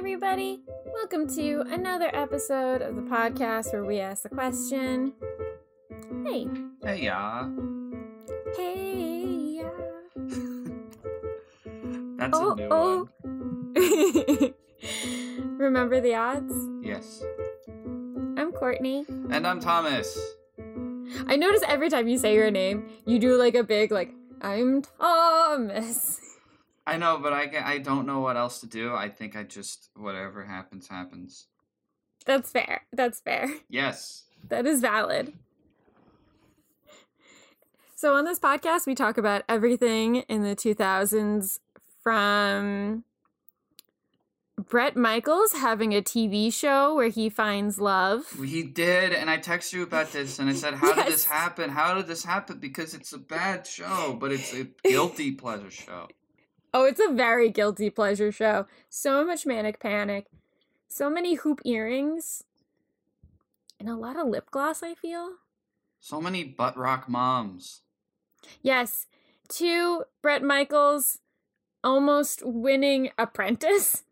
everybody. 0.00 0.60
Welcome 0.94 1.28
to 1.34 1.60
another 1.68 2.08
episode 2.14 2.80
of 2.80 2.96
the 2.96 3.02
podcast 3.02 3.74
where 3.74 3.84
we 3.84 4.00
ask 4.00 4.22
the 4.22 4.30
question 4.30 5.12
Hey, 6.24 6.48
Hey, 6.82 7.02
y'all. 7.04 7.50
hey, 8.56 9.60
yeah. 9.60 9.68
That's 12.16 12.32
Oh, 12.32 12.52
a 12.52 12.56
new 12.56 12.68
oh. 12.70 13.08
one. 13.24 14.54
Remember 15.58 16.00
the 16.00 16.14
odds? 16.14 16.54
Yes. 16.82 17.22
I'm 18.38 18.52
Courtney. 18.52 19.04
And 19.28 19.46
I'm 19.46 19.60
Thomas. 19.60 20.18
I 21.26 21.36
notice 21.36 21.60
every 21.68 21.90
time 21.90 22.08
you 22.08 22.16
say 22.16 22.32
your 22.34 22.50
name, 22.50 22.88
you 23.04 23.18
do 23.18 23.36
like 23.36 23.54
a 23.54 23.62
big, 23.62 23.92
like, 23.92 24.14
I'm 24.40 24.80
Thomas. 24.80 26.22
I 26.90 26.96
know, 26.96 27.18
but 27.22 27.32
I, 27.32 27.48
I 27.64 27.78
don't 27.78 28.04
know 28.04 28.18
what 28.18 28.36
else 28.36 28.58
to 28.60 28.66
do. 28.66 28.92
I 28.92 29.08
think 29.08 29.36
I 29.36 29.44
just, 29.44 29.90
whatever 29.94 30.44
happens, 30.44 30.88
happens. 30.88 31.46
That's 32.26 32.50
fair. 32.50 32.82
That's 32.92 33.20
fair. 33.20 33.48
Yes. 33.68 34.24
That 34.48 34.66
is 34.66 34.80
valid. 34.80 35.34
So, 37.94 38.16
on 38.16 38.24
this 38.24 38.40
podcast, 38.40 38.88
we 38.88 38.96
talk 38.96 39.18
about 39.18 39.44
everything 39.48 40.16
in 40.28 40.42
the 40.42 40.56
2000s 40.56 41.60
from 42.02 43.04
Bret 44.58 44.96
Michaels 44.96 45.52
having 45.52 45.94
a 45.94 46.02
TV 46.02 46.52
show 46.52 46.96
where 46.96 47.08
he 47.08 47.28
finds 47.28 47.78
love. 47.78 48.24
He 48.42 48.64
did, 48.64 49.12
and 49.12 49.30
I 49.30 49.38
texted 49.38 49.74
you 49.74 49.82
about 49.84 50.10
this, 50.10 50.40
and 50.40 50.50
I 50.50 50.54
said, 50.54 50.74
How 50.74 50.92
did 50.94 51.06
this 51.06 51.24
happen? 51.38 51.70
How 51.70 51.94
did 51.94 52.08
this 52.08 52.24
happen? 52.24 52.58
Because 52.58 52.94
it's 52.94 53.12
a 53.12 53.18
bad 53.18 53.64
show, 53.66 54.16
but 54.18 54.32
it's 54.32 54.52
a 54.52 54.64
guilty 54.84 55.30
pleasure 55.32 55.70
show. 55.70 56.08
Oh, 56.72 56.84
it's 56.84 57.00
a 57.00 57.12
very 57.12 57.50
guilty 57.50 57.90
pleasure 57.90 58.30
show. 58.30 58.66
So 58.88 59.24
much 59.24 59.44
manic 59.46 59.80
panic, 59.80 60.26
so 60.88 61.10
many 61.10 61.34
hoop 61.34 61.60
earrings, 61.64 62.44
and 63.78 63.88
a 63.88 63.96
lot 63.96 64.16
of 64.16 64.28
lip 64.28 64.50
gloss, 64.50 64.82
I 64.82 64.94
feel. 64.94 65.36
So 65.98 66.20
many 66.20 66.44
butt 66.44 66.76
rock 66.76 67.08
moms. 67.08 67.82
Yes, 68.62 69.06
to 69.48 70.04
Bret 70.22 70.42
Michaels 70.42 71.18
almost 71.82 72.42
winning 72.44 73.10
apprentice. 73.18 74.04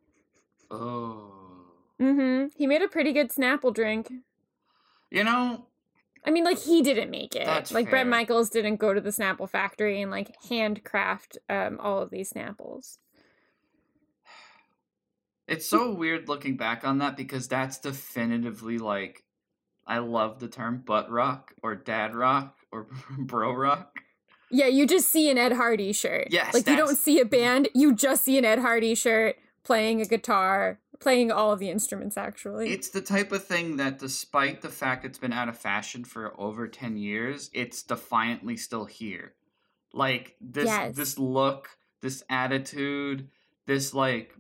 Oh. 0.71 1.33
Mm-hmm. 2.01 2.49
He 2.57 2.67
made 2.67 2.83
a 2.83 2.89
pretty 2.89 3.13
good 3.13 3.31
Snapple 3.31 3.75
drink. 3.75 4.13
You 5.11 5.25
know, 5.25 5.67
I 6.25 6.31
mean, 6.31 6.45
like 6.45 6.59
he 6.59 6.83
didn't 6.83 7.11
make 7.11 7.35
it. 7.35 7.47
That's 7.47 7.73
like 7.73 7.91
Bret. 7.91 8.07
Michaels 8.07 8.51
didn't 8.51 8.77
go 8.77 8.93
to 8.93 9.01
the 9.01 9.11
Snapple 9.11 9.49
factory 9.49 10.03
and 10.03 10.11
like 10.11 10.35
handcraft 10.49 11.39
um 11.49 11.79
all 11.81 12.03
of 12.03 12.11
these 12.11 12.33
Snapples. 12.33 12.99
It's 15.47 15.67
so 15.67 15.95
weird 15.95 16.29
looking 16.29 16.57
back 16.57 16.87
on 16.87 16.99
that 16.99 17.17
because 17.17 17.49
that's 17.49 17.79
definitively 17.79 18.79
like 18.79 19.25
I 19.87 19.99
love 19.99 20.39
the 20.39 20.49
term 20.49 20.83
butt 20.85 21.11
rock 21.11 21.55
or 21.63 21.75
dad 21.75 22.15
rock 22.15 22.57
or 22.71 22.89
bro 23.19 23.53
rock. 23.53 24.01
Yeah, 24.51 24.67
you 24.67 24.87
just 24.87 25.11
see 25.11 25.31
an 25.31 25.39
Ed 25.39 25.53
Hardy 25.53 25.93
shirt. 25.93 26.29
Yes, 26.31 26.55
like 26.55 26.67
you 26.67 26.77
don't 26.77 26.97
see 26.97 27.21
a 27.21 27.25
band, 27.25 27.69
you 27.75 27.95
just 27.95 28.25
see 28.25 28.39
an 28.39 28.45
Ed 28.45 28.59
Hardy 28.59 28.95
shirt 28.95 29.37
playing 29.69 30.01
a 30.01 30.07
guitar, 30.07 30.81
playing 30.99 31.31
all 31.31 31.53
of 31.53 31.59
the 31.59 31.69
instruments. 31.69 32.17
Actually, 32.17 32.71
It's 32.71 32.89
the 32.89 33.03
type 33.03 33.33
of 33.33 33.45
thing 33.45 33.77
that 33.77 33.99
despite 33.99 34.63
the 34.63 34.71
fact 34.71 35.05
it's 35.05 35.19
been 35.19 35.35
out 35.35 35.51
of 35.51 35.59
fashion 35.59 36.05
for 36.05 36.33
over 36.41 36.67
10 36.67 36.97
years, 36.97 37.51
it's 37.53 37.83
defiantly 37.83 38.57
still 38.57 38.87
here. 38.87 39.35
Like 39.93 40.37
this 40.41 40.65
Yes. 40.65 40.97
this 40.97 41.19
look, 41.19 41.69
this 42.01 42.23
attitude, 42.31 43.29
this 43.67 43.93
like 43.93 44.35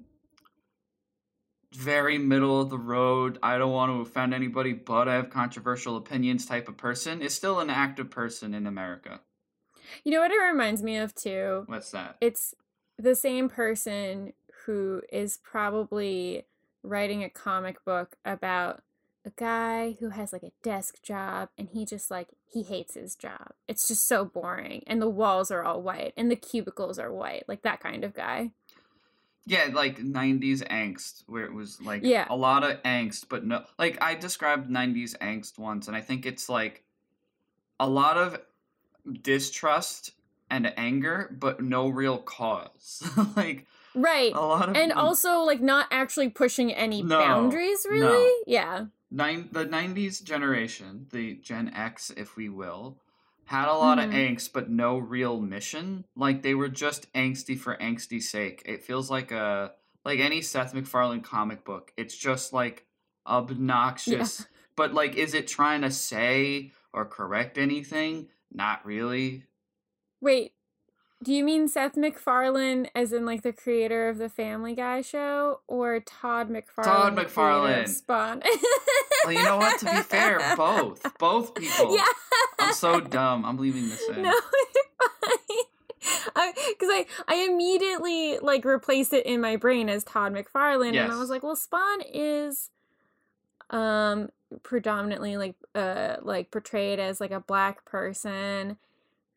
very 1.74 2.16
middle 2.16 2.62
of 2.62 2.70
the 2.70 2.78
road, 2.78 3.38
I 3.42 3.58
don't 3.58 3.72
want 3.72 3.92
to 3.92 4.00
offend 4.00 4.32
anybody, 4.32 4.72
but 4.72 5.08
I 5.08 5.14
have 5.16 5.28
controversial 5.28 5.98
opinions 5.98 6.46
type 6.46 6.70
of 6.70 6.78
person 6.78 7.20
is 7.20 7.34
still 7.34 7.60
an 7.60 7.68
active 7.68 8.08
person 8.08 8.54
in 8.54 8.66
America. 8.66 9.20
you 10.04 10.10
know 10.10 10.20
what 10.22 10.30
it 10.30 10.38
reminds 10.38 10.82
me 10.82 10.96
of 10.96 11.14
too. 11.14 11.64
What's 11.66 11.90
that? 11.90 12.16
it's 12.22 12.54
the 12.98 13.14
same 13.14 13.50
person 13.50 14.32
who 14.68 15.00
is 15.10 15.38
probably 15.42 16.44
writing 16.82 17.24
a 17.24 17.30
comic 17.30 17.82
book 17.86 18.16
about 18.22 18.82
a 19.24 19.30
guy 19.34 19.96
who 19.98 20.10
has 20.10 20.30
like 20.30 20.42
a 20.42 20.52
desk 20.62 21.02
job 21.02 21.48
and 21.56 21.70
he 21.72 21.86
just 21.86 22.10
like 22.10 22.28
he 22.46 22.62
hates 22.62 22.94
his 22.94 23.16
job. 23.16 23.52
It's 23.66 23.88
just 23.88 24.06
so 24.06 24.26
boring 24.26 24.84
and 24.86 25.00
the 25.00 25.08
walls 25.08 25.50
are 25.50 25.64
all 25.64 25.80
white 25.80 26.12
and 26.18 26.30
the 26.30 26.36
cubicles 26.36 26.98
are 26.98 27.10
white, 27.10 27.44
like 27.48 27.62
that 27.62 27.80
kind 27.80 28.04
of 28.04 28.12
guy. 28.12 28.50
Yeah, 29.46 29.70
like 29.72 29.96
90s 29.96 30.62
angst, 30.68 31.22
where 31.26 31.46
it 31.46 31.54
was 31.54 31.80
like 31.80 32.02
Yeah. 32.04 32.26
a 32.28 32.36
lot 32.36 32.62
of 32.62 32.82
angst, 32.82 33.30
but 33.30 33.46
no. 33.46 33.64
Like, 33.78 33.96
I 34.02 34.14
described 34.14 34.68
90s 34.68 35.16
angst 35.22 35.58
once, 35.58 35.88
and 35.88 35.96
I 35.96 36.02
think 36.02 36.26
it's 36.26 36.50
like 36.50 36.84
a 37.80 37.88
lot 37.88 38.18
of 38.18 38.38
distrust 39.22 40.12
and 40.50 40.70
anger, 40.76 41.34
but 41.40 41.62
no 41.62 41.88
real 41.88 42.18
cause. 42.18 43.02
like, 43.36 43.66
Right. 43.94 44.32
a 44.34 44.40
lot 44.40 44.68
of. 44.68 44.76
And 44.76 44.92
also 44.92 45.40
like 45.40 45.60
not 45.60 45.86
actually 45.90 46.28
pushing 46.28 46.72
any 46.72 47.02
No, 47.02 47.18
boundaries 47.18 47.84
no. 47.84 47.92
really. 47.92 48.42
Yeah. 48.46 48.86
Nine, 49.10 49.48
the 49.52 49.64
90s 49.64 50.20
generation, 50.20 51.06
the 51.10 51.34
Gen 51.36 51.72
X, 51.74 52.10
if 52.16 52.36
we 52.36 52.48
will, 52.50 53.00
had 53.46 53.66
a 53.68 53.72
lot 53.74 53.98
of 53.98 54.10
Mhm. 54.10 54.36
angst, 54.36 54.52
but 54.52 54.68
no 54.68 54.98
real 54.98 55.40
mission. 55.40 56.04
Like, 56.14 56.42
they 56.42 56.54
were 56.54 56.68
just 56.68 57.10
angsty 57.14 57.58
for 57.58 57.80
angsty's 57.80 58.28
sake. 58.28 58.62
It 58.66 58.84
feels 58.84 59.10
like 59.10 59.30
a. 59.32 59.72
Like 60.04 60.20
any 60.20 60.40
Seth 60.42 60.72
MacFarlane 60.74 61.20
comic 61.22 61.64
book, 61.64 61.92
it's 61.96 62.16
just 62.16 62.52
like 62.52 62.86
obnoxious. 63.26 64.46
But 64.76 64.94
like, 64.94 65.16
is 65.16 65.34
it 65.34 65.48
trying 65.48 65.82
to 65.82 65.90
say 65.90 66.70
or 66.92 67.04
correct 67.04 67.58
anything? 67.58 68.28
Not 68.52 68.84
really. 68.86 69.44
Wait, 70.20 70.52
do 71.22 71.32
you 71.32 71.42
mean 71.42 71.68
Seth 71.68 71.96
MacFarlane 71.96 72.88
as 72.94 73.12
in 73.12 73.26
like 73.26 73.42
the 73.42 73.52
creator 73.52 74.08
of 74.08 74.18
the 74.18 74.28
Family 74.28 74.74
Guy 74.74 75.00
show 75.00 75.60
or 75.66 76.00
Todd 76.00 76.48
McFarlane? 76.48 76.84
Todd 76.84 77.16
McFarlane. 77.16 77.88
Spawn. 77.88 78.42
Well, 79.24 79.32
you 79.32 79.42
know 79.42 79.56
what? 79.56 79.80
To 79.80 79.86
be 79.86 79.96
fair, 80.02 80.40
both, 80.56 81.02
both 81.18 81.54
people. 81.54 81.96
Yeah. 81.96 82.04
I'm 82.60 82.72
so 82.72 83.00
dumb. 83.00 83.44
I'm 83.44 83.58
leaving 83.58 83.88
this 83.88 84.08
in. 84.08 84.22
No. 84.22 84.34
Because 86.00 86.88
I, 86.90 87.06
I 87.26 87.46
immediately 87.50 88.38
like 88.38 88.64
replaced 88.64 89.12
it 89.12 89.26
in 89.26 89.40
my 89.40 89.56
brain 89.56 89.88
as 89.88 90.04
Todd 90.04 90.32
McFarlane, 90.32 90.96
and 90.96 91.12
I 91.12 91.18
was 91.18 91.28
like, 91.28 91.42
well, 91.42 91.56
Spawn 91.56 92.00
is, 92.02 92.70
um, 93.70 94.30
predominantly 94.62 95.36
like 95.36 95.56
uh 95.74 96.16
like 96.22 96.50
portrayed 96.50 96.98
as 96.98 97.20
like 97.20 97.32
a 97.32 97.40
black 97.40 97.84
person. 97.84 98.78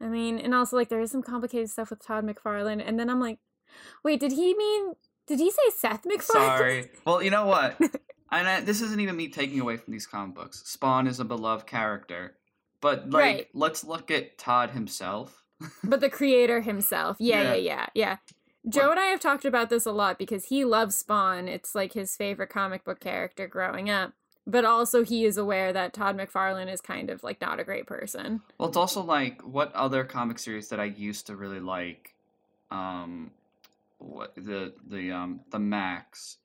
I 0.02 0.08
mean, 0.08 0.40
and 0.40 0.54
also 0.56 0.76
like 0.76 0.90
there 0.90 1.02
is 1.02 1.12
some 1.12 1.22
complicated 1.24 1.70
stuff 1.70 1.90
with 1.90 2.06
Todd 2.06 2.26
McFarlane, 2.26 2.84
and 2.86 3.00
then 3.00 3.10
I'm 3.10 3.20
like, 3.20 3.40
wait, 4.04 4.20
did 4.20 4.32
he 4.32 4.56
mean? 4.56 4.94
Did 5.28 5.40
he 5.40 5.52
say 5.52 5.62
Seth 5.78 6.06
MacFarlane? 6.06 6.48
Sorry. 6.58 6.90
Well, 7.06 7.22
you 7.24 7.30
know 7.32 7.46
what? 7.46 7.78
And 8.34 8.48
I, 8.48 8.62
this 8.62 8.80
isn't 8.82 9.02
even 9.02 9.18
me 9.18 9.28
taking 9.28 9.60
away 9.60 9.76
from 9.76 9.92
these 9.92 10.08
comic 10.08 10.36
books. 10.36 10.64
Spawn 10.66 11.06
is 11.06 11.20
a 11.20 11.26
beloved 11.26 11.68
character, 11.68 12.38
but 12.80 13.10
like, 13.10 13.22
Right. 13.22 13.48
let's 13.54 13.84
look 13.84 14.10
at 14.10 14.38
Todd 14.38 14.70
himself. 14.70 15.44
but 15.84 16.00
the 16.00 16.10
creator 16.20 16.62
himself. 16.62 17.18
Yeah, 17.20 17.42
yeah, 17.42 17.54
Yeah. 17.56 17.56
yeah, 17.56 17.86
yeah. 17.94 18.18
Joe 18.70 18.90
and 18.92 19.00
I 19.02 19.08
have 19.08 19.20
talked 19.20 19.44
about 19.44 19.70
this 19.70 19.86
a 19.86 19.92
lot 19.92 20.18
because 20.18 20.46
he 20.46 20.64
loves 20.64 20.96
Spawn. 20.96 21.50
It's 21.50 21.76
like 21.76 21.92
his 21.92 22.16
favorite 22.16 22.50
comic 22.50 22.86
book 22.86 23.02
character 23.02 23.48
growing 23.48 23.90
up. 23.90 24.14
But 24.52 24.66
also 24.66 25.04
he 25.04 25.24
is 25.26 25.38
aware 25.38 25.72
that 25.72 25.94
Todd 25.94 26.18
McFarlane 26.18 26.72
is 26.72 26.82
kind 26.82 27.10
of 27.10 27.24
like 27.24 27.40
not 27.40 27.60
a 27.60 27.64
great 27.64 27.88
person. 27.88 28.42
Well, 28.58 28.68
it's 28.68 28.78
also 28.78 29.02
like 29.02 29.42
what 29.42 29.74
other 29.74 30.04
comic 30.04 30.40
series 30.40 30.70
that 30.70 30.80
I 30.80 30.86
used 30.86 31.28
to 31.28 31.36
really 31.36 31.60
like, 31.62 32.16
um, 32.70 33.32
what 33.98 34.36
the 34.36 34.74
the 34.86 35.12
um 35.12 35.42
the 35.52 35.60
Max, 35.60 36.38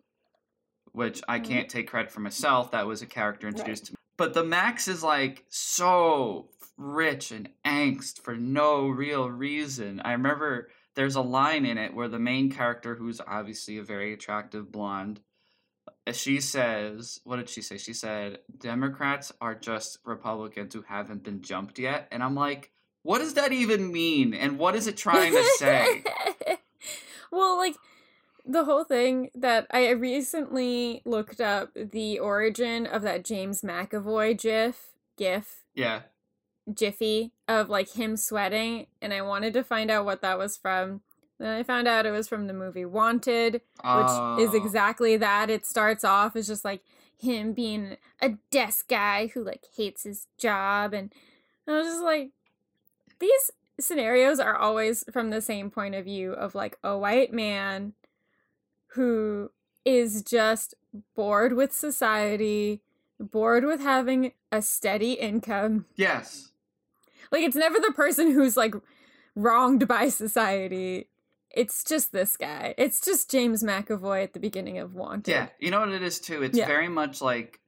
which 0.92 1.20
I 1.28 1.40
Mhm. 1.40 1.44
can't 1.44 1.68
take 1.68 1.88
credit 1.88 2.12
for 2.12 2.20
myself. 2.20 2.70
That 2.70 2.86
was 2.86 3.02
a 3.02 3.06
character 3.06 3.48
introduced 3.48 3.86
to 3.86 3.92
me. 3.92 3.96
But 4.16 4.34
the 4.34 4.44
Max 4.44 4.88
is 4.88 5.02
like 5.02 5.44
so 5.48 6.48
rich 6.76 7.32
and 7.32 7.48
angst 7.64 8.20
for 8.22 8.36
no 8.36 8.86
real 8.88 9.30
reason. 9.30 10.00
I 10.00 10.12
remember 10.12 10.70
there's 10.94 11.16
a 11.16 11.22
line 11.22 11.66
in 11.66 11.76
it 11.76 11.92
where 11.94 12.08
the 12.08 12.18
main 12.18 12.50
character, 12.50 12.94
who's 12.94 13.20
obviously 13.26 13.78
a 13.78 13.82
very 13.82 14.12
attractive 14.12 14.70
blonde, 14.70 15.20
she 16.12 16.40
says, 16.40 17.20
what 17.24 17.36
did 17.36 17.48
she 17.48 17.62
say? 17.62 17.78
She 17.78 17.92
said, 17.92 18.38
Democrats 18.58 19.32
are 19.40 19.54
just 19.54 19.98
Republicans 20.04 20.74
who 20.74 20.82
haven't 20.82 21.24
been 21.24 21.42
jumped 21.42 21.78
yet. 21.78 22.06
And 22.12 22.22
I'm 22.22 22.34
like, 22.34 22.70
what 23.02 23.18
does 23.18 23.34
that 23.34 23.52
even 23.52 23.92
mean? 23.92 24.34
And 24.34 24.58
what 24.58 24.76
is 24.76 24.86
it 24.86 24.96
trying 24.96 25.32
to 25.32 25.44
say? 25.56 26.04
well, 27.32 27.56
like 27.56 27.76
the 28.44 28.64
whole 28.64 28.84
thing 28.84 29.30
that 29.34 29.66
I 29.70 29.90
recently 29.90 31.02
looked 31.04 31.40
up 31.40 31.70
the 31.74 32.18
origin 32.18 32.86
of 32.86 33.02
that 33.02 33.24
James 33.24 33.62
McAvoy 33.62 34.40
gif, 34.40 34.94
gif, 35.16 35.64
yeah. 35.74 36.02
jiffy 36.72 37.32
of 37.48 37.68
like 37.68 37.94
him 37.94 38.16
sweating 38.16 38.86
and 39.02 39.12
I 39.12 39.22
wanted 39.22 39.54
to 39.54 39.64
find 39.64 39.90
out 39.90 40.04
what 40.04 40.22
that 40.22 40.38
was 40.38 40.56
from 40.56 41.00
Then 41.38 41.48
I 41.48 41.62
found 41.62 41.86
out 41.86 42.06
it 42.06 42.10
was 42.12 42.28
from 42.28 42.46
the 42.46 42.52
movie 42.54 42.84
Wanted, 42.86 43.54
which 43.54 43.62
Oh. 43.84 44.38
is 44.40 44.54
exactly 44.54 45.16
that. 45.18 45.50
It 45.50 45.66
starts 45.66 46.02
off 46.04 46.34
as 46.36 46.46
just 46.46 46.64
like 46.64 46.82
him 47.18 47.52
being 47.52 47.96
a 48.20 48.30
desk 48.50 48.88
guy 48.88 49.28
who 49.28 49.42
like 49.44 49.64
hates 49.76 50.02
his 50.04 50.26
job 50.38 50.92
and 50.92 51.12
I 51.66 51.72
was 51.72 51.86
just 51.86 52.02
like 52.02 52.30
these 53.18 53.50
scenarios 53.80 54.38
are 54.38 54.54
always 54.56 55.02
from 55.12 55.30
the 55.30 55.40
same 55.40 55.70
point 55.70 55.94
of 55.94 56.04
view 56.04 56.32
of 56.32 56.54
like 56.54 56.78
a 56.84 56.96
white 56.96 57.32
man 57.32 57.94
who 58.88 59.50
is 59.84 60.22
just 60.22 60.74
bored 61.14 61.52
with 61.54 61.72
society, 61.72 62.82
bored 63.18 63.64
with 63.64 63.80
having 63.80 64.32
a 64.52 64.60
steady 64.62 65.12
income. 65.14 65.86
Yes. 65.96 66.50
Like 67.32 67.42
it's 67.42 67.56
never 67.56 67.78
the 67.78 67.92
person 67.92 68.32
who's 68.32 68.56
like 68.56 68.74
wronged 69.34 69.88
by 69.88 70.08
society. 70.08 71.08
It's 71.56 71.82
just 71.82 72.12
this 72.12 72.36
guy. 72.36 72.74
It's 72.76 73.00
just 73.00 73.30
James 73.30 73.64
McAvoy 73.64 74.22
at 74.22 74.34
the 74.34 74.38
beginning 74.40 74.78
of 74.78 74.94
Wanted. 74.94 75.30
Yeah, 75.30 75.48
you 75.58 75.70
know 75.70 75.80
what 75.80 75.88
it 75.88 76.02
is 76.02 76.20
too. 76.20 76.42
It's 76.42 76.56
Yeah. 76.56 76.66
very 76.66 76.88
much 76.88 77.20
like 77.22 77.60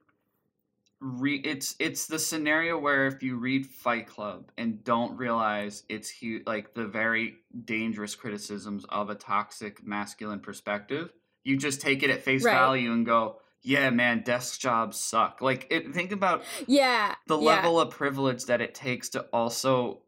re- 1.01 1.41
it's 1.43 1.75
it's 1.79 2.07
the 2.07 2.19
scenario 2.19 2.77
where 2.77 3.07
if 3.07 3.23
you 3.23 3.37
read 3.37 3.65
Fight 3.65 4.05
Club 4.07 4.51
and 4.57 4.83
don't 4.83 5.17
realize 5.17 5.83
it's 5.89 6.09
hu- 6.09 6.41
like 6.45 6.73
the 6.73 6.85
very 6.85 7.35
dangerous 7.65 8.15
criticisms 8.15 8.85
of 8.89 9.09
a 9.09 9.15
toxic 9.15 9.85
masculine 9.85 10.39
perspective, 10.41 11.11
you 11.43 11.57
just 11.57 11.81
take 11.81 12.03
it 12.03 12.09
at 12.09 12.21
face 12.21 12.43
Right. 12.43 12.53
value 12.53 12.91
and 12.91 13.05
go, 13.05 13.41
"Yeah, 13.61 13.89
man, 13.89 14.21
desk 14.23 14.59
jobs 14.59 14.99
suck." 14.99 15.41
Like 15.41 15.67
it, 15.71 15.93
think 15.93 16.11
about 16.11 16.43
Yeah. 16.67 17.15
the 17.27 17.39
yeah. 17.39 17.55
level 17.55 17.79
of 17.79 17.89
privilege 17.91 18.45
that 18.45 18.61
it 18.61 18.75
takes 18.75 19.09
to 19.09 19.21
also 19.33 20.01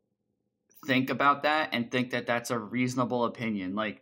think 0.85 1.09
about 1.09 1.43
that 1.43 1.69
and 1.73 1.91
think 1.91 2.11
that 2.11 2.25
that's 2.25 2.49
a 2.51 2.57
reasonable 2.57 3.25
opinion 3.25 3.75
like 3.75 4.01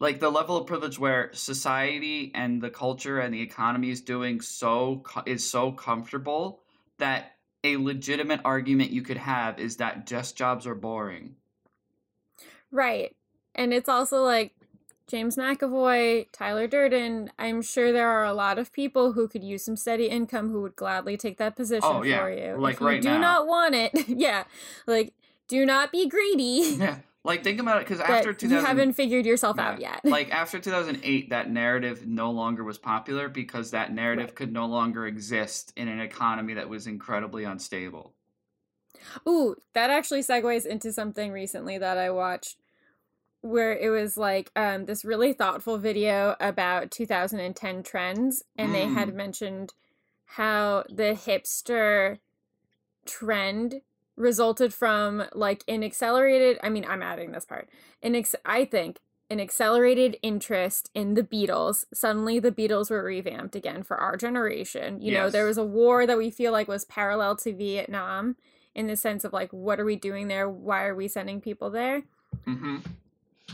like 0.00 0.18
the 0.20 0.30
level 0.30 0.56
of 0.56 0.66
privilege 0.66 0.98
where 0.98 1.30
society 1.32 2.32
and 2.34 2.60
the 2.62 2.70
culture 2.70 3.20
and 3.20 3.32
the 3.32 3.40
economy 3.40 3.90
is 3.90 4.00
doing 4.00 4.40
so 4.40 5.02
is 5.26 5.48
so 5.48 5.70
comfortable 5.70 6.60
that 6.98 7.32
a 7.62 7.76
legitimate 7.76 8.40
argument 8.44 8.90
you 8.90 9.02
could 9.02 9.16
have 9.16 9.58
is 9.58 9.76
that 9.76 10.06
just 10.06 10.36
jobs 10.36 10.66
are 10.66 10.74
boring 10.74 11.36
Right. 12.70 13.14
And 13.54 13.72
it's 13.72 13.88
also 13.88 14.22
like 14.24 14.52
James 15.06 15.36
McAvoy, 15.36 16.26
Tyler 16.32 16.66
Durden. 16.66 17.30
I'm 17.38 17.62
sure 17.62 17.92
there 17.92 18.08
are 18.08 18.24
a 18.24 18.32
lot 18.34 18.58
of 18.58 18.72
people 18.72 19.12
who 19.12 19.28
could 19.28 19.44
use 19.44 19.64
some 19.64 19.76
steady 19.76 20.06
income 20.06 20.50
who 20.50 20.62
would 20.62 20.74
gladly 20.76 21.16
take 21.16 21.38
that 21.38 21.54
position 21.56 21.88
Oh, 21.88 22.02
yeah. 22.02 22.20
for 22.20 22.30
you. 22.32 22.56
Like 22.60 22.74
if 22.74 22.80
you 22.80 22.86
right 22.86 23.02
do 23.02 23.10
now. 23.10 23.18
not 23.20 23.46
want 23.46 23.74
it, 23.74 23.92
yeah. 24.08 24.44
Like, 24.86 25.14
do 25.48 25.64
not 25.66 25.92
be 25.92 26.08
greedy. 26.08 26.76
yeah 26.78 26.98
like 27.24 27.42
think 27.42 27.58
about 27.60 27.78
it 27.78 27.86
because 27.88 28.00
after 28.00 28.36
you 28.46 28.56
haven't 28.60 28.92
figured 28.92 29.24
yourself 29.24 29.56
Yeah. 29.56 29.68
out 29.70 29.80
yet. 29.80 30.00
like 30.04 30.30
after 30.30 30.58
2008 30.58 31.30
that 31.30 31.50
narrative 31.50 32.06
no 32.06 32.30
longer 32.30 32.62
was 32.64 32.78
popular 32.78 33.28
because 33.28 33.70
that 33.70 33.92
narrative 33.92 34.26
Right. 34.26 34.34
could 34.34 34.52
no 34.52 34.66
longer 34.66 35.06
exist 35.06 35.72
in 35.76 35.88
an 35.88 36.00
economy 36.00 36.54
that 36.54 36.68
was 36.68 36.86
incredibly 36.86 37.44
unstable 37.44 38.12
Ooh, 39.28 39.56
that 39.72 39.90
actually 39.90 40.20
segues 40.20 40.66
into 40.66 40.92
something 40.92 41.32
recently 41.32 41.78
that 41.78 41.98
I 41.98 42.10
watched 42.10 42.58
where 43.40 43.76
it 43.76 43.90
was 43.90 44.16
like 44.16 44.50
um 44.56 44.86
this 44.86 45.04
really 45.04 45.32
thoughtful 45.32 45.76
video 45.78 46.34
about 46.40 46.90
2010 46.90 47.82
trends 47.82 48.42
and 48.56 48.74
they 48.74 48.86
had 48.86 49.10
Mm. 49.10 49.14
mentioned 49.14 49.74
how 50.24 50.84
the 50.88 51.12
hipster 51.14 52.18
trend 53.06 53.82
resulted 54.16 54.72
from 54.72 55.24
like 55.34 55.64
an 55.66 55.82
accelerated 55.82 56.58
I 56.62 56.68
mean 56.68 56.84
I'm 56.84 57.02
adding 57.02 57.32
this 57.32 57.44
part. 57.44 57.68
An 58.02 58.14
ex- 58.14 58.34
I 58.44 58.64
think 58.64 59.00
an 59.30 59.40
accelerated 59.40 60.18
interest 60.22 60.90
in 60.94 61.14
the 61.14 61.22
Beatles. 61.22 61.84
Suddenly 61.92 62.38
the 62.38 62.52
Beatles 62.52 62.90
were 62.90 63.02
revamped 63.02 63.56
again 63.56 63.82
for 63.82 63.96
our 63.96 64.16
generation. 64.16 65.00
You 65.00 65.12
know, 65.12 65.30
there 65.30 65.46
was 65.46 65.58
a 65.58 65.64
war 65.64 66.06
that 66.06 66.18
we 66.18 66.30
feel 66.30 66.52
like 66.52 66.68
was 66.68 66.84
parallel 66.84 67.36
to 67.36 67.54
Vietnam 67.54 68.36
in 68.74 68.86
the 68.86 68.96
sense 68.96 69.24
of 69.24 69.32
like 69.32 69.50
what 69.52 69.80
are 69.80 69.84
we 69.84 69.96
doing 69.96 70.28
there? 70.28 70.48
Why 70.48 70.84
are 70.84 70.94
we 70.94 71.08
sending 71.08 71.40
people 71.40 71.70
there? 71.70 72.02
mm-hmm. 72.46 72.78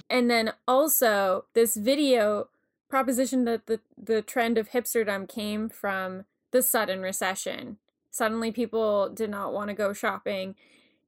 And 0.09 0.31
then 0.31 0.53
also 0.67 1.45
this 1.55 1.77
video 1.77 2.49
proposition 2.89 3.45
that 3.45 3.67
the 3.67 3.81
the 3.97 4.23
trend 4.23 4.59
of 4.59 4.71
hipsterdom 4.71 5.29
came 5.29 5.69
from 5.69 6.25
the 6.51 6.63
sudden 6.63 7.01
recession. 7.01 7.79
Suddenly 8.11 8.53
people 8.53 9.09
did 9.09 9.31
not 9.31 9.53
want 9.53 9.69
to 9.69 9.75
go 9.75 9.93
shopping 9.93 10.55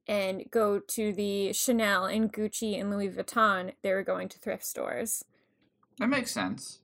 and 0.07 0.43
go 0.51 0.79
to 0.79 1.13
the 1.13 1.53
Chanel 1.53 2.05
and 2.05 2.31
Gucci 2.31 2.79
and 2.79 2.89
Louis 2.89 3.09
Vuitton. 3.09 3.73
They 3.81 3.91
were 3.93 4.03
going 4.03 4.29
to 4.29 4.39
thrift 4.39 4.65
stores. 4.65 5.23
that 5.99 6.07
makes 6.09 6.31
sense 6.31 6.79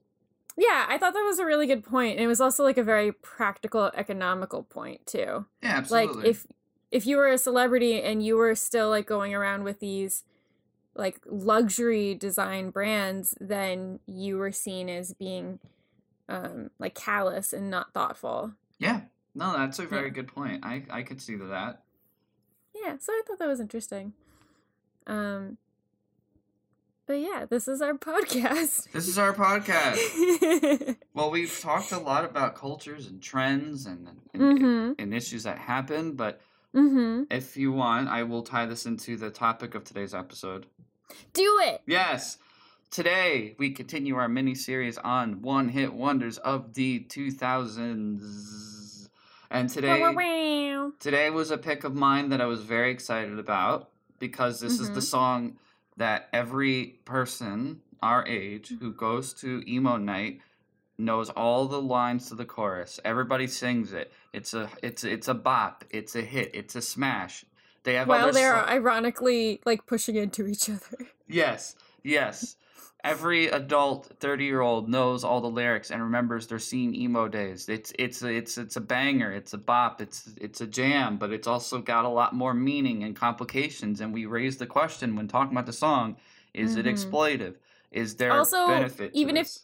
Yeah, 0.56 0.86
I 0.88 0.98
thought 0.98 1.12
that 1.14 1.24
was 1.26 1.38
a 1.38 1.46
really 1.46 1.66
good 1.66 1.84
point. 1.84 2.16
And 2.16 2.24
it 2.24 2.28
was 2.28 2.40
also 2.40 2.64
like 2.64 2.78
a 2.78 2.82
very 2.82 3.12
practical 3.12 3.90
economical 3.94 4.62
point 4.62 5.06
too. 5.06 5.46
yeah 5.62 5.76
absolutely 5.78 6.16
Like 6.22 6.26
if 6.30 6.46
if 6.90 7.06
you 7.06 7.16
were 7.16 7.28
a 7.28 7.38
celebrity 7.38 8.02
and 8.02 8.24
you 8.24 8.36
were 8.36 8.54
still 8.54 8.88
like 8.90 9.06
going 9.06 9.34
around 9.34 9.62
with 9.64 9.78
these 9.80 10.24
like 10.94 11.20
luxury 11.26 12.14
design 12.14 12.70
brands, 12.70 13.34
then 13.40 14.00
you 14.06 14.36
were 14.38 14.50
seen 14.52 14.88
as 14.88 15.14
being 15.14 15.60
um 16.28 16.70
like 16.78 16.94
callous 16.94 17.52
and 17.52 17.70
not 17.70 17.92
thoughtful. 17.94 18.52
yeah 18.78 19.02
no 19.34 19.52
that's 19.52 19.78
a 19.78 19.86
very 19.86 20.04
Yeah. 20.06 20.14
good 20.14 20.28
point 20.28 20.64
i 20.64 20.82
i 20.90 21.02
could 21.02 21.20
see 21.20 21.36
that 21.36 21.82
Yeah, 22.74 22.96
so 22.98 23.12
I 23.12 23.22
thought 23.26 23.38
that 23.38 23.48
was 23.48 23.60
interesting. 23.60 24.12
Um 25.06 25.58
but 27.06 27.14
yeah, 27.18 27.44
this 27.50 27.66
is 27.66 27.82
our 27.82 27.94
podcast. 28.10 28.92
this 28.92 29.08
is 29.08 29.18
our 29.18 29.32
podcast 29.34 30.96
well 31.14 31.30
we've 31.30 31.58
talked 31.60 31.90
a 31.92 31.98
lot 31.98 32.24
about 32.24 32.54
cultures 32.54 33.06
and 33.08 33.20
trends 33.22 33.86
and 33.86 34.08
and, 34.32 34.42
mhm. 34.42 34.94
and 34.98 35.12
issues 35.14 35.42
that 35.44 35.58
happen 35.58 36.12
but 36.12 36.40
Mhm. 36.74 37.26
if 37.32 37.56
you 37.56 37.72
want 37.72 38.08
i 38.08 38.22
will 38.22 38.42
tie 38.44 38.64
this 38.66 38.86
into 38.86 39.16
the 39.16 39.30
topic 39.30 39.74
of 39.74 39.82
today's 39.84 40.14
episode 40.14 40.66
Do 41.32 41.58
it. 41.64 41.82
Yes. 41.86 42.38
Today 42.92 43.56
we 43.58 43.70
continue 43.72 44.14
our 44.16 44.28
mini 44.28 44.54
series 44.54 44.96
on 44.98 45.42
one 45.42 45.68
hit 45.68 45.92
wonders 45.92 46.38
of 46.38 46.74
the 46.74 47.00
2000s. 47.08 48.79
And 49.50 49.68
today 49.68 50.00
Wow, 50.00 50.12
wow, 50.12 50.84
wow. 50.84 50.92
today 51.00 51.30
was 51.30 51.50
a 51.50 51.58
pick 51.58 51.84
of 51.84 51.94
mine 51.94 52.28
that 52.28 52.40
I 52.40 52.46
was 52.46 52.62
very 52.62 52.90
excited 52.92 53.38
about 53.38 53.90
because 54.18 54.60
this 54.60 54.78
is 54.78 54.90
the 54.90 55.00
Mhm. 55.00 55.10
song 55.10 55.58
that 55.96 56.28
every 56.32 57.00
person 57.04 57.82
our 58.02 58.26
age 58.26 58.72
who 58.80 58.92
goes 58.92 59.34
to 59.34 59.62
emo 59.66 59.96
night 59.96 60.40
knows 60.96 61.28
all 61.30 61.66
the 61.66 61.80
lines 61.82 62.28
to 62.28 62.34
the 62.34 62.44
chorus. 62.44 63.00
Everybody 63.04 63.46
sings 63.46 63.92
it. 63.92 64.12
It's 64.32 64.54
a 64.54 64.70
it's 64.82 65.02
it's 65.04 65.28
a 65.28 65.34
bop. 65.34 65.84
It's 65.90 66.14
a 66.14 66.22
hit. 66.22 66.50
It's 66.54 66.76
a 66.76 66.82
smash. 66.82 67.44
They 67.82 67.94
have 67.94 68.06
Well, 68.08 68.30
they're 68.32 68.54
so- 68.64 68.70
ironically 68.70 69.60
like 69.66 69.84
pushing 69.86 70.14
into 70.16 70.46
each 70.46 70.68
other. 70.70 71.08
Yes, 71.26 71.74
yes. 72.04 72.56
Every 73.02 73.48
adult 73.48 74.12
thirty 74.20 74.44
year 74.44 74.60
old 74.60 74.88
knows 74.88 75.24
all 75.24 75.40
the 75.40 75.48
lyrics 75.48 75.90
and 75.90 76.02
remembers 76.02 76.46
their 76.46 76.58
scene 76.58 76.94
emo 76.94 77.28
days. 77.28 77.68
It's 77.68 77.92
it's 77.98 78.22
a, 78.22 78.28
it's 78.28 78.58
it's 78.58 78.76
a 78.76 78.80
banger. 78.80 79.32
It's 79.32 79.54
a 79.54 79.58
bop. 79.58 80.00
It's 80.02 80.30
it's 80.40 80.60
a 80.60 80.66
jam, 80.66 81.16
but 81.16 81.32
it's 81.32 81.46
also 81.46 81.80
got 81.80 82.04
a 82.04 82.08
lot 82.08 82.34
more 82.34 82.52
meaning 82.52 83.04
and 83.04 83.16
complications. 83.16 84.00
And 84.00 84.12
we 84.12 84.26
raised 84.26 84.58
the 84.58 84.66
question 84.66 85.16
when 85.16 85.28
talking 85.28 85.52
about 85.52 85.66
the 85.66 85.72
song: 85.72 86.16
Is 86.52 86.76
it 86.76 86.84
Mhm. 86.84 86.92
exploitive? 86.94 87.54
Is 87.90 88.16
there 88.16 88.32
Also, 88.32 88.66
benefit? 88.66 89.12
to 89.12 89.18
even 89.18 89.36
if- 89.36 89.58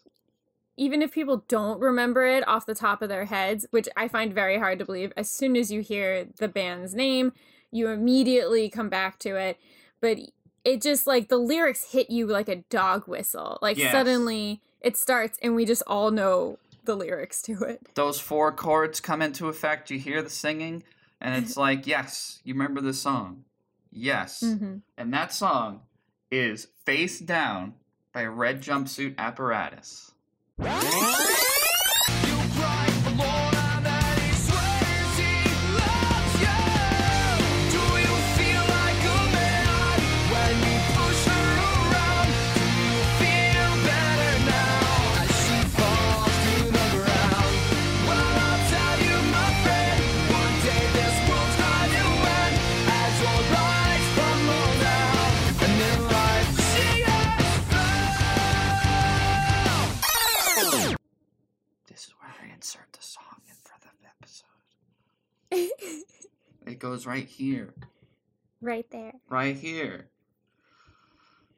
even 0.79 1.01
if 1.01 1.11
people 1.11 1.43
don't 1.47 1.79
remember 1.79 2.25
it 2.25 2.47
off 2.47 2.65
the 2.65 2.75
top 2.75 3.01
of 3.01 3.09
their 3.09 3.25
heads, 3.25 3.65
which 3.71 3.89
I 3.97 4.07
find 4.07 4.31
very 4.33 4.57
hard 4.59 4.77
to 4.79 4.85
believe, 4.85 5.11
as 5.17 5.29
soon 5.29 5.55
as 5.57 5.71
you 5.71 5.81
hear 5.81 6.25
the 6.37 6.47
band's 6.47 6.93
name, 6.93 7.33
you 7.71 7.87
immediately 7.89 8.69
come 8.69 8.87
back 8.89 9.17
to 9.19 9.35
it. 9.35 9.57
But 10.01 10.19
it 10.67 10.81
just 10.81 11.07
like 11.07 11.29
the 11.29 11.37
lyrics 11.37 11.91
hit 11.91 12.09
you 12.09 12.27
like 12.27 12.49
a 12.49 12.57
dog 12.69 13.07
whistle. 13.07 13.57
Like 13.61 13.77
Yes. 13.77 13.91
suddenly 13.91 14.61
it 14.81 14.97
starts 14.97 15.39
and 15.41 15.55
we 15.55 15.65
just 15.65 15.83
all 15.87 16.11
know 16.11 16.59
the 16.83 16.95
lyrics 16.95 17.41
to 17.43 17.63
it. 17.63 17.81
those 17.95 18.19
four 18.19 18.51
chords 18.51 18.99
come 18.99 19.21
into 19.21 19.47
effect, 19.47 19.89
you 19.91 19.97
hear 19.99 20.21
the 20.21 20.29
singing, 20.29 20.83
and 21.21 21.43
it's 21.43 21.55
like, 21.65 21.87
yes, 21.87 22.39
you 22.43 22.53
remember 22.53 22.81
the 22.81 22.93
song. 22.93 23.43
Yes. 23.91 24.41
Mm-hmm. 24.43 24.77
And 24.97 25.13
that 25.13 25.33
song 25.33 25.81
is 26.31 26.67
Face 26.85 27.19
Down 27.19 27.73
by 28.13 28.25
Red 28.25 28.61
Jumpsuit 28.61 29.17
Apparatus. 29.17 30.11
Insert 62.67 62.91
the 62.91 63.01
song 63.01 63.23
in 63.47 63.55
for 63.63 63.75
the 63.79 63.87
episode. 64.19 66.03
It 66.65 66.79
goes 66.79 67.05
right 67.05 67.25
here. 67.25 67.73
right 68.59 68.85
there. 68.91 69.13
Right 69.29 69.55
here. 69.55 70.09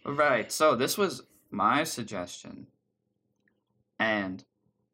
All 0.06 0.14
right. 0.14 0.52
So 0.52 0.76
this 0.76 1.00
was 1.00 1.24
my 1.50 1.84
suggestion. 1.84 2.68
And 3.98 4.44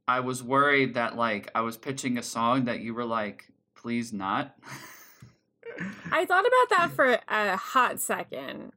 I 0.08 0.22
was 0.22 0.42
worried 0.42 0.94
that 0.94 1.18
like 1.18 1.52
I 1.54 1.60
was 1.60 1.76
pitching 1.76 2.18
a 2.18 2.24
song 2.24 2.64
that 2.64 2.80
you 2.80 2.94
were 2.94 3.04
like, 3.04 3.52
please 3.76 4.14
not. 4.14 4.56
I 6.14 6.24
thought 6.24 6.46
about 6.48 6.78
that 6.78 6.92
for 6.96 7.20
a 7.28 7.58
hot 7.58 8.00
second. 8.00 8.72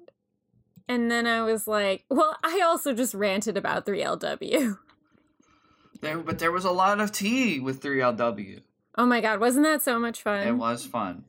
And 0.89 1.09
then 1.09 1.29
I 1.29 1.43
was 1.43 1.69
like, 1.69 2.05
well, 2.11 2.37
I 2.43 2.63
also 2.65 2.95
just 2.95 3.15
ranted 3.15 3.57
about 3.57 3.87
3LW. 3.87 4.79
There 6.01 6.19
but 6.19 6.39
there 6.39 6.53
was 6.53 6.65
a 6.65 6.71
lot 6.71 7.01
of 7.01 7.13
tea 7.13 7.61
with 7.61 7.83
3LW. 7.83 8.61
Oh 8.97 9.07
my 9.07 9.21
god, 9.21 9.41
wasn't 9.41 9.65
that 9.65 9.83
so 9.83 9.99
much 9.99 10.23
fun? 10.23 10.47
It 10.47 10.53
was 10.57 10.85
fun. 10.85 11.25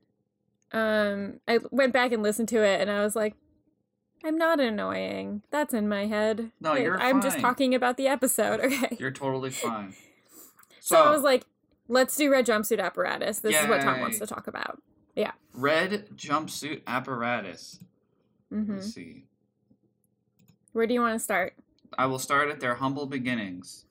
Um, 0.72 1.40
I 1.48 1.60
went 1.72 1.94
back 1.94 2.12
and 2.12 2.22
listened 2.24 2.48
to 2.50 2.64
it, 2.64 2.80
and 2.82 2.90
I 2.92 3.04
was 3.04 3.16
like, 3.16 3.36
"I'm 4.24 4.38
not 4.38 4.60
annoying. 4.60 5.42
That's 5.52 5.74
in 5.74 5.88
my 5.90 6.06
head. 6.06 6.52
No, 6.62 6.76
you're 6.76 6.98
fine. 6.98 7.16
I'm 7.16 7.22
just 7.22 7.40
talking 7.40 7.74
about 7.76 7.98
the 7.98 8.08
episode. 8.08 8.60
Okay." 8.64 8.98
You're 9.00 9.12
totally 9.12 9.50
fine. 9.50 9.94
so, 10.80 10.98
I 11.04 11.12
was 11.12 11.24
like, 11.24 11.46
"Let's 11.88 12.16
do 12.16 12.32
red 12.32 12.46
jumpsuit 12.46 12.80
apparatus. 12.80 13.40
This 13.40 13.60
is 13.60 13.68
what 13.68 13.82
Tom 13.82 14.00
wants 14.02 14.20
to 14.20 14.28
talk 14.28 14.48
about." 14.48 14.82
Yeah. 15.16 15.32
Red 15.54 16.10
jumpsuit 16.16 16.82
apparatus. 16.88 17.80
hmm 18.50 18.76
Let's 18.76 18.94
see. 18.94 19.26
Where 20.74 20.86
do 20.88 20.94
you 20.94 21.02
want 21.02 21.16
to 21.16 21.20
start? 21.24 21.54
I 21.98 22.06
will 22.06 22.20
start 22.20 22.50
at 22.50 22.60
their 22.60 22.76
humble 22.76 23.08
beginnings. 23.08 23.86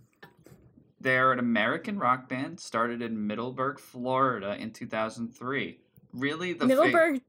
They're 1.01 1.33
an 1.33 1.39
American 1.39 1.99
rock 1.99 2.29
band 2.29 2.59
started 2.61 3.03
in 3.03 3.27
Middleburg, 3.27 3.79
Florida 3.79 4.57
in 4.59 4.73
2003. 4.73 5.79
Really, 6.13 6.53
the 6.53 6.61
fake- 6.61 6.69
Middleburg 6.69 7.21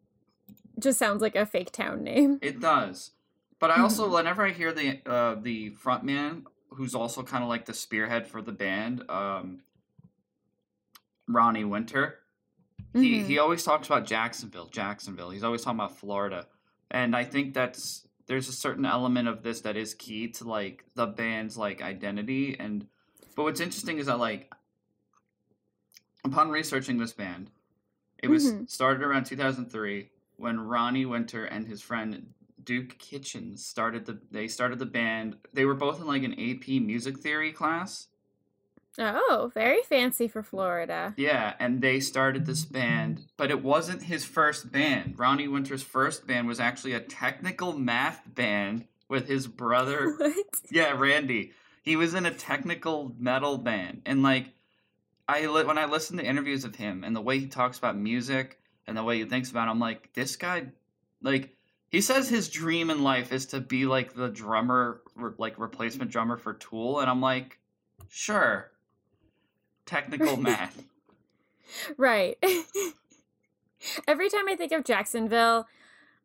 just 0.80 0.98
sounds 0.98 1.22
like 1.22 1.36
a 1.36 1.46
fake 1.46 1.72
town 1.72 2.04
name. 2.04 2.40
it 2.42 2.60
does. 2.60 3.12
But 3.60 3.72
I 3.72 3.80
also, 3.82 4.10
whenever 4.10 4.46
I 4.46 4.52
hear 4.52 4.72
the 4.74 5.00
uh, 5.06 5.36
the 5.42 5.72
frontman, 5.72 6.44
who's 6.72 6.96
also 6.96 7.22
kind 7.24 7.44
of 7.44 7.50
like 7.50 7.66
the 7.66 7.74
spearhead 7.74 8.28
for 8.28 8.42
the 8.42 8.52
band, 8.54 9.04
um, 9.10 9.60
Ronnie 11.28 11.66
Winter, 11.66 12.20
he 12.94 13.20
Mhm. 13.20 13.26
he 13.28 13.38
always 13.38 13.64
talks 13.64 13.88
about 13.88 14.06
Jacksonville, 14.06 14.68
Jacksonville. 14.68 15.30
He's 15.30 15.44
always 15.44 15.62
talking 15.62 15.80
about 15.80 15.98
Florida, 15.98 16.48
and 16.90 17.16
I 17.16 17.24
think 17.24 17.54
that's 17.54 18.08
there's 18.26 18.48
a 18.48 18.54
certain 18.54 18.86
element 18.86 19.28
of 19.28 19.44
this 19.44 19.62
that 19.62 19.76
is 19.76 19.94
key 19.94 20.28
to 20.30 20.44
like 20.48 20.86
the 20.96 21.06
band's 21.06 21.58
like 21.58 21.82
identity. 21.82 22.56
And 22.60 22.88
but 23.36 23.44
what's 23.44 23.60
interesting 23.60 23.98
is 24.00 24.08
that 24.08 24.20
like 24.20 24.52
upon 26.24 26.50
researching 26.50 26.98
this 26.98 27.14
band, 27.14 27.50
it 28.22 28.28
was 28.30 28.52
Mhm. 28.52 28.70
started 28.70 29.04
around 29.04 29.26
2003 29.26 30.10
when 30.38 30.60
Ronnie 30.60 31.06
Winter 31.06 31.46
and 31.46 31.68
his 31.68 31.82
friend 31.82 32.34
Duke 32.64 32.98
Kitchens 33.00 33.66
started 33.66 34.06
the 34.06 34.20
they 34.32 34.48
started 34.48 34.80
the 34.80 34.86
band. 34.86 35.38
They 35.54 35.66
were 35.66 35.76
both 35.76 36.00
in 36.00 36.08
like 36.08 36.24
an 36.24 36.34
AP 36.40 36.80
music 36.80 37.20
theory 37.20 37.52
class. 37.52 38.08
Oh, 38.98 39.50
very 39.54 39.82
fancy 39.84 40.28
for 40.28 40.44
Florida. 40.44 41.14
Yeah, 41.16 41.56
and 41.60 41.82
they 41.82 42.02
started 42.02 42.46
this 42.46 42.66
band, 42.66 43.28
but 43.38 43.50
it 43.50 43.64
wasn't 43.64 44.04
his 44.04 44.26
first 44.26 44.72
band. 44.74 45.18
Ronnie 45.18 45.48
Winter's 45.48 45.84
first 45.84 46.28
band 46.28 46.48
was 46.48 46.60
actually 46.60 46.94
a 46.94 47.00
technical 47.00 47.78
math 47.78 48.22
band 48.26 48.88
with 49.08 49.28
his 49.28 49.48
brother. 49.48 50.16
What? 50.20 50.34
yeah, 50.70 50.92
Randy. 50.92 51.54
He 51.90 51.96
was 51.96 52.14
in 52.14 52.28
a 52.28 52.32
technical 52.32 53.16
metal 53.18 53.58
band, 53.58 54.04
and 54.06 54.22
like, 54.22 54.54
I 55.28 55.48
li- 55.48 55.64
when 55.64 55.80
I 55.80 55.86
listen 55.86 56.18
to 56.18 56.24
interviews 56.24 56.64
of 56.64 56.76
him 56.76 57.04
and 57.04 57.16
the 57.16 57.22
way 57.22 57.40
he 57.40 57.48
talks 57.48 57.80
about 57.80 57.98
music 57.98 58.60
and 58.86 58.96
the 58.96 59.04
way 59.04 59.18
he 59.18 59.26
thinks 59.26 59.50
about, 59.50 59.68
it, 59.68 59.72
I'm 59.72 59.80
like, 59.80 60.14
this 60.14 60.36
guy, 60.36 60.68
like, 61.24 61.56
he 61.90 62.00
says 62.02 62.30
his 62.30 62.48
dream 62.48 62.92
in 62.92 63.02
life 63.02 63.34
is 63.34 63.48
to 63.48 63.60
be 63.60 63.88
like 63.88 64.14
the 64.14 64.30
drummer, 64.30 65.02
re- 65.16 65.34
like 65.40 65.58
replacement 65.58 66.12
drummer 66.12 66.38
for 66.38 66.54
Tool, 66.54 67.00
and 67.00 67.10
I'm 67.10 67.22
like, 67.22 67.58
sure. 68.08 68.70
Technical 69.88 70.38
math. 70.38 70.84
Right. 71.98 72.38
Every 74.08 74.30
time 74.30 74.48
I 74.48 74.56
think 74.56 74.72
of 74.74 74.84
Jacksonville, 74.86 75.66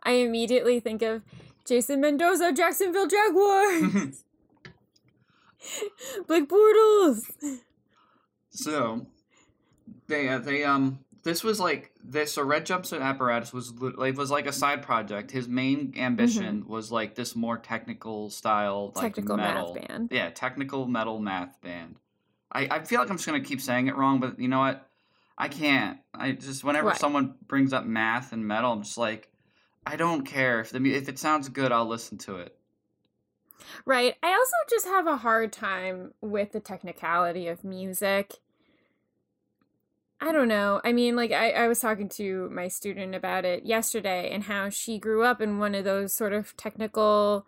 I 0.03 0.11
immediately 0.11 0.79
think 0.79 1.01
of 1.01 1.23
Jason 1.65 2.03
Mendoza, 2.03 2.53
Jacksonville 2.53 3.07
Jaguars, 3.07 4.24
Blake 6.27 6.49
Bortles. 6.49 7.21
So 8.51 9.07
they 10.07 10.29
uh, 10.29 10.39
they 10.39 10.65
um 10.65 11.01
this 11.25 11.43
was 11.43 11.59
like 11.59 11.91
this 12.05 12.35
so 12.35 12.43
red 12.43 12.67
jumpsuit 12.67 13.01
apparatus 13.01 13.53
was 13.53 13.73
like 13.81 14.17
was 14.17 14.31
like 14.31 14.47
a 14.47 14.53
side 14.53 14.83
project. 14.83 15.31
His 15.31 15.49
main 15.49 15.95
ambition 15.97 16.67
was 16.67 16.93
like 16.93 17.15
this 17.15 17.35
more 17.35 17.59
technical 17.59 18.31
style 18.31 18.93
like 18.95 19.15
Technical 19.15 19.37
metal. 19.39 19.75
math 19.75 19.89
band. 19.89 20.09
Yeah, 20.13 20.31
technical 20.31 20.87
metal 20.87 21.19
math 21.19 21.61
band. 21.63 21.97
I 22.53 22.69
I 22.71 22.85
feel 22.85 23.01
like 23.01 23.11
I'm 23.11 23.17
just 23.17 23.27
gonna 23.27 23.41
keep 23.41 23.61
saying 23.61 23.89
it 23.89 23.97
wrong, 23.97 24.21
but 24.21 24.39
you 24.39 24.49
know 24.49 24.61
what? 24.61 24.89
I 25.37 25.49
can't. 25.49 25.99
I 26.15 26.33
just 26.33 26.63
whenever 26.63 26.95
someone 26.95 27.35
brings 27.49 27.73
up 27.73 27.85
math 27.87 28.33
and 28.33 28.47
metal, 28.47 28.73
I'm 28.73 28.83
just 28.83 28.99
like, 28.99 29.29
I 29.85 29.97
don't 29.97 30.25
care 30.25 30.61
if 30.61 30.71
the 30.71 30.95
if 30.95 31.09
it 31.09 31.19
sounds 31.19 31.49
good, 31.49 31.73
I'll 31.73 31.89
listen 31.89 32.19
to 32.19 32.37
it. 32.37 32.57
Right. 33.87 34.15
I 34.23 34.33
also 34.33 34.57
just 34.69 34.87
have 34.87 35.07
a 35.07 35.19
hard 35.19 35.53
time 35.53 36.13
with 36.21 36.53
the 36.53 36.61
technicality 36.61 37.49
of 37.49 37.65
music. 37.65 38.35
I 40.21 40.33
don't 40.33 40.49
know. 40.49 40.81
I 40.85 40.93
mean, 40.93 41.17
like, 41.17 41.33
I, 41.33 41.51
I 41.51 41.69
was 41.69 41.81
talking 41.81 42.09
to 42.11 42.49
my 42.51 42.69
student 42.69 43.15
about 43.15 43.45
it 43.45 43.67
yesterday 43.67 44.31
and 44.31 44.45
how 44.45 44.71
she 44.71 44.99
grew 44.99 45.23
up 45.23 45.41
in 45.41 45.59
one 45.59 45.75
of 45.75 45.85
those 45.85 46.15
sort 46.15 46.33
of 46.33 46.57
technical 46.57 47.47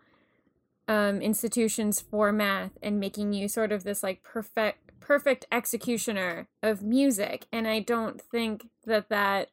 um, 0.89 1.23
institutions 1.23 2.01
for 2.01 2.33
math 2.33 2.73
and 2.83 3.01
making 3.01 3.33
you 3.33 3.49
sort 3.49 3.73
of 3.73 3.85
this, 3.85 4.03
like, 4.03 4.23
perfect 4.23 4.81
perfect 4.99 5.47
executioner 5.53 6.49
of 6.65 6.83
music 6.83 7.47
and 7.53 7.69
i 7.69 7.79
don't 7.79 8.21
think 8.21 8.67
that 8.85 9.09
that 9.09 9.51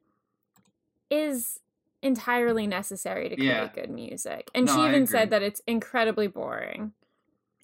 is 1.11 1.59
entirely 2.03 2.67
necessary 2.67 3.29
to 3.29 3.35
create 3.35 3.49
Yeah. 3.49 3.67
good 3.69 3.89
music 3.89 4.49
and 4.53 4.67
No, 4.67 4.75
she 4.75 4.85
even 4.85 5.07
said 5.07 5.29
that 5.31 5.41
it's 5.41 5.61
incredibly 5.65 6.27
boring 6.27 6.93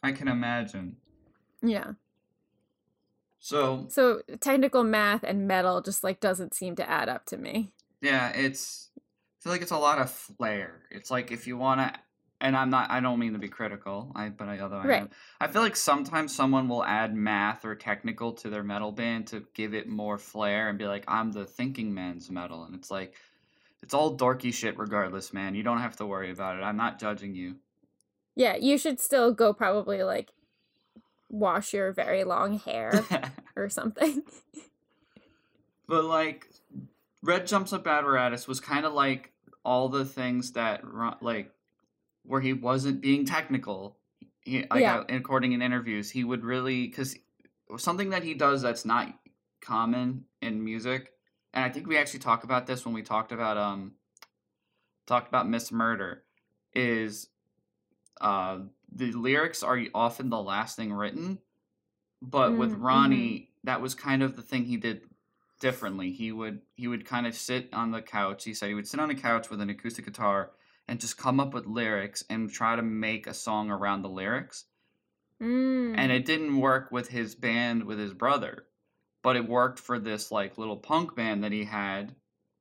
I 0.02 0.12
can 0.14 0.28
imagine. 0.28 0.96
yeah 1.62 1.92
So 3.40 3.88
So 3.90 4.22
technical 4.40 4.84
math 4.84 5.24
and 5.24 5.48
metal 5.48 5.82
just 5.82 6.04
like 6.04 6.20
doesn't 6.20 6.54
seem 6.54 6.76
to 6.78 6.90
add 6.90 7.10
up 7.10 7.26
to 7.28 7.38
me. 7.38 7.72
Yeah, 8.02 8.30
it's. 8.30 8.90
I 8.98 9.44
feel 9.44 9.52
like 9.54 9.62
it's 9.62 9.72
a 9.72 9.78
lot 9.78 10.00
of 10.00 10.12
flair. 10.12 10.82
It's 10.92 11.10
like 11.10 11.32
if 11.32 11.48
you 11.48 11.58
want 11.58 11.82
to, 11.82 12.00
and 12.42 12.56
I'm 12.56 12.70
not. 12.70 12.92
I 12.92 13.00
don't 13.00 13.20
mean 13.20 13.34
to 13.34 13.40
be 13.40 13.48
critical. 13.48 14.12
I 14.16 14.30
but 14.30 14.48
I 14.48 14.60
although 14.60 14.78
I 14.78 14.88
Right. 14.88 15.02
am. 15.02 15.10
I 15.40 15.48
feel 15.48 15.62
like 15.62 15.76
sometimes 15.76 16.36
someone 16.36 16.68
will 16.70 16.84
add 16.84 17.16
math 17.16 17.66
or 17.66 17.76
technical 17.76 18.34
to 18.34 18.50
their 18.50 18.64
metal 18.64 18.92
band 18.92 19.28
to 19.28 19.46
give 19.54 19.74
it 19.74 19.88
more 19.88 20.18
flair 20.18 20.70
and 20.70 20.78
be 20.78 20.86
like, 20.86 21.06
I'm 21.08 21.32
the 21.32 21.46
thinking 21.46 21.94
man's 21.94 22.30
metal, 22.30 22.64
and 22.66 22.76
it's 22.76 22.92
like, 22.92 23.16
it's 23.82 23.94
all 23.94 24.18
dorky 24.18 24.54
shit 24.54 24.78
regardless, 24.78 25.34
man. 25.34 25.56
You 25.56 25.64
don't 25.64 25.80
have 25.80 25.96
to 25.98 26.06
worry 26.06 26.32
about 26.32 26.58
it. 26.58 26.62
I'm 26.62 26.78
not 26.78 27.00
judging 27.00 27.36
you. 27.36 27.56
Yeah, 28.36 28.56
you 28.56 28.78
should 28.78 29.00
still 29.00 29.34
go 29.34 29.54
probably 29.54 30.04
like 30.04 30.32
wash 31.30 31.74
your 31.74 31.92
very 31.92 32.24
long 32.24 32.60
hair 32.60 33.06
or 33.56 33.70
something. 33.70 34.24
But 35.88 36.06
like, 36.06 36.48
Red 37.24 37.46
Jumpsuit 37.48 37.86
Apparatus 37.88 38.48
was 38.48 38.60
kind 38.60 38.86
of 38.86 38.94
like 38.94 39.32
all 39.66 39.90
the 39.90 40.06
things 40.06 40.52
that 40.52 40.84
like 41.22 41.52
where 42.24 42.42
he 42.42 42.54
wasn't 42.54 43.02
being 43.02 43.26
technical. 43.26 43.98
He, 44.42 44.66
like, 44.70 44.82
Yeah. 44.82 45.00
uh, 45.00 45.06
according 45.10 45.54
in 45.54 45.64
interviews, 45.64 46.12
he 46.12 46.24
would 46.24 46.44
really 46.44 46.86
because 46.88 47.18
something 47.78 48.12
that 48.12 48.24
he 48.24 48.36
does 48.36 48.62
that's 48.62 48.86
not 48.86 49.08
common 49.62 50.26
in 50.44 50.64
music, 50.64 51.12
and 51.54 51.66
I 51.66 51.70
think 51.70 51.88
we 51.88 51.98
actually 51.98 52.20
talked 52.20 52.44
about 52.44 52.68
this 52.68 52.86
when 52.86 52.94
we 52.94 53.02
talked 53.02 53.32
about 53.32 53.58
um 53.58 53.94
talked 55.08 55.28
about 55.28 55.50
Miss 55.50 55.72
Murder, 55.72 56.24
is 56.74 57.30
uh 58.22 58.60
the 58.92 59.12
lyrics 59.12 59.64
are 59.64 59.80
often 59.94 60.30
the 60.30 60.42
last 60.42 60.76
thing 60.76 60.92
written, 60.94 61.40
but 62.22 62.58
with 62.58 62.72
Mm, 62.72 62.78
mhm. 62.78 62.84
Ronnie, 62.84 63.52
that 63.64 63.82
was 63.82 63.96
kind 63.96 64.24
of 64.24 64.36
the 64.36 64.42
thing 64.42 64.66
he 64.66 64.78
did 64.78 65.02
differently. 65.60 66.12
He 66.12 66.32
would 66.32 66.62
he 66.76 66.88
would 66.88 67.06
kind 67.06 67.28
of 67.28 67.36
sit 67.36 67.70
on 67.74 67.92
the 67.92 68.02
couch. 68.02 68.44
He 68.44 68.54
said 68.54 68.70
he 68.70 68.76
would 68.76 68.88
sit 68.88 69.00
on 69.00 69.10
the 69.10 69.16
couch 69.16 69.50
with 69.50 69.62
an 69.62 69.70
acoustic 69.70 70.06
guitar 70.06 70.52
and 70.88 71.00
just 71.00 71.18
come 71.18 71.40
up 71.40 71.54
with 71.54 71.68
lyrics 71.68 72.24
and 72.30 72.52
try 72.52 72.76
to 72.76 72.82
make 72.82 73.28
a 73.28 73.34
song 73.34 73.70
around 73.70 74.02
the 74.02 74.10
lyrics. 74.10 74.66
Mm. 75.42 75.96
And 75.98 76.12
it 76.12 76.26
didn't 76.26 76.60
work 76.60 76.92
with 76.92 77.10
his 77.10 77.36
band 77.36 77.84
with 77.86 78.00
his 78.00 78.14
brother, 78.14 78.66
but 79.22 79.36
it 79.36 79.48
worked 79.48 79.80
for 79.80 80.00
this 80.00 80.32
like 80.32 80.58
little 80.58 80.78
punk 80.78 81.16
band 81.16 81.44
that 81.44 81.52
he 81.52 81.66
had 81.66 82.16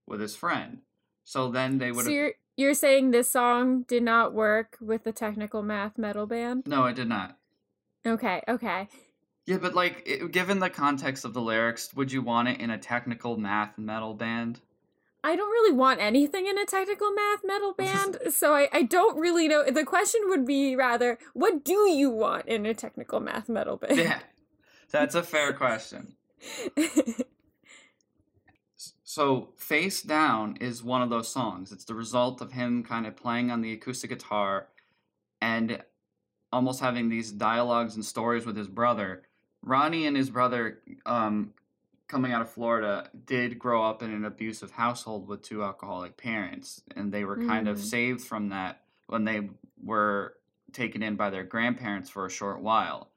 with 0.06 0.20
his 0.20 0.36
friend. 0.36 0.78
So 1.24 1.50
then 1.50 1.78
they 1.78 1.92
would 1.92 2.04
so 2.04 2.10
have 2.10 2.14
you're 2.14 2.32
you're 2.58 2.74
saying 2.74 3.12
this 3.12 3.30
song 3.30 3.82
did 3.82 4.02
not 4.02 4.34
work 4.34 4.76
with 4.80 5.04
the 5.04 5.12
technical 5.12 5.62
math 5.62 5.96
metal 5.96 6.26
band? 6.26 6.64
No, 6.66 6.86
it 6.86 6.96
did 6.96 7.08
not. 7.08 7.38
Okay, 8.04 8.42
okay. 8.48 8.88
Yeah, 9.46 9.58
but 9.58 9.74
like, 9.74 10.02
it, 10.04 10.30
given 10.32 10.58
the 10.58 10.68
context 10.68 11.24
of 11.24 11.32
the 11.32 11.40
lyrics, 11.40 11.94
would 11.94 12.12
you 12.12 12.20
want 12.20 12.48
it 12.48 12.60
in 12.60 12.70
a 12.70 12.76
technical 12.76 13.38
math 13.38 13.78
metal 13.78 14.12
band? 14.12 14.60
I 15.24 15.36
don't 15.36 15.50
really 15.50 15.74
want 15.74 16.00
anything 16.00 16.46
in 16.46 16.58
a 16.58 16.66
technical 16.66 17.12
math 17.12 17.40
metal 17.44 17.72
band, 17.78 18.18
so 18.28 18.54
I, 18.54 18.68
I 18.72 18.82
don't 18.82 19.18
really 19.18 19.48
know. 19.48 19.64
The 19.70 19.84
question 19.84 20.20
would 20.26 20.44
be 20.44 20.76
rather, 20.76 21.16
what 21.32 21.64
do 21.64 21.88
you 21.88 22.10
want 22.10 22.46
in 22.46 22.66
a 22.66 22.74
technical 22.74 23.20
math 23.20 23.48
metal 23.48 23.78
band? 23.78 23.96
Yeah, 23.96 24.18
that's 24.90 25.14
a 25.14 25.22
fair 25.22 25.52
question. 25.54 26.14
so, 29.04 29.48
Face 29.56 30.02
Down 30.02 30.56
is 30.60 30.82
one 30.82 31.02
of 31.02 31.10
those 31.10 31.28
songs. 31.28 31.72
It's 31.72 31.84
the 31.84 31.94
result 31.94 32.40
of 32.40 32.52
him 32.52 32.82
kind 32.84 33.06
of 33.06 33.16
playing 33.16 33.50
on 33.50 33.60
the 33.62 33.72
acoustic 33.72 34.10
guitar 34.10 34.68
and 35.40 35.82
almost 36.52 36.80
having 36.80 37.08
these 37.08 37.30
dialogues 37.32 37.94
and 37.94 38.04
stories 38.04 38.46
with 38.46 38.56
his 38.56 38.68
brother. 38.68 39.22
Ronnie 39.62 40.06
and 40.06 40.16
his 40.16 40.30
brother 40.30 40.80
um, 41.04 41.52
coming 42.06 42.32
out 42.32 42.42
of 42.42 42.50
Florida 42.50 43.10
did 43.26 43.58
grow 43.58 43.82
up 43.84 44.02
in 44.02 44.12
an 44.12 44.24
abusive 44.24 44.70
household 44.70 45.26
with 45.28 45.42
two 45.42 45.62
alcoholic 45.62 46.16
parents, 46.16 46.82
and 46.96 47.12
they 47.12 47.24
were 47.24 47.36
kind 47.44 47.68
of 47.68 47.78
Mm. 47.78 47.82
saved 47.82 48.20
from 48.22 48.48
that 48.50 48.82
when 49.08 49.24
they 49.24 49.50
were 49.82 50.34
taken 50.72 51.02
in 51.02 51.16
by 51.16 51.30
their 51.30 51.44
grandparents 51.44 52.08
for 52.10 52.24
a 52.26 52.30
short 52.30 52.60
while. 52.60 53.10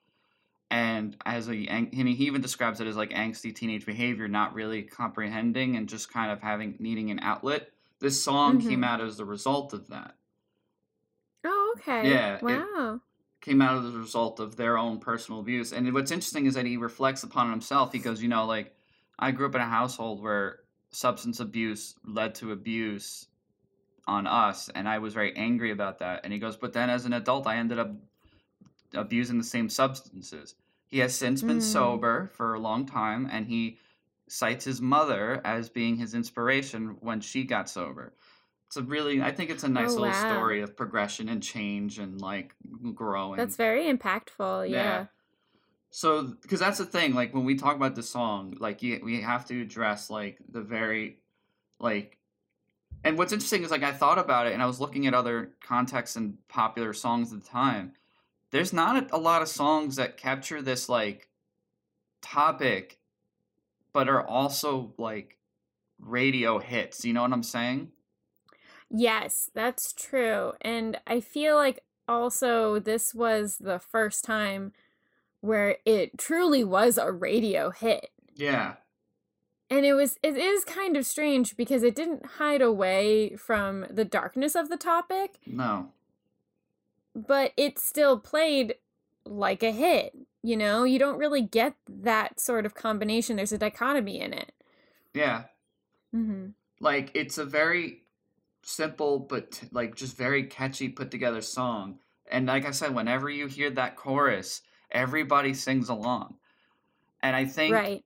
And 0.72 1.18
as 1.26 1.50
a, 1.50 1.68
and 1.68 1.94
he 1.94 2.26
even 2.26 2.42
describes 2.42 2.80
it 2.80 2.88
as 2.88 2.96
like 2.96 3.10
angsty 3.10 3.54
teenage 3.54 3.86
behavior, 3.86 4.30
not 4.30 4.54
really 4.54 4.84
comprehending 4.84 5.76
and 5.76 5.90
just 5.90 6.12
kind 6.12 6.32
of 6.32 6.42
having 6.42 6.78
needing 6.80 7.12
an 7.12 7.20
outlet. 7.20 7.70
This 8.00 8.24
song 8.24 8.62
came 8.62 8.80
Mhm. 8.80 8.86
out 8.86 9.02
as 9.02 9.18
the 9.18 9.26
result 9.26 9.74
of 9.74 9.90
that. 9.90 10.16
oh, 11.44 11.76
okay. 11.78 12.10
Yeah, 12.10 12.40
Wow. 12.42 13.02
came 13.42 13.62
out 13.62 13.84
as 13.84 13.94
a 13.94 13.98
result 13.98 14.40
of 14.40 14.56
their 14.56 14.78
own 14.78 15.00
personal 15.00 15.42
abuse. 15.42 15.74
And 15.74 15.94
what's 15.94 16.12
interesting 16.12 16.46
is 16.46 16.54
that 16.54 16.66
he 16.66 16.78
reflects 16.78 17.24
upon 17.24 17.50
himself. 17.50 17.92
He 17.92 18.00
goes, 18.00 18.22
you 18.24 18.30
know, 18.30 18.46
like 18.46 18.74
I 19.20 19.32
grew 19.32 19.48
up 19.48 19.56
in 19.56 19.62
a 19.62 19.66
household 19.66 20.22
where 20.22 20.60
substance 20.92 21.40
abuse 21.42 21.96
led 22.06 22.34
to 22.36 22.52
abuse 22.54 23.28
on 24.08 24.26
us, 24.26 24.70
and 24.70 24.88
I 24.88 25.00
was 25.00 25.14
very 25.14 25.36
angry 25.36 25.72
about 25.72 26.00
that. 26.00 26.22
And 26.24 26.32
he 26.32 26.40
goes, 26.40 26.56
but 26.56 26.72
then 26.74 26.90
as 26.90 27.06
an 27.06 27.14
adult, 27.14 27.46
I 27.46 27.58
ended 27.58 27.78
up 27.78 27.92
abusing 28.94 29.38
the 29.38 29.44
same 29.44 29.70
substances. 29.70 30.56
He 30.92 31.00
has 31.00 31.16
since 31.16 31.42
been 31.42 31.58
Mm. 31.58 31.62
sober 31.62 32.28
for 32.34 32.54
a 32.54 32.60
long 32.60 32.86
time, 32.86 33.28
and 33.32 33.48
he 33.48 33.80
cites 34.28 34.66
his 34.66 34.82
mother 34.82 35.42
as 35.46 35.70
being 35.70 35.96
his 35.96 36.14
inspiration 36.14 36.98
when 37.00 37.22
she 37.22 37.46
got 37.46 37.70
sober. 37.70 38.14
It's 38.68 38.78
a 38.78 38.84
really, 38.84 39.22
I 39.22 39.32
think 39.32 39.50
it's 39.50 39.64
a 39.64 39.70
nice 39.70 39.98
Oh, 39.98 40.02
little 40.02 40.14
wow. 40.14 40.14
story 40.14 40.62
of 40.62 40.76
progression 40.78 41.30
and 41.30 41.42
change 41.42 41.98
and 42.00 42.22
like 42.22 42.56
growing. 42.94 43.38
That's 43.38 43.56
very 43.56 43.86
impactful. 43.86 44.70
Yeah. 44.70 44.84
Yeah. 44.84 45.06
So, 45.92 46.24
because 46.42 46.60
that's 46.60 46.78
the 46.78 46.86
thing, 46.86 47.14
like 47.14 47.34
when 47.34 47.44
we 47.46 47.56
talk 47.56 47.76
about 47.76 47.96
the 47.96 48.04
song, 48.04 48.56
like 48.60 48.82
you, 48.82 49.00
we 49.04 49.22
have 49.22 49.46
to 49.48 49.62
address 49.62 50.10
like 50.10 50.40
the 50.50 50.62
very, 50.62 51.20
like, 51.80 52.18
and 53.04 53.18
what's 53.18 53.34
interesting 53.34 53.64
is 53.64 53.72
like 53.72 53.84
I 53.84 53.94
thought 53.94 54.20
about 54.20 54.48
it 54.48 54.54
and 54.54 54.62
I 54.62 54.68
was 54.68 54.80
looking 54.80 55.08
at 55.08 55.14
other 55.14 55.56
contexts 55.62 56.16
and 56.16 56.38
popular 56.48 56.94
songs 56.94 57.34
at 57.34 57.42
the 57.42 57.48
time. 57.48 57.94
There's 58.52 58.74
not 58.74 59.12
a, 59.12 59.16
a 59.16 59.20
lot 59.20 59.42
of 59.42 59.48
songs 59.48 59.96
that 59.96 60.18
capture 60.18 60.62
this 60.62 60.90
like 60.90 61.30
topic, 62.22 63.00
but 63.94 64.10
are 64.10 64.26
also 64.26 64.94
like 64.98 65.38
radio 66.00 66.60
hits. 66.60 67.06
You 67.06 67.14
know 67.14 67.22
what 67.22 67.34
I'm 67.34 67.44
saying? 67.44 67.92
Yes, 68.90 69.50
that's 69.54 69.94
true. 69.94 70.54
And 70.62 71.00
I 71.08 71.22
feel 71.22 71.56
like 71.56 71.84
also 72.08 72.80
this 72.80 73.14
was 73.14 73.58
the 73.58 73.80
first 73.80 74.26
time 74.26 74.74
where 75.40 75.78
it 75.86 76.18
truly 76.18 76.64
was 76.64 76.98
a 76.98 77.12
radio 77.12 77.72
hit. 77.72 78.10
Yeah. 78.36 78.76
And 79.70 79.86
it 79.86 79.94
was 79.94 80.18
it 80.22 80.36
is 80.36 80.66
kind 80.66 80.98
of 80.98 81.06
strange 81.06 81.56
because 81.56 81.84
it 81.84 81.96
didn't 81.96 82.26
hide 82.38 82.62
away 82.62 83.36
from 83.38 83.86
the 83.90 84.04
darkness 84.04 84.56
of 84.56 84.70
the 84.70 84.78
topic, 84.78 85.40
No. 85.46 85.94
But 87.16 87.54
it 87.58 87.80
still 87.80 88.20
played 88.20 88.76
like 89.26 89.64
a 89.64 89.72
hit. 89.72 90.14
You 90.44 90.58
know, 90.58 90.84
you 90.84 90.98
don't 91.00 91.20
really 91.20 91.42
get 91.42 91.76
that 91.88 92.40
sort 92.40 92.66
of 92.66 92.76
combination. 92.76 93.36
There's 93.36 93.52
a 93.52 93.58
dichotomy 93.58 94.20
in 94.20 94.34
it. 94.34 94.54
Yeah. 95.14 95.46
hmm 96.14 96.52
like 96.80 97.12
it's 97.14 97.38
a 97.38 97.46
very 97.46 98.04
simple 98.64 99.20
but 99.20 99.62
like 99.72 99.96
just 99.96 100.18
very 100.18 100.46
catchy 100.46 100.90
put 100.90 101.12
together 101.12 101.42
song 101.42 102.00
and 102.32 102.48
like 102.48 102.66
i 102.66 102.72
said 102.72 102.96
whenever 102.96 103.30
you 103.30 103.48
hear 103.48 103.70
that 103.72 103.96
chorus 103.98 104.62
everybody 104.92 105.54
sings 105.54 105.90
along 105.90 106.36
and 107.24 107.36
i 107.36 107.46
think 107.46 107.74
Right. 107.74 108.04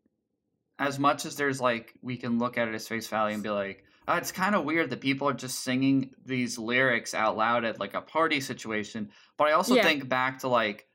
as 0.80 1.00
much 1.00 1.26
as 1.26 1.38
there's 1.38 1.62
like 1.62 1.94
we 2.04 2.18
can 2.18 2.39
look 2.39 2.58
at 2.58 2.68
it 2.68 2.76
as 2.76 2.88
face 2.88 3.08
value 3.08 3.36
and 3.36 3.44
be 3.44 3.50
like 3.50 3.85
oh, 4.08 4.15
it's 4.15 4.32
kind 4.32 4.56
of 4.56 4.65
weird 4.65 4.89
that 4.89 5.02
people 5.02 5.28
are 5.30 5.34
just 5.34 5.63
singing 5.63 6.12
these 6.26 6.58
lyrics 6.58 7.13
out 7.13 7.38
loud 7.38 7.65
at 7.65 7.80
like 7.80 7.94
a 7.94 8.02
party 8.02 8.39
situation 8.39 9.10
but 9.38 9.48
i 9.48 9.52
also 9.54 9.76
Yeah. 9.76 9.84
think 9.84 10.08
back 10.10 10.39
to 10.39 10.48
like 10.48 10.88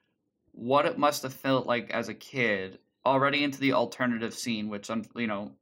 what 0.53 0.87
it 0.87 0.99
must 0.99 1.23
have 1.23 1.33
felt 1.35 1.67
like 1.67 1.91
as 1.91 2.09
a 2.09 2.15
kid 2.15 2.79
already 3.07 3.45
into 3.45 3.61
the 3.61 3.73
alternative 3.73 4.35
scene 4.35 4.69
which 4.69 4.91
um, 4.91 5.05
you 5.17 5.27
know 5.27 5.53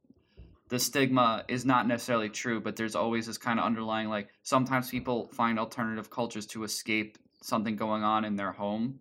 the 0.69 0.79
stigma 0.79 1.43
is 1.47 1.65
not 1.65 1.87
necessarily 1.87 2.29
true 2.29 2.59
but 2.59 2.75
there's 2.75 2.95
always 2.95 3.25
this 3.25 3.37
kind 3.37 3.59
of 3.59 3.65
underlying 3.65 4.09
like 4.09 4.29
sometimes 4.43 4.89
people 4.89 5.27
find 5.29 5.59
alternative 5.59 6.09
cultures 6.09 6.45
to 6.45 6.63
escape 6.63 7.17
something 7.41 7.75
going 7.75 8.03
on 8.03 8.25
in 8.25 8.35
their 8.35 8.51
home 8.51 8.99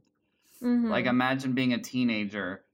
hmm 0.61 0.91
like 0.91 1.07
imagine 1.07 1.53
being 1.53 1.73
a 1.73 1.79
teenager 1.79 2.65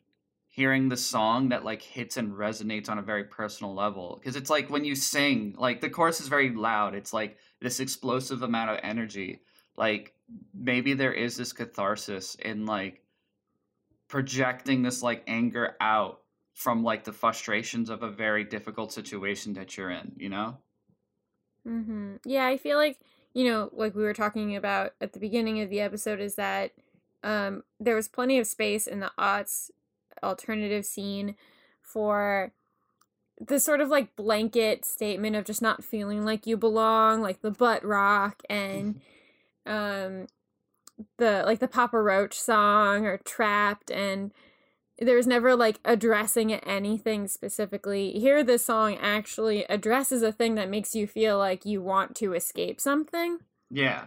hearing 0.55 0.89
the 0.89 0.97
song 0.97 1.49
that 1.49 1.65
like 1.65 1.83
hits 1.83 2.17
and 2.17 2.33
resonates 2.33 2.89
on 2.89 2.97
a 2.97 3.03
very 3.03 3.25
personal 3.25 3.75
level. 3.75 4.21
Because 4.21 4.37
it's 4.37 4.51
like 4.51 4.71
when 4.71 4.85
you 4.85 4.95
sing 4.95 5.53
like 5.59 5.81
the 5.81 5.91
chorus 5.91 6.21
is 6.21 6.29
very 6.29 6.51
loud. 6.51 6.95
It's 6.95 7.13
like 7.13 7.39
this 7.61 7.81
explosive 7.81 8.43
amount 8.43 8.71
of 8.71 8.79
energy. 8.85 9.41
Like 9.77 10.15
maybe 10.55 10.95
there 10.95 11.13
is 11.13 11.37
this 11.37 11.53
catharsis 11.53 12.37
in 12.37 12.67
like 12.67 13.03
projecting 14.07 14.83
this 14.83 15.03
like 15.03 15.25
anger 15.27 15.75
out 15.81 16.21
from 16.53 16.85
like 16.85 17.03
the 17.03 17.13
frustrations 17.13 17.91
of 17.91 18.05
a 18.05 18.11
very 18.11 18.45
difficult 18.45 18.93
situation 18.93 19.55
that 19.55 19.77
you're 19.77 19.91
in 19.91 20.13
you 20.17 20.29
know? 20.29 20.57
Hmm 21.67 22.15
Yeah, 22.25 22.47
I 22.47 22.59
feel 22.59 22.77
like, 22.77 23.01
you 23.33 23.51
know, 23.51 23.71
like 23.73 23.97
we 23.97 24.05
were 24.05 24.15
talking 24.15 24.55
about 24.55 24.93
at 25.01 25.15
the 25.15 25.19
beginning 25.19 25.61
of 25.63 25.69
the 25.69 25.81
episode, 25.81 26.21
is 26.21 26.37
that 26.37 26.71
um, 27.25 27.65
there 27.81 27.97
was 27.97 28.07
plenty 28.07 28.39
of 28.39 28.47
space 28.47 28.87
in 28.87 29.01
the 29.01 29.11
aughts 29.19 29.73
alternative 30.25 30.85
scene 30.85 31.37
for 31.83 32.53
the 33.41 33.59
sort 33.59 33.81
of 33.81 33.89
like 33.89 34.17
blanket 34.17 34.85
statement 34.85 35.37
of 35.37 35.45
just 35.45 35.63
not 35.63 35.85
feeling 35.85 36.25
like 36.25 36.47
you 36.47 36.57
belong, 36.57 37.21
like 37.21 37.41
the 37.41 37.51
butt 37.51 37.85
rock 37.85 38.43
and 38.49 39.01
um 39.67 40.27
the 41.19 41.43
like 41.45 41.59
the 41.59 41.69
Papa 41.69 42.01
Roach 42.01 42.39
song 42.39 43.07
or 43.07 43.19
Trapped 43.19 43.91
and 43.91 44.33
there 44.99 45.17
was 45.17 45.27
never 45.27 45.57
like 45.57 45.81
addressing 45.85 46.53
anything 46.53 47.27
specifically. 47.27 48.13
Here, 48.13 48.45
this 48.45 48.65
song 48.65 48.97
actually 49.01 49.65
addresses 49.65 50.23
a 50.23 50.31
thing 50.33 50.55
that 50.55 50.71
makes 50.71 50.95
you 50.95 51.07
feel 51.07 51.37
like 51.37 51.65
you 51.65 51.83
want 51.83 52.15
to 52.17 52.33
escape 52.33 52.81
something. 52.81 53.39
yeah 53.71 54.07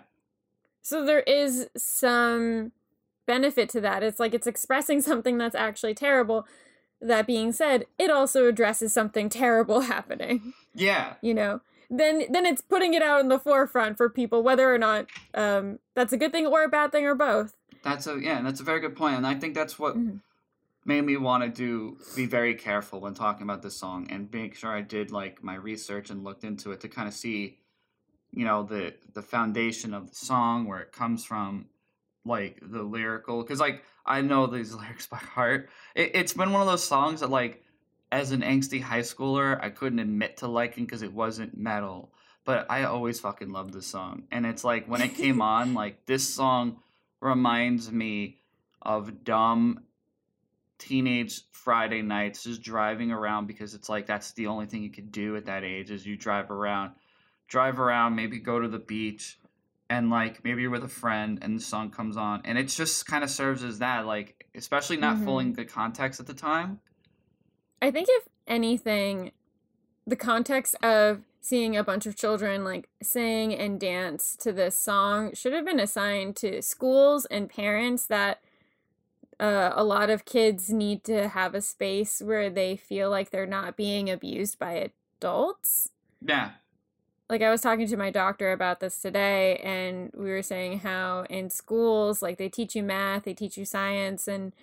So 0.81 1.05
there 1.05 1.21
is 1.21 1.67
some 1.75 2.71
benefit 3.27 3.69
to 3.69 3.81
that. 3.81 4.01
It's 4.01 4.19
like 4.19 4.33
it's 4.33 4.47
expressing 4.47 5.01
something 5.01 5.37
that's 5.37 5.55
actually 5.55 5.93
terrible. 5.93 6.47
That 6.99 7.27
being 7.27 7.51
said, 7.51 7.85
it 7.99 8.09
also 8.09 8.47
addresses 8.47 8.91
something 8.91 9.29
terrible 9.29 9.81
happening, 9.93 10.53
yeah 10.73 11.13
you 11.21 11.33
know. 11.35 11.61
Then 11.91 12.23
then 12.31 12.45
it's 12.47 12.61
putting 12.61 12.95
it 12.95 13.03
out 13.03 13.21
in 13.21 13.29
the 13.29 13.37
forefront 13.39 13.97
for 13.97 14.09
people 14.09 14.41
whether 14.41 14.73
or 14.73 14.79
not 14.79 15.05
um 15.35 15.77
that's 15.93 16.11
a 16.13 16.17
good 16.17 16.31
thing 16.31 16.47
or 16.47 16.63
a 16.63 16.69
bad 16.69 16.91
thing 16.91 17.05
or 17.05 17.13
both. 17.13 17.53
that's 17.83 18.07
a 18.07 18.17
yeah 18.19 18.41
that's 18.41 18.59
a 18.59 18.63
very 18.63 18.79
good 18.79 18.95
point 18.95 19.15
and 19.17 19.27
i 19.27 19.35
think 19.35 19.53
that's 19.53 19.77
what 19.77 19.95
Mhm. 19.95 20.21
made 20.85 21.01
me 21.05 21.17
want 21.17 21.43
to 21.43 21.49
do 21.49 21.97
be 22.15 22.25
very 22.25 22.55
careful 22.55 22.99
when 23.01 23.13
talking 23.13 23.43
about 23.43 23.61
this 23.61 23.77
song 23.77 24.07
and 24.09 24.31
make 24.31 24.55
sure 24.55 24.71
I 24.71 24.81
did 24.81 25.11
like 25.11 25.43
my 25.43 25.55
research 25.55 26.09
and 26.09 26.23
looked 26.23 26.43
into 26.45 26.71
it 26.71 26.79
to 26.81 26.87
kind 26.87 27.07
of 27.09 27.13
see, 27.13 27.59
you 28.31 28.45
know, 28.45 28.63
the 28.63 28.95
the 29.13 29.21
foundation 29.21 29.93
of 29.93 30.09
the 30.09 30.15
song, 30.15 30.65
where 30.65 30.79
it 30.79 30.91
comes 30.93 31.25
from, 31.25 31.65
like 32.27 32.59
the 32.61 32.83
lyrical. 32.83 33.41
Because 33.41 33.59
like 33.59 33.83
I 34.05 34.21
know 34.21 34.47
these 34.47 34.73
lyrics 34.75 35.07
by 35.07 35.17
heart. 35.17 35.69
It, 35.95 36.11
it's 36.13 36.33
been 36.33 36.51
one 36.51 36.61
of 36.61 36.67
those 36.67 36.83
songs 36.83 37.21
that 37.21 37.29
like, 37.29 37.63
as 38.11 38.31
an 38.31 38.41
angsty 38.41 38.81
high 38.81 39.01
schooler, 39.01 39.61
I 39.61 39.69
couldn't 39.69 39.99
admit 39.99 40.37
to 40.37 40.47
liking 40.47 40.85
because 40.85 41.01
it 41.01 41.13
wasn't 41.13 41.57
metal. 41.57 42.11
But 42.45 42.65
I 42.69 42.83
always 42.83 43.19
fucking 43.19 43.51
loved 43.51 43.73
this 43.73 43.87
song, 43.87 44.23
and 44.31 44.45
it's 44.45 44.63
like 44.63 44.87
when 44.87 45.01
it 45.01 45.15
came 45.15 45.41
on, 45.41 45.73
like 45.73 46.05
this 46.05 46.33
song 46.33 46.77
reminds 47.19 47.91
me 47.91 48.37
of 48.81 49.25
dumb 49.25 49.81
teenage 50.77 51.41
Friday 51.51 52.01
nights 52.01 52.43
just 52.43 52.61
driving 52.61 53.11
around 53.11 53.47
because 53.47 53.73
it's 53.73 53.89
like 53.89 54.05
that's 54.05 54.31
the 54.33 54.47
only 54.47 54.67
thing 54.67 54.83
you 54.83 54.91
could 54.91 55.11
do 55.11 55.35
at 55.35 55.45
that 55.45 55.63
age 55.63 55.91
is 55.91 56.05
you 56.05 56.15
drive 56.15 56.51
around 56.51 56.91
drive 57.47 57.79
around 57.79 58.15
maybe 58.15 58.39
go 58.39 58.59
to 58.59 58.67
the 58.67 58.79
beach 58.79 59.39
and 59.89 60.09
like 60.09 60.43
maybe 60.43 60.61
you're 60.61 60.71
with 60.71 60.83
a 60.83 60.87
friend 60.89 61.39
and 61.41 61.57
the 61.57 61.63
song 61.63 61.89
comes 61.91 62.17
on 62.17 62.41
and 62.45 62.57
it 62.57 62.65
just 62.67 63.05
kind 63.05 63.23
of 63.23 63.29
serves 63.29 63.63
as 63.63 63.79
that 63.79 64.05
like 64.05 64.45
especially 64.55 64.97
not 64.97 65.17
Mhm. 65.17 65.23
fully 65.23 65.51
the 65.51 65.65
context 65.65 66.19
at 66.19 66.27
the 66.27 66.33
time. 66.33 66.79
I 67.81 67.91
think 67.91 68.07
if 68.09 68.27
anything, 68.47 69.31
the 70.05 70.15
context 70.15 70.75
of 70.83 71.21
seeing 71.41 71.77
a 71.77 71.83
bunch 71.83 72.05
of 72.05 72.15
children 72.15 72.63
like 72.63 72.89
sing 73.01 73.53
and 73.53 73.79
dance 73.79 74.35
to 74.37 74.51
this 74.51 74.77
song 74.77 75.33
should 75.33 75.53
have 75.53 75.63
been 75.65 75.79
assigned 75.79 76.35
to 76.37 76.61
schools 76.61 77.25
and 77.25 77.49
parents 77.49 78.05
that 78.07 78.41
uh, 79.39 79.71
a 79.75 79.83
lot 79.83 80.09
of 80.09 80.25
kids 80.25 80.71
need 80.71 81.03
to 81.03 81.27
have 81.29 81.53
a 81.53 81.61
space 81.61 82.21
where 82.21 82.49
they 82.49 82.75
feel 82.75 83.09
like 83.09 83.29
they're 83.29 83.45
not 83.45 83.77
being 83.77 84.09
abused 84.09 84.57
by 84.57 84.89
adults. 85.19 85.89
Yeah. 86.21 86.51
Like 87.29 87.41
I 87.41 87.49
was 87.49 87.61
talking 87.61 87.87
to 87.87 87.97
my 87.97 88.09
doctor 88.09 88.51
about 88.53 88.79
this 88.79 89.01
today 89.01 89.57
and 89.57 90.11
we 90.15 90.29
were 90.29 90.41
saying 90.41 90.79
how 90.79 91.25
in 91.29 91.49
schools 91.49 92.21
like 92.21 92.37
they 92.37 92.47
teach 92.49 92.73
you 92.75 92.83
math, 92.83 93.23
they 93.23 93.33
teach 93.33 93.57
you 93.57 93.65
science 93.65 94.27
and 94.27 94.53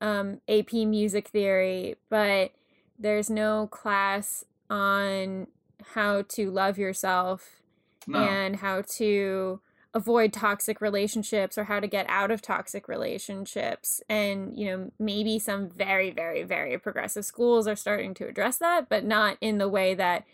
um, 0.00 0.40
AP 0.48 0.72
music 0.72 1.28
theory, 1.28 1.96
but 2.08 2.50
there's 2.98 3.30
no 3.30 3.68
class 3.68 4.44
on 4.68 5.46
how 5.94 6.22
to 6.22 6.50
love 6.50 6.78
yourself 6.78 7.60
No. 8.06 8.18
and 8.18 8.56
how 8.56 8.82
to 8.96 9.60
avoid 9.94 10.32
toxic 10.32 10.80
relationships 10.80 11.58
or 11.58 11.64
how 11.64 11.80
to 11.80 11.86
get 11.86 12.06
out 12.08 12.30
of 12.30 12.40
toxic 12.40 12.86
relationships 12.86 14.00
and 14.08 14.56
you 14.56 14.66
know 14.66 14.90
maybe 15.00 15.36
some 15.36 15.68
very 15.68 16.12
very 16.12 16.44
very 16.44 16.78
progressive 16.78 17.24
schools 17.24 17.66
are 17.66 17.74
starting 17.74 18.14
to 18.14 18.24
address 18.28 18.56
that 18.58 18.88
but 18.88 19.04
not 19.04 19.36
in 19.40 19.58
the 19.58 19.68
way 19.68 19.92
that 19.94 20.24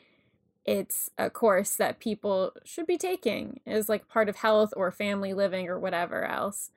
it's 0.66 1.10
a 1.16 1.30
course 1.30 1.76
that 1.76 2.00
people 2.00 2.52
should 2.64 2.86
be 2.86 2.98
taking 2.98 3.60
as 3.66 3.88
like 3.88 4.08
part 4.08 4.28
of 4.28 4.36
health 4.36 4.72
or 4.76 4.90
family 4.90 5.32
living 5.32 5.68
or 5.68 5.78
whatever 5.78 6.24
else 6.24 6.70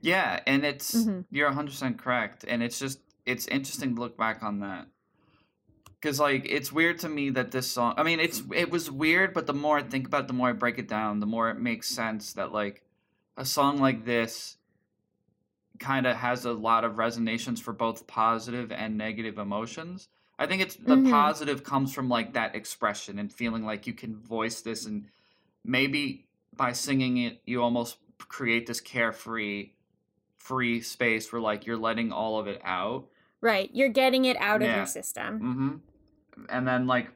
Yeah, 0.00 0.40
and 0.46 0.64
it's 0.64 0.94
Mhm. 1.06 1.24
you're 1.30 1.48
100% 1.48 1.96
correct 1.98 2.44
and 2.48 2.62
it's 2.62 2.78
just 2.78 2.98
it's 3.24 3.46
interesting 3.46 3.94
to 3.94 4.00
look 4.00 4.16
back 4.16 4.42
on 4.42 4.58
that. 4.60 4.88
Cuz 6.00 6.18
like 6.18 6.44
it's 6.46 6.72
weird 6.72 6.98
to 7.00 7.08
me 7.08 7.30
that 7.30 7.52
this 7.52 7.70
song 7.70 7.94
I 7.96 8.02
mean 8.02 8.18
it's 8.18 8.42
it 8.52 8.70
was 8.70 8.90
weird 8.90 9.32
but 9.32 9.46
the 9.46 9.54
more 9.54 9.78
I 9.78 9.82
think 9.84 10.06
about 10.08 10.22
it 10.22 10.26
the 10.26 10.32
more 10.34 10.48
I 10.48 10.52
break 10.52 10.78
it 10.78 10.88
down 10.88 11.20
the 11.20 11.26
more 11.26 11.50
it 11.50 11.58
makes 11.60 11.88
sense 11.88 12.32
that 12.32 12.50
like 12.50 12.82
a 13.36 13.44
song 13.44 13.78
like 13.78 14.04
this 14.04 14.56
kind 15.78 16.06
of 16.06 16.16
has 16.16 16.44
a 16.44 16.52
lot 16.52 16.84
of 16.84 16.96
resonations 16.98 17.60
for 17.60 17.72
both 17.72 18.06
positive 18.06 18.70
and 18.72 18.96
negative 18.98 19.38
emotions. 19.38 20.08
I 20.42 20.46
think 20.46 20.60
it's 20.60 20.74
the 20.74 20.96
Mhm. 20.96 21.08
positive 21.08 21.62
comes 21.62 21.94
from 21.94 22.08
like 22.08 22.32
that 22.32 22.56
expression 22.56 23.20
and 23.20 23.32
feeling 23.32 23.64
like 23.64 23.86
you 23.86 23.92
can 23.92 24.16
voice 24.16 24.60
this 24.60 24.86
and 24.86 25.06
maybe 25.64 26.26
by 26.56 26.72
singing 26.72 27.16
it 27.18 27.40
you 27.46 27.62
almost 27.62 27.98
create 28.18 28.66
this 28.66 28.80
carefree 28.80 29.70
free 30.36 30.80
space 30.80 31.32
where 31.32 31.40
like 31.40 31.64
you're 31.64 31.76
letting 31.76 32.10
all 32.10 32.40
of 32.40 32.48
it 32.48 32.60
out 32.64 33.06
right 33.40 33.70
you're 33.72 33.88
getting 33.88 34.24
it 34.24 34.36
out 34.38 34.62
of 34.62 34.68
your 34.68 34.84
system 34.86 35.38
mm-hmm. 35.40 36.44
and 36.48 36.66
then 36.66 36.88
like 36.88 37.10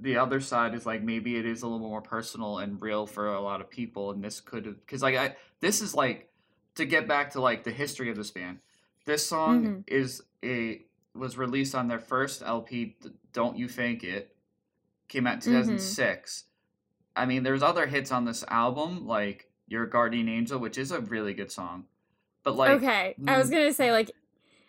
the 0.00 0.16
other 0.16 0.40
side 0.40 0.74
is 0.74 0.84
like 0.84 1.02
maybe 1.04 1.36
it 1.36 1.46
is 1.46 1.62
a 1.62 1.66
little 1.68 1.88
more 1.88 2.02
personal 2.02 2.58
and 2.58 2.82
real 2.82 3.06
for 3.06 3.32
a 3.32 3.40
lot 3.40 3.60
of 3.60 3.70
people 3.70 4.10
and 4.10 4.24
this 4.24 4.40
could 4.40 4.66
have 4.66 4.80
because 4.80 5.02
like 5.02 5.14
i 5.16 5.36
this 5.60 5.80
is 5.80 5.94
like 5.94 6.28
to 6.74 6.84
get 6.84 7.06
back 7.06 7.30
to 7.30 7.40
like 7.40 7.62
the 7.62 7.70
history 7.70 8.10
of 8.10 8.16
this 8.16 8.32
band 8.32 8.58
this 9.04 9.24
song 9.24 9.64
Mhm. 9.64 9.84
is 9.86 10.22
a 10.42 10.84
was 11.14 11.36
released 11.36 11.74
on 11.74 11.88
their 11.88 11.98
first 11.98 12.42
lp 12.42 12.96
don't 13.32 13.56
you 13.56 13.68
fake 13.68 14.04
it 14.04 14.34
came 15.08 15.26
out 15.26 15.34
in 15.34 15.40
2006 15.40 16.44
i 17.16 17.24
mean 17.24 17.42
there's 17.42 17.62
other 17.62 17.86
hits 17.86 18.10
on 18.10 18.24
this 18.24 18.44
album 18.48 19.06
like 19.06 19.50
your 19.66 19.86
guardian 19.86 20.28
angel 20.28 20.58
which 20.58 20.78
is 20.78 20.90
a 20.90 21.00
really 21.00 21.34
good 21.34 21.50
song 21.50 21.84
but 22.42 22.56
like 22.56 22.70
okay 22.70 23.14
i 23.26 23.36
was 23.36 23.48
mm. 23.48 23.52
gonna 23.52 23.72
say 23.72 23.92
like 23.92 24.10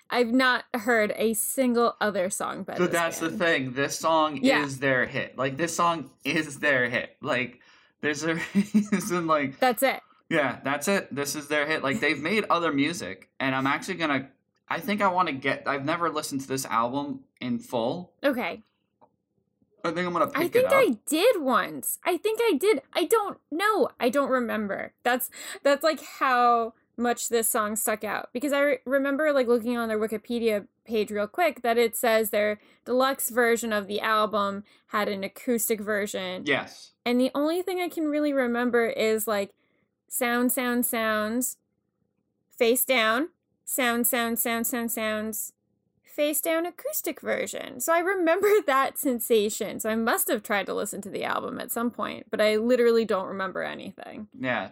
i've 0.10 0.32
not 0.32 0.66
heard 0.74 1.14
a 1.16 1.34
single 1.34 1.96
other 2.02 2.30
song 2.30 2.64
by 2.64 2.78
But 2.78 2.92
that's 2.92 3.20
the 3.20 3.32
thing. 3.32 3.74
This 3.74 3.98
song 3.98 4.38
Yeah. 4.42 4.64
is 4.64 4.78
their 4.80 5.06
hit. 5.08 5.38
Like 5.38 5.58
this 5.58 5.76
song 5.76 6.12
is 6.24 6.60
their 6.60 6.88
hit. 6.90 7.16
Like 7.22 7.62
there's 8.02 8.24
a 8.24 8.36
reason. 8.54 9.26
Like 9.26 9.60
that's 9.60 9.82
it 9.82 10.02
yeah, 10.34 10.60
that's 10.64 10.88
it. 10.88 11.14
This 11.14 11.36
is 11.36 11.48
their 11.48 11.68
hit. 11.68 11.84
Like 11.84 12.00
they've 12.00 12.20
made 12.20 12.46
other 12.50 12.74
music, 12.74 13.30
and 13.40 13.54
I'm 13.54 13.68
actually 13.68 13.96
gonna. 13.96 14.30
I 14.74 14.80
think 14.80 15.02
I 15.02 15.08
want 15.08 15.28
to 15.28 15.34
get. 15.34 15.68
I've 15.68 15.86
never 15.86 16.10
listened 16.10 16.42
to 16.42 16.48
this 16.48 16.66
album 16.66 17.22
in 17.40 17.60
full. 17.60 18.14
okay 18.24 18.64
I 19.84 19.92
think 19.92 20.08
I'm 20.08 20.14
gonna 20.14 20.28
pick 20.28 20.56
I 20.56 20.60
it 20.60 20.66
up. 20.66 20.72
I 20.72 20.82
think 20.86 20.98
I 20.98 21.00
did 21.10 21.42
once. 21.42 22.00
I 22.06 22.18
think 22.18 22.40
I 22.42 22.54
did. 22.58 22.82
I 22.94 23.04
don't 23.04 23.38
know. 23.52 23.90
I 24.00 24.10
don't 24.10 24.30
remember. 24.30 24.94
That's 25.04 25.30
that's 25.62 25.84
like 25.84 26.02
how 26.20 26.74
much 26.96 27.30
this 27.30 27.50
song 27.50 27.76
stuck 27.76 28.04
out 28.04 28.30
because 28.34 28.54
I 28.54 28.62
re- 28.62 28.78
remember 28.86 29.34
like 29.34 29.48
looking 29.48 29.78
on 29.78 29.90
their 29.90 30.00
Wikipedia 30.00 30.68
page 30.86 31.12
real 31.12 31.28
quick 31.28 31.64
that 31.64 31.78
it 31.78 31.98
says 31.98 32.30
their 32.30 32.60
deluxe 32.86 33.30
version 33.30 33.74
of 33.74 33.88
the 33.88 34.00
album 34.00 34.64
had 34.88 35.10
an 35.10 35.24
acoustic 35.24 35.82
version. 35.82 36.44
Yes. 36.46 36.92
And 37.06 37.20
the 37.20 37.32
only 37.36 37.62
thing 37.62 37.82
I 37.82 37.90
can 37.90 38.06
really 38.06 38.32
remember 38.32 38.86
is 38.86 39.28
like 39.28 39.54
sound 40.08 40.54
sound 40.54 40.86
sounds 40.86 41.58
face 42.58 42.86
down, 42.86 43.30
sound 43.66 44.08
sound 44.08 44.40
sound 44.40 44.68
sound 44.68 44.92
sounds 44.92 45.54
face 46.04 46.42
down 46.42 46.66
acoustic 46.66 47.22
version. 47.22 47.80
So 47.80 47.94
I 47.94 48.00
remember 48.00 48.48
that 48.68 48.98
sensation. 49.00 49.80
So 49.80 49.90
I 49.90 49.96
must 49.96 50.28
have 50.28 50.44
tried 50.44 50.68
to 50.68 50.74
listen 50.74 51.02
to 51.02 51.10
the 51.10 51.24
album 51.24 51.60
at 51.60 51.72
some 51.72 51.90
point, 51.90 52.28
but 52.30 52.40
I 52.40 52.58
literally 52.58 53.04
don't 53.06 53.28
remember 53.28 53.64
anything. 53.64 54.28
Yeah. 54.40 54.70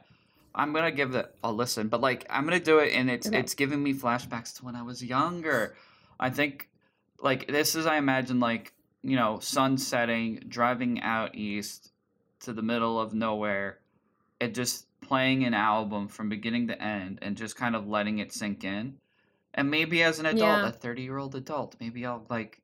I'm 0.54 0.74
gonna 0.74 0.92
give 0.92 1.16
it 1.16 1.34
a 1.44 1.52
listen, 1.52 1.88
but 1.88 2.02
like 2.02 2.26
I'm 2.30 2.44
gonna 2.44 2.60
do 2.60 2.80
it, 2.80 2.92
and 2.94 3.10
it's 3.10 3.28
Okay. 3.28 3.40
it's 3.40 3.54
giving 3.54 3.82
me 3.82 3.94
flashbacks 3.94 4.58
to 4.58 4.66
when 4.66 4.76
I 4.76 4.82
was 4.82 5.02
younger. 5.02 5.76
I 6.20 6.30
think 6.30 6.68
like 7.22 7.48
this 7.48 7.74
is 7.74 7.86
I 7.86 7.96
imagine 7.96 8.42
like 8.42 8.74
you 9.02 9.16
know 9.16 9.40
sun 9.40 9.78
setting, 9.78 10.44
driving 10.50 11.02
out 11.02 11.36
east 11.36 11.92
to 12.42 12.52
the 12.52 12.62
middle 12.62 13.00
of 13.00 13.14
nowhere, 13.14 13.80
and 14.42 14.54
just 14.54 14.88
playing 15.02 15.44
an 15.44 15.54
album 15.54 16.08
from 16.08 16.30
beginning 16.30 16.68
to 16.68 16.82
end, 16.82 17.20
and 17.22 17.36
just 17.36 17.56
kind 17.56 17.76
of 17.76 17.88
letting 17.88 18.20
it 18.20 18.32
sink 18.32 18.64
in. 18.64 18.98
And 19.54 19.70
maybe 19.70 20.02
as 20.04 20.20
an 20.20 20.26
adult, 20.28 20.62
Yeah. 20.64 20.68
a 20.68 20.72
30 20.72 21.02
year 21.02 21.18
old 21.18 21.36
adult, 21.36 21.76
maybe 21.80 22.06
I'll 22.06 22.26
like 22.30 22.62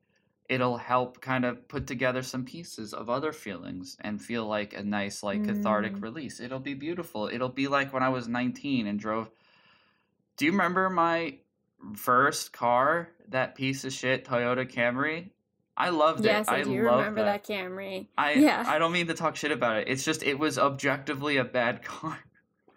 it'll 0.48 0.78
help 0.78 1.20
kind 1.20 1.44
of 1.44 1.68
put 1.68 1.86
together 1.86 2.22
some 2.22 2.42
pieces 2.46 2.94
of 2.94 3.10
other 3.10 3.32
feelings 3.34 3.98
and 4.00 4.22
feel 4.22 4.46
like 4.46 4.72
a 4.72 4.82
nice 4.82 5.22
like 5.22 5.44
cathartic 5.44 5.92
Mm. 5.96 6.02
release 6.02 6.40
it'll 6.40 6.58
be 6.58 6.72
beautiful 6.72 7.28
it'll 7.28 7.50
be 7.50 7.68
like 7.68 7.92
when 7.92 8.02
i 8.02 8.08
was 8.08 8.28
19 8.28 8.86
and 8.86 8.98
drove 8.98 9.30
do 10.38 10.46
you 10.46 10.52
remember 10.52 10.88
my 10.88 11.36
first 11.94 12.50
car 12.54 13.10
that 13.28 13.54
piece 13.56 13.84
of 13.84 13.92
shit 13.92 14.24
toyota 14.24 14.66
camry 14.66 15.28
i 15.76 15.90
loved 15.90 16.24
Yes, 16.24 16.48
it 16.48 16.52
I, 16.52 16.62
do 16.62 16.82
love 16.82 17.00
remember 17.00 17.24
that, 17.24 17.44
Camry. 17.44 18.06
i 18.16 18.32
Yeah. 18.32 18.64
i 18.66 18.78
don't 18.78 18.92
mean 18.92 19.08
to 19.08 19.14
talk 19.14 19.36
shit 19.36 19.52
about 19.52 19.76
it 19.76 19.88
it's 19.88 20.02
just 20.02 20.22
it 20.22 20.38
was 20.38 20.58
objectively 20.58 21.36
a 21.36 21.44
bad 21.44 21.82
car 21.84 22.18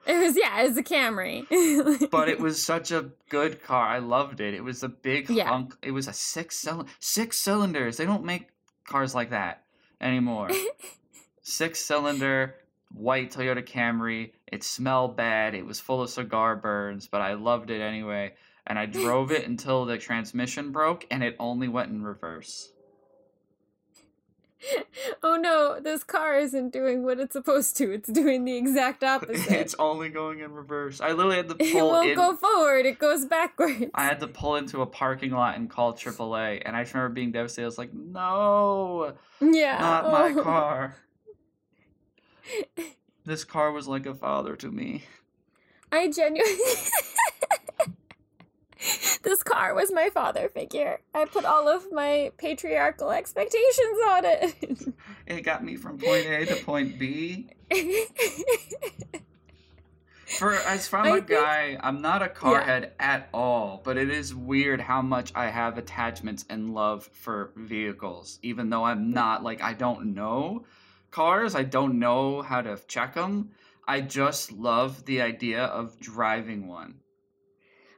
It 0.06 0.18
was 0.18 0.38
yeah, 0.38 0.62
it 0.62 0.70
was 0.70 0.78
a 0.78 0.84
Camry. 0.84 2.10
but 2.10 2.28
it 2.30 2.40
was 2.40 2.64
such 2.64 2.92
a 2.92 3.12
good 3.30 3.64
car. 3.64 3.86
I 3.88 4.00
loved 4.00 4.40
it. 4.42 4.54
It 4.54 4.64
was 4.64 4.84
a 4.84 4.90
big 4.90 5.30
Yeah. 5.30 5.48
hunk. 5.48 5.76
It 5.82 5.92
was 5.92 6.08
a 6.08 6.14
six 6.14 6.58
cylinder, 6.60 6.92
six 7.00 7.38
cylinders. 7.38 7.98
They 7.98 8.06
don't 8.06 8.26
make 8.26 8.48
cars 8.86 9.14
like 9.14 9.30
that 9.30 9.64
anymore. 10.00 10.50
six 11.42 11.80
cylinder 11.80 12.56
white 12.94 13.32
Toyota 13.32 13.66
Camry. 13.66 14.32
It 14.52 14.64
smelled 14.64 15.16
bad. 15.16 15.56
It 15.56 15.66
was 15.66 15.80
full 15.80 16.02
of 16.02 16.10
cigar 16.10 16.56
burns, 16.56 17.08
but 17.08 17.22
I 17.22 17.34
loved 17.36 17.70
it 17.70 17.82
anyway. 17.82 18.34
And 18.68 18.78
I 18.78 18.86
drove 18.86 19.32
it 19.32 19.48
until 19.48 19.86
the 19.86 19.98
transmission 19.98 20.72
broke, 20.72 21.06
and 21.10 21.24
it 21.24 21.36
only 21.40 21.68
went 21.68 21.90
in 21.92 22.04
reverse. 22.04 22.72
oh 25.24 25.38
no, 25.38 25.80
this 25.80 26.04
car 26.04 26.38
isn't 26.38 26.71
doing 26.71 27.04
what 27.04 27.19
it's 27.19 27.34
supposed 27.34 27.78
to. 27.78 27.91
It's 27.91 28.10
doing 28.10 28.45
the 28.45 28.56
exact 28.56 29.04
opposite. 29.04 29.52
it's 29.52 29.76
only 29.80 30.10
going 30.10 30.39
in 30.39 30.52
reverse. 30.52 31.02
I 31.02 31.12
literally 31.12 31.38
had 31.38 31.50
to 31.50 31.56
pull. 31.56 31.67
it 31.67 31.74
won't 31.76 32.10
in. 32.10 32.15
go 32.15 32.36
forward, 32.36 32.86
it 32.86 33.00
goes 33.00 33.26
backwards. 33.26 33.86
I 33.93 34.04
had 34.04 34.19
to 34.19 34.28
pull 34.28 34.56
into 34.56 34.82
a 34.82 34.86
parking 34.86 35.32
lot 35.32 35.56
and 35.56 35.69
call 35.69 35.93
AAA, 35.93 36.62
and 36.65 36.76
I 36.76 36.84
just 36.84 36.93
remember 36.93 37.13
being 37.13 37.32
devastated. 37.32 37.65
I 37.65 37.67
was 37.67 37.78
like, 37.78 37.93
"No, 37.93 39.13
yeah. 39.39 39.78
not 39.80 40.12
my 40.12 40.34
oh. 40.38 40.43
car." 40.43 40.95
This 43.24 43.43
car 43.43 43.71
was 43.71 43.88
like 43.88 44.06
a 44.06 44.15
father 44.15 44.56
to 44.58 44.71
me. 44.71 45.04
I 45.91 46.10
genuinely. 46.10 46.56
this 49.24 49.44
car 49.44 49.74
was 49.74 49.91
my 49.91 50.10
father 50.10 50.50
figure. 50.50 51.00
I 51.13 51.26
put 51.26 51.46
all 51.46 51.67
of 51.67 51.91
my 51.91 52.32
patriarchal 52.38 53.12
expectations 53.12 54.00
on 54.08 54.26
it. 54.26 54.94
It 55.28 55.44
got 55.44 55.63
me 55.63 55.78
from 55.78 55.98
point 55.98 56.26
A 56.26 56.46
to 56.46 56.56
point 56.65 57.00
B. 57.00 57.48
For 60.38 60.54
as 60.54 60.88
from 60.88 61.06
I 61.06 61.10
a 61.10 61.13
think- 61.15 61.28
guy, 61.28 61.78
I'm 61.82 62.02
not 62.02 62.22
a 62.22 62.28
car 62.28 62.56
Yeah. 62.56 62.65
head 62.65 62.94
at 63.00 63.30
all, 63.34 63.82
but 63.84 63.98
it 63.98 64.10
is 64.10 64.36
weird 64.36 64.82
how 64.82 65.02
much 65.02 65.32
I 65.36 65.48
have 65.48 65.78
attachments 65.78 66.44
and 66.50 66.74
love 66.74 67.10
for 67.13 67.52
vehicles, 67.56 68.39
even 68.41 68.70
though 68.70 68.84
I'm 68.84 69.10
mm. 69.10 69.13
not 69.13 69.44
like 69.44 69.62
I 69.62 69.74
don't 69.74 70.13
know 70.13 70.65
cars, 71.12 71.54
I 71.54 71.63
don't 71.63 72.00
know 72.00 72.41
how 72.41 72.62
to 72.62 72.80
check 72.88 73.13
them. 73.13 73.52
I 73.88 74.02
just 74.02 74.52
love 74.52 75.06
the 75.06 75.22
idea 75.22 75.65
of 75.65 76.00
driving 76.00 76.67
one. 76.67 77.01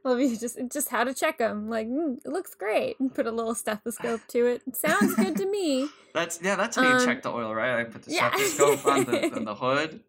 Well, 0.04 0.20
you 0.20 0.38
just 0.38 0.58
just 0.72 0.89
how 0.89 1.04
to 1.04 1.13
check 1.13 1.38
them. 1.38 1.70
Like, 1.70 1.88
mm, 1.88 2.18
it 2.26 2.32
looks 2.32 2.56
great. 2.56 2.98
Put 3.13 3.26
a 3.28 3.32
little 3.32 3.56
stethoscope 3.56 4.22
to 4.30 4.46
it. 4.48 4.62
Sounds 4.76 5.16
good 5.16 5.36
to 5.38 5.46
me. 5.50 5.88
That's 6.13 6.39
yeah. 6.42 6.56
That's 6.56 6.76
how 6.76 6.84
you 6.84 6.96
Um, 6.96 7.06
check 7.06 7.22
the 7.24 7.32
oil, 7.32 7.54
right? 7.54 7.80
I 7.80 7.84
put 7.86 8.04
the 8.04 8.12
yeah. 8.13 8.30
stethoscope 8.36 8.86
on 8.86 9.06
the 9.06 9.36
on 9.36 9.46
the 9.46 9.56
hood. 9.63 10.02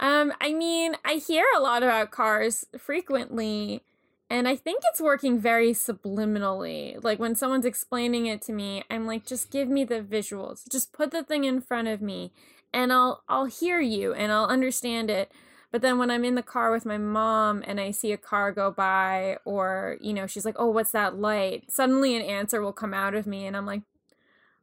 Um, 0.00 0.32
I 0.40 0.52
mean, 0.52 0.94
I 1.04 1.14
hear 1.14 1.44
a 1.56 1.60
lot 1.60 1.82
about 1.82 2.12
cars 2.12 2.64
frequently, 2.78 3.82
and 4.30 4.46
I 4.46 4.54
think 4.54 4.82
it's 4.92 5.00
working 5.00 5.40
very 5.40 5.72
subliminally. 5.72 7.02
Like 7.02 7.18
when 7.18 7.34
someone's 7.34 7.66
explaining 7.66 8.26
it 8.26 8.40
to 8.42 8.52
me, 8.52 8.84
I'm 8.90 9.06
like, 9.06 9.26
just 9.26 9.50
give 9.50 9.68
me 9.68 9.84
the 9.84 10.00
visuals. 10.00 10.70
Just 10.70 10.92
put 10.92 11.10
the 11.10 11.24
thing 11.24 11.44
in 11.44 11.60
front 11.60 11.88
of 11.88 12.00
me, 12.00 12.32
and 12.72 12.92
I'll 12.92 13.24
I'll 13.28 13.46
hear 13.46 13.80
you 13.80 14.12
and 14.12 14.30
I'll 14.30 14.46
understand 14.46 15.10
it. 15.10 15.32
But 15.70 15.82
then 15.82 15.98
when 15.98 16.10
I'm 16.10 16.24
in 16.24 16.34
the 16.34 16.42
car 16.42 16.72
with 16.72 16.86
my 16.86 16.96
mom 16.96 17.62
and 17.66 17.78
I 17.78 17.90
see 17.90 18.12
a 18.12 18.16
car 18.16 18.52
go 18.52 18.70
by, 18.70 19.36
or 19.44 19.98
you 20.00 20.12
know, 20.14 20.26
she's 20.26 20.44
like, 20.44 20.56
"Oh, 20.58 20.70
what's 20.70 20.92
that 20.92 21.18
light?" 21.18 21.70
Suddenly, 21.70 22.16
an 22.16 22.22
answer 22.22 22.62
will 22.62 22.72
come 22.72 22.94
out 22.94 23.14
of 23.14 23.26
me, 23.26 23.46
and 23.46 23.56
I'm 23.56 23.66
like, 23.66 23.82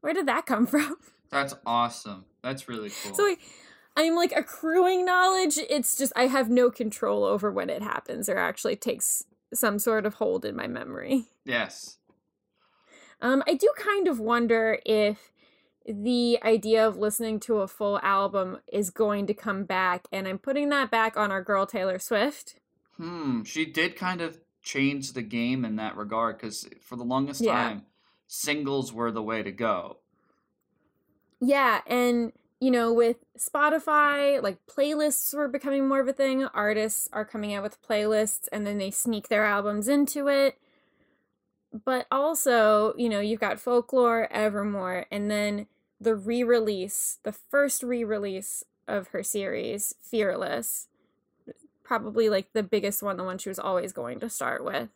"Where 0.02 0.14
did 0.14 0.28
that 0.28 0.46
come 0.46 0.66
from?" 0.66 0.98
That's 1.30 1.54
awesome. 1.66 2.26
That's 2.42 2.68
really 2.68 2.92
cool. 3.04 3.14
So 3.14 3.24
I, 3.24 3.38
I'm 3.96 4.16
like 4.16 4.34
accruing 4.36 5.06
knowledge. 5.06 5.58
It's 5.70 5.96
just 5.96 6.14
I 6.16 6.28
have 6.28 6.50
no 6.50 6.72
control 6.72 7.24
over 7.24 7.52
when 7.52 7.70
it 7.70 7.82
happens 7.82 8.28
or 8.28 8.38
actually 8.38 8.76
takes 8.76 9.24
some 9.54 9.80
sort 9.80 10.06
of 10.06 10.16
hold 10.16 10.44
in 10.44 10.56
my 10.56 10.68
memory. 10.68 11.26
yes. 11.46 11.98
Um, 13.22 13.44
I 13.48 13.54
do 13.54 13.72
kind 13.78 14.08
of 14.08 14.20
wonder 14.20 14.80
if 14.86 15.32
the 15.88 16.40
idea 16.44 16.88
of 16.88 16.98
listening 16.98 17.40
to 17.42 17.60
a 17.60 17.68
full 17.68 18.00
album 18.02 18.60
is 18.72 18.90
going 18.90 19.28
to 19.28 19.34
come 19.34 19.64
back, 19.66 20.08
and 20.12 20.28
I'm 20.28 20.40
putting 20.40 20.70
that 20.70 20.90
back 20.92 21.16
on 21.18 21.32
our 21.32 21.44
girl 21.44 21.66
Taylor 21.66 22.00
Swift. 22.00 22.56
Hmm. 22.98 23.44
She 23.44 23.66
did 23.66 23.96
kind 23.96 24.22
of 24.22 24.40
change 24.64 25.14
the 25.14 25.22
game 25.22 25.64
in 25.64 25.76
that 25.76 25.96
regard 25.96 26.38
because 26.38 26.68
for 26.82 26.96
the 26.96 27.04
longest 27.04 27.42
Yeah. 27.42 27.54
time, 27.54 27.86
singles 28.28 28.92
were 28.92 29.12
the 29.12 29.22
way 29.22 29.44
to 29.44 29.52
go. 29.52 29.98
Yeah, 31.40 31.82
and 31.86 32.32
you 32.62 32.72
know, 32.72 32.92
with 32.94 33.18
Spotify, 33.38 34.42
like 34.42 34.66
playlists 34.66 35.34
were 35.36 35.48
becoming 35.50 35.88
more 35.88 36.00
of 36.00 36.08
a 36.08 36.14
thing. 36.14 36.46
Artists 36.46 37.10
are 37.12 37.26
coming 37.26 37.54
out 37.54 37.62
with 37.64 37.82
playlists 37.84 38.48
and 38.52 38.66
then 38.66 38.78
they 38.78 38.90
sneak 38.90 39.28
their 39.28 39.46
albums 39.46 39.88
into 39.88 40.28
it. 40.30 40.58
But 41.84 42.08
also, 42.10 42.94
you 42.98 43.10
know, 43.10 43.20
you've 43.20 43.42
got 43.42 43.60
Folklore, 43.60 44.32
Evermore, 44.32 45.06
and 45.12 45.30
then 45.30 45.68
the 46.00 46.16
re 46.16 46.44
release, 46.44 47.20
the 47.24 47.32
first 47.32 47.84
re 47.84 48.04
release 48.04 48.64
of 48.88 49.10
her 49.10 49.24
series, 49.24 49.96
Fearless. 50.02 50.88
Probably 51.84 52.30
like 52.30 52.54
the 52.54 52.64
biggest 52.64 53.04
one, 53.04 53.18
the 53.18 53.24
one 53.24 53.38
she 53.38 53.50
was 53.50 53.60
always 53.60 53.94
going 53.94 54.20
to 54.20 54.30
start 54.30 54.66
with, 54.66 54.90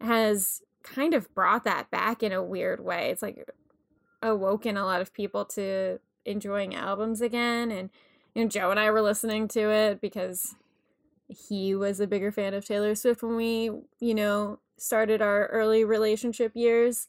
has 0.00 0.62
kind 0.82 1.12
of 1.12 1.32
brought 1.34 1.64
that 1.64 1.90
back 1.90 2.22
in 2.22 2.32
a 2.32 2.42
weird 2.42 2.84
way. 2.84 3.10
It's 3.10 3.22
like 3.22 3.50
awoken 4.22 4.76
a 4.76 4.84
lot 4.84 5.00
of 5.00 5.12
people 5.12 5.44
to 5.44 5.98
enjoying 6.24 6.74
albums 6.74 7.20
again 7.20 7.70
and 7.70 7.88
you 8.34 8.42
know 8.42 8.48
Joe 8.48 8.70
and 8.70 8.78
I 8.78 8.90
were 8.90 9.00
listening 9.00 9.48
to 9.48 9.70
it 9.70 10.00
because 10.00 10.56
he 11.28 11.74
was 11.74 12.00
a 12.00 12.06
bigger 12.06 12.32
fan 12.32 12.54
of 12.54 12.64
Taylor 12.64 12.94
Swift 12.94 13.22
when 13.22 13.36
we, 13.36 13.70
you 14.00 14.14
know, 14.14 14.58
started 14.76 15.20
our 15.20 15.46
early 15.48 15.84
relationship 15.84 16.52
years 16.54 17.08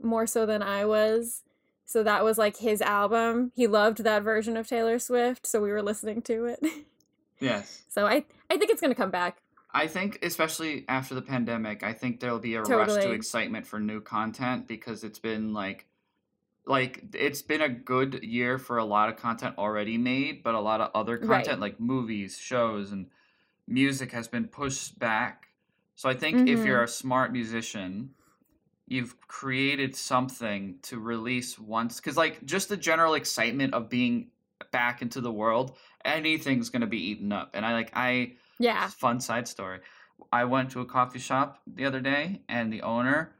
more 0.00 0.26
so 0.26 0.46
than 0.46 0.62
I 0.62 0.84
was. 0.84 1.42
So 1.88 2.02
that 2.02 2.22
was 2.22 2.36
like 2.36 2.58
his 2.58 2.82
album. 2.82 3.50
He 3.56 3.66
loved 3.66 4.04
that 4.04 4.22
version 4.22 4.58
of 4.58 4.66
Taylor 4.68 4.98
Swift, 4.98 5.46
so 5.46 5.62
we 5.62 5.70
were 5.70 5.82
listening 5.82 6.20
to 6.22 6.44
it. 6.44 6.60
Yes. 7.40 7.84
so 7.88 8.04
I 8.06 8.24
I 8.50 8.56
think 8.58 8.70
it's 8.70 8.80
going 8.80 8.90
to 8.92 8.96
come 9.00 9.10
back. 9.10 9.38
I 9.72 9.86
think, 9.86 10.18
especially 10.22 10.84
after 10.88 11.14
the 11.14 11.22
pandemic, 11.22 11.82
I 11.82 11.92
think 11.92 12.20
there'll 12.20 12.38
be 12.38 12.54
a 12.54 12.62
rush 12.62 12.96
to 12.96 13.12
excitement 13.12 13.66
for 13.66 13.78
new 13.78 14.00
content 14.00 14.66
because 14.66 15.04
it's 15.04 15.18
been 15.18 15.52
like, 15.54 15.86
like 16.66 17.04
it's 17.14 17.42
been 17.42 17.60
a 17.62 17.68
good 17.68 18.22
year 18.24 18.58
for 18.58 18.78
a 18.78 18.84
lot 18.84 19.08
of 19.08 19.16
content 19.16 19.56
already 19.58 19.96
made, 19.98 20.42
but 20.42 20.54
a 20.54 20.60
lot 20.60 20.80
of 20.80 20.90
other 20.94 21.18
Right. 21.18 21.28
content 21.28 21.60
like 21.60 21.78
movies, 21.80 22.38
shows, 22.38 22.92
and 22.92 23.08
music 23.66 24.12
has 24.12 24.28
been 24.28 24.48
pushed 24.48 24.98
back. 24.98 25.48
So 25.96 26.08
I 26.08 26.14
think 26.14 26.46
if 26.46 26.60
Mhm. 26.60 26.66
you're 26.66 26.82
a 26.82 26.88
smart 26.88 27.32
musician, 27.32 28.14
you've 28.88 29.20
created 29.28 29.94
something 29.94 30.78
to 30.82 30.98
release 30.98 31.58
once, 31.58 31.96
because 31.96 32.16
like 32.16 32.44
just 32.44 32.68
the 32.68 32.76
general 32.76 33.14
excitement 33.14 33.74
of 33.74 33.88
being 33.88 34.30
back 34.72 35.02
into 35.02 35.20
the 35.20 35.32
world, 35.32 35.76
anything's 36.04 36.70
gonna 36.70 36.86
be 36.86 37.10
eaten 37.10 37.32
up, 37.32 37.50
and 37.54 37.64
I 37.64 37.72
like 37.74 37.90
I. 37.94 38.32
Yeah. 38.60 38.88
Fun 38.88 39.20
side 39.20 39.46
story. 39.46 39.78
I 40.32 40.44
went 40.44 40.72
to 40.72 40.80
a 40.80 40.84
coffee 40.84 41.20
shop 41.20 41.62
the 41.66 41.84
other 41.84 42.00
day, 42.00 42.42
and 42.48 42.72
the 42.72 42.82
owner 42.82 43.36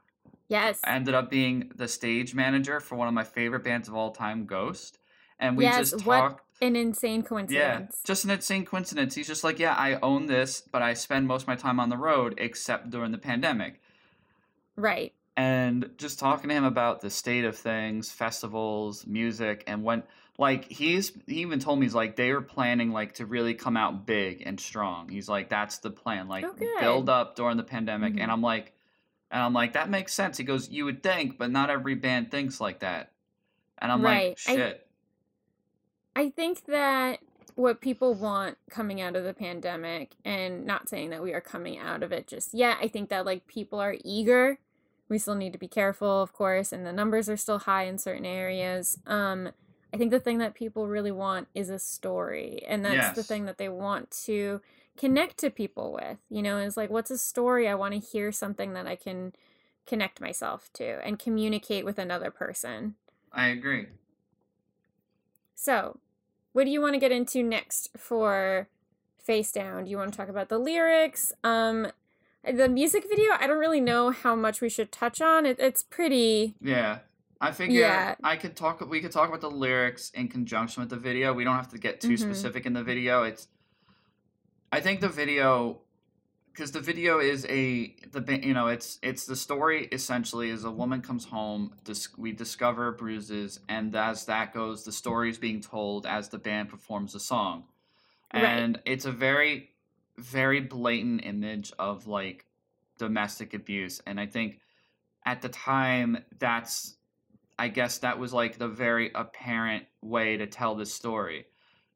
Yes. 0.47 0.79
ended 0.85 1.13
up 1.13 1.29
being 1.29 1.71
the 1.75 1.89
stage 1.89 2.33
manager 2.33 2.79
for 2.79 2.95
one 2.95 3.09
of 3.09 3.13
my 3.13 3.25
favorite 3.25 3.65
bands 3.65 3.89
of 3.89 3.95
all 3.95 4.11
time, 4.11 4.45
Ghost. 4.45 4.97
And 5.37 5.57
we 5.57 5.65
Yes, 5.65 5.91
just 5.91 6.05
what 6.05 6.19
talked. 6.19 6.41
An 6.61 6.77
insane 6.77 7.21
coincidence. 7.23 7.53
Yeah, 7.53 7.75
coincidence. 7.77 8.01
just 8.05 8.23
an 8.23 8.31
insane 8.31 8.65
coincidence. 8.65 9.15
He's 9.15 9.27
just 9.27 9.43
like, 9.43 9.59
yeah, 9.59 9.75
I 9.75 9.99
own 10.01 10.27
this, 10.27 10.61
but 10.61 10.81
I 10.81 10.93
spend 10.93 11.27
most 11.27 11.41
of 11.43 11.47
my 11.49 11.55
time 11.57 11.79
on 11.79 11.89
the 11.89 11.97
road, 11.97 12.35
except 12.37 12.89
during 12.89 13.11
the 13.11 13.17
pandemic. 13.17 13.81
Right. 14.77 15.13
And 15.39 15.91
just 15.97 16.19
talking 16.19 16.49
to 16.49 16.53
him 16.55 16.65
about 16.65 16.99
the 16.99 17.09
state 17.09 17.45
of 17.45 17.55
things, 17.57 18.11
festivals, 18.11 19.07
music, 19.07 19.63
and 19.67 19.83
when, 19.85 20.03
like, 20.37 20.65
he's 20.65 21.13
he 21.27 21.35
even 21.43 21.59
told 21.59 21.79
me 21.79 21.85
he's 21.85 21.95
like 21.95 22.17
they 22.17 22.33
were 22.33 22.41
planning 22.41 22.91
like 22.91 23.13
to 23.15 23.25
really 23.25 23.53
come 23.53 23.77
out 23.77 24.05
big 24.05 24.43
and 24.45 24.59
strong. 24.59 25.07
He's 25.07 25.29
like, 25.29 25.47
that's 25.47 25.77
the 25.77 25.91
plan, 25.91 26.27
like 26.27 26.43
Oh, 26.43 26.51
good. 26.51 26.79
build 26.81 27.07
up 27.07 27.37
during 27.37 27.55
the 27.55 27.63
pandemic. 27.63 28.15
Mhm. 28.15 28.19
And 28.19 28.31
I'm 28.33 28.41
like, 28.41 28.73
and 29.31 29.41
I'm 29.41 29.53
like, 29.53 29.71
that 29.73 29.89
makes 29.89 30.13
sense. 30.13 30.37
He 30.37 30.43
goes, 30.43 30.67
you 30.69 30.83
would 30.83 31.01
think, 31.01 31.37
but 31.37 31.49
not 31.51 31.69
every 31.69 31.95
band 31.95 32.31
thinks 32.31 32.59
like 32.59 32.79
that. 32.79 33.13
And 33.77 33.93
I'm 33.93 34.01
like, 34.03 34.17
Right. 34.17 34.39
I- 34.45 34.55
shit. 34.55 34.87
I 36.17 36.29
think 36.31 36.65
that 36.65 37.19
what 37.55 37.79
people 37.79 38.13
want 38.13 38.57
coming 38.69 38.99
out 38.99 39.15
of 39.15 39.23
the 39.23 39.33
pandemic, 39.33 40.15
and 40.25 40.65
not 40.65 40.89
saying 40.89 41.11
that 41.11 41.23
we 41.23 41.33
are 41.33 41.39
coming 41.39 41.77
out 41.77 42.03
of 42.03 42.11
it 42.11 42.27
just 42.27 42.53
yet, 42.53 42.77
I 42.81 42.89
think 42.89 43.07
that 43.09 43.25
like 43.25 43.47
people 43.47 43.79
are 43.79 43.95
eager. 44.03 44.59
We 45.09 45.17
still 45.17 45.35
need 45.35 45.53
to 45.53 45.59
be 45.59 45.67
careful, 45.67 46.21
of 46.21 46.33
course, 46.33 46.71
and 46.71 46.85
the 46.85 46.93
numbers 46.93 47.27
are 47.27 47.37
still 47.37 47.59
high 47.59 47.83
in 47.83 47.97
certain 47.97 48.25
areas. 48.25 48.99
Um, 49.07 49.49
I 49.93 49.97
think 49.97 50.11
the 50.11 50.19
thing 50.19 50.37
that 50.37 50.53
people 50.53 50.87
really 50.87 51.11
want 51.11 51.47
is 51.55 51.69
a 51.69 51.79
story, 51.79 52.63
and 52.67 52.85
that's 52.85 53.15
the 53.15 53.23
thing 53.23 53.45
that 53.45 53.57
they 53.57 53.69
want 53.69 54.11
to 54.25 54.61
connect 54.97 55.39
to 55.39 55.49
people 55.49 55.93
with. 55.93 56.17
You 56.29 56.43
know, 56.43 56.59
is 56.59 56.77
like, 56.77 56.91
what's 56.91 57.09
a 57.09 57.17
story? 57.17 57.67
I 57.67 57.75
want 57.75 57.95
to 57.95 57.99
hear 57.99 58.31
something 58.31 58.73
that 58.73 58.85
I 58.85 58.95
can 58.95 59.33
connect 59.87 60.21
myself 60.21 60.69
to 60.73 61.03
and 61.03 61.17
communicate 61.17 61.83
with 61.83 61.97
another 61.97 62.29
person. 62.29 62.95
I 63.33 63.47
agree. 63.47 63.87
So, 65.55 65.99
what 66.53 66.65
do 66.65 66.69
you 66.69 66.81
want 66.81 66.93
to 66.93 66.99
get 66.99 67.11
into 67.11 67.41
next 67.41 67.89
for 67.97 68.67
Face 69.17 69.51
Down? 69.51 69.85
Do 69.85 69.91
you 69.91 69.97
want 69.97 70.13
to 70.13 70.17
talk 70.17 70.29
about 70.29 70.49
the 70.49 70.59
lyrics? 70.59 71.33
Um, 71.43 71.91
the 72.43 72.69
music 72.69 73.05
video, 73.09 73.31
I 73.39 73.47
don't 73.47 73.59
really 73.59 73.81
know 73.81 74.11
how 74.11 74.35
much 74.35 74.61
we 74.61 74.69
should 74.69 74.91
touch 74.91 75.21
on. 75.21 75.45
It, 75.45 75.59
it's 75.59 75.83
pretty. 75.83 76.55
Yeah. 76.61 76.99
I 77.41 77.51
figure 77.51 77.79
Yeah. 77.81 78.15
I 78.23 78.35
could 78.35 78.55
talk 78.57 78.81
we 78.89 78.99
could 78.99 79.11
talk 79.13 79.29
about 79.29 79.39
the 79.41 79.49
lyrics 79.51 80.09
in 80.11 80.27
conjunction 80.27 80.81
with 80.81 80.89
the 80.89 80.97
video. 80.97 81.33
We 81.33 81.43
don't 81.45 81.55
have 81.55 81.69
to 81.69 81.77
get 81.77 82.01
too 82.01 82.09
Mhm. 82.15 82.19
specific 82.19 82.65
in 82.65 82.73
the 82.73 82.83
video. 82.83 83.23
It's 83.23 83.47
I 84.71 84.81
think 84.81 84.99
the 84.99 85.07
video 85.09 85.81
because 86.51 86.73
the 86.73 86.81
video 86.81 87.19
is 87.19 87.45
a 87.45 87.95
the 88.11 88.39
you 88.45 88.53
know 88.53 88.67
it's 88.67 88.99
it's 89.01 89.25
the 89.25 89.37
story 89.37 89.87
essentially 89.93 90.49
is 90.49 90.65
a 90.65 90.71
woman 90.71 91.01
comes 91.01 91.25
home 91.25 91.73
dis- 91.85 92.09
we 92.17 92.33
discover 92.33 92.91
bruises 92.91 93.61
and 93.69 93.95
as 93.95 94.25
that 94.25 94.53
goes 94.53 94.83
the 94.83 94.91
story 94.91 95.29
is 95.29 95.37
being 95.37 95.61
told 95.61 96.05
as 96.05 96.27
the 96.29 96.37
band 96.37 96.67
performs 96.67 97.13
the 97.13 97.19
song 97.21 97.63
Right. 98.33 98.43
and 98.43 98.81
it's 98.85 99.05
a 99.05 99.11
very 99.11 99.71
very 100.19 100.59
blatant 100.61 101.25
image 101.25 101.71
of 101.79 102.07
like 102.07 102.45
domestic 102.97 103.53
abuse 103.53 104.01
and 104.05 104.19
i 104.19 104.25
think 104.25 104.59
at 105.25 105.41
the 105.41 105.49
time 105.49 106.17
that's 106.37 106.95
i 107.57 107.67
guess 107.67 107.99
that 107.99 108.19
was 108.19 108.33
like 108.33 108.57
the 108.57 108.67
very 108.67 109.11
apparent 109.15 109.85
way 110.01 110.37
to 110.37 110.45
tell 110.45 110.75
this 110.75 110.93
story 110.93 111.45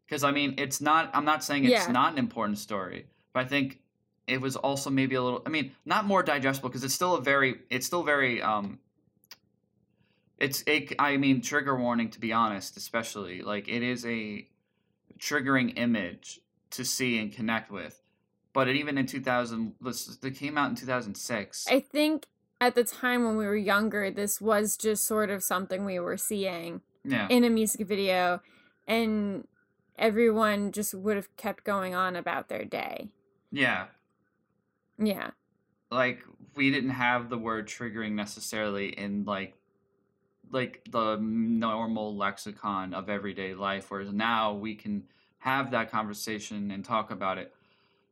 because 0.06 0.24
i 0.24 0.32
mean 0.32 0.56
it's 0.58 0.80
not 0.82 1.10
i'm 1.14 1.26
not 1.26 1.44
saying 1.44 1.66
it's 1.66 1.88
Yeah. 1.88 1.92
not 1.92 2.14
an 2.14 2.20
important 2.20 2.58
story 2.58 3.08
but 3.34 3.46
i 3.46 3.48
think 3.48 3.80
it 4.28 4.40
was 4.40 4.56
also 4.56 4.90
maybe 4.90 5.16
a 5.16 5.22
little 5.22 5.42
i 5.46 5.50
mean 5.50 5.72
not 5.86 6.06
more 6.06 6.24
digestible 6.24 6.70
because 6.70 6.84
it's 6.84 6.94
still 6.94 7.16
a 7.16 7.22
very 7.22 7.56
it's 7.70 7.86
still 7.86 8.04
very 8.04 8.42
um 8.42 8.80
it's 10.40 10.64
it, 10.68 10.94
i 11.00 11.18
mean 11.18 11.42
trigger 11.42 11.76
warning 11.76 12.10
to 12.10 12.20
be 12.20 12.32
honest 12.32 12.78
especially 12.78 13.42
like 13.42 13.68
it 13.68 13.84
is 13.84 14.06
a 14.06 14.48
triggering 15.20 15.74
image 15.78 16.40
to 16.70 16.84
see 16.84 17.20
and 17.20 17.32
connect 17.32 17.72
with 17.72 18.03
but 18.54 18.68
it, 18.68 18.76
even 18.76 18.98
in 18.98 19.06
2000 19.06 19.74
this 19.82 20.18
it 20.24 20.36
came 20.36 20.58
out 20.58 20.70
in 20.70 20.76
2006 20.76 21.66
I 21.70 21.80
think 21.80 22.28
at 22.62 22.76
the 22.76 22.84
time 22.86 23.26
when 23.26 23.36
we 23.36 23.46
were 23.46 23.58
younger, 23.58 24.10
this 24.10 24.40
was 24.40 24.78
just 24.78 25.06
sort 25.06 25.30
of 25.30 25.44
something 25.44 25.84
we 25.84 26.00
were 26.00 26.16
seeing 26.18 26.82
yeah 27.04 27.28
in 27.30 27.44
a 27.44 27.50
music 27.50 27.86
video, 27.86 28.42
and 28.88 29.46
everyone 29.98 30.72
just 30.72 30.94
would 30.94 31.18
have 31.18 31.36
kept 31.36 31.64
going 31.66 31.94
on 31.94 32.16
about 32.16 32.48
their 32.48 32.64
day. 32.64 33.10
yeah 33.52 33.88
Yeah. 34.98 35.32
like 35.92 36.20
we 36.56 36.72
didn't 36.72 36.92
have 36.92 37.30
the 37.30 37.38
word 37.38 37.68
triggering 37.68 38.14
necessarily 38.14 38.90
in 38.90 39.26
like 39.26 39.56
like 40.52 40.84
the 40.90 41.18
normal 41.18 42.16
lexicon 42.16 42.94
of 42.94 43.10
everyday 43.10 43.54
life 43.54 43.90
whereas 43.92 44.14
now 44.14 44.54
we 44.54 44.76
can 44.76 45.04
have 45.40 45.72
that 45.72 45.92
conversation 45.92 46.72
and 46.72 46.86
talk 46.86 47.12
about 47.12 47.38
it 47.38 47.54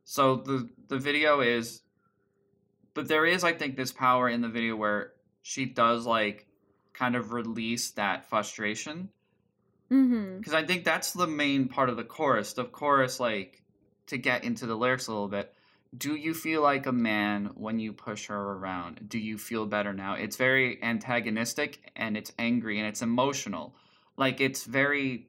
so 0.04 0.36
the 0.36 0.68
the 0.88 0.98
video 0.98 1.40
is 1.40 1.82
but 2.94 3.08
there 3.08 3.26
is 3.26 3.44
i 3.44 3.52
think 3.52 3.76
this 3.76 3.92
power 3.92 4.28
in 4.28 4.40
the 4.40 4.48
video 4.48 4.76
where 4.76 5.12
she 5.42 5.64
does 5.64 6.06
like 6.06 6.46
kind 6.92 7.16
of 7.16 7.32
release 7.32 7.92
that 7.92 8.28
frustration. 8.28 9.08
Mm-hmm. 9.90 10.38
because 10.38 10.54
i 10.54 10.64
think 10.64 10.84
that's 10.84 11.12
the 11.12 11.26
main 11.26 11.68
part 11.68 11.90
of 11.90 11.96
the 11.96 12.04
chorus. 12.04 12.54
The 12.54 12.64
chorus 12.64 13.20
like 13.20 13.62
to 14.06 14.16
get 14.16 14.44
into 14.44 14.66
the 14.66 14.74
lyrics 14.74 15.06
a 15.06 15.12
little 15.12 15.28
bit 15.28 15.52
do 15.96 16.16
you 16.16 16.32
feel 16.32 16.62
like 16.62 16.86
a 16.86 16.92
man 16.92 17.50
when 17.54 17.78
you 17.78 17.92
push 17.92 18.28
her 18.28 18.40
around? 18.52 19.08
Do 19.08 19.18
you 19.18 19.36
feel 19.36 19.66
better 19.66 19.92
now? 19.92 20.14
It's 20.14 20.36
very 20.36 20.82
antagonistic 20.82 21.92
and 21.94 22.16
it's 22.16 22.32
angry 22.38 22.78
and 22.78 22.88
it's 22.88 23.02
emotional. 23.02 23.74
Like 24.16 24.40
it's 24.40 24.64
very 24.64 25.28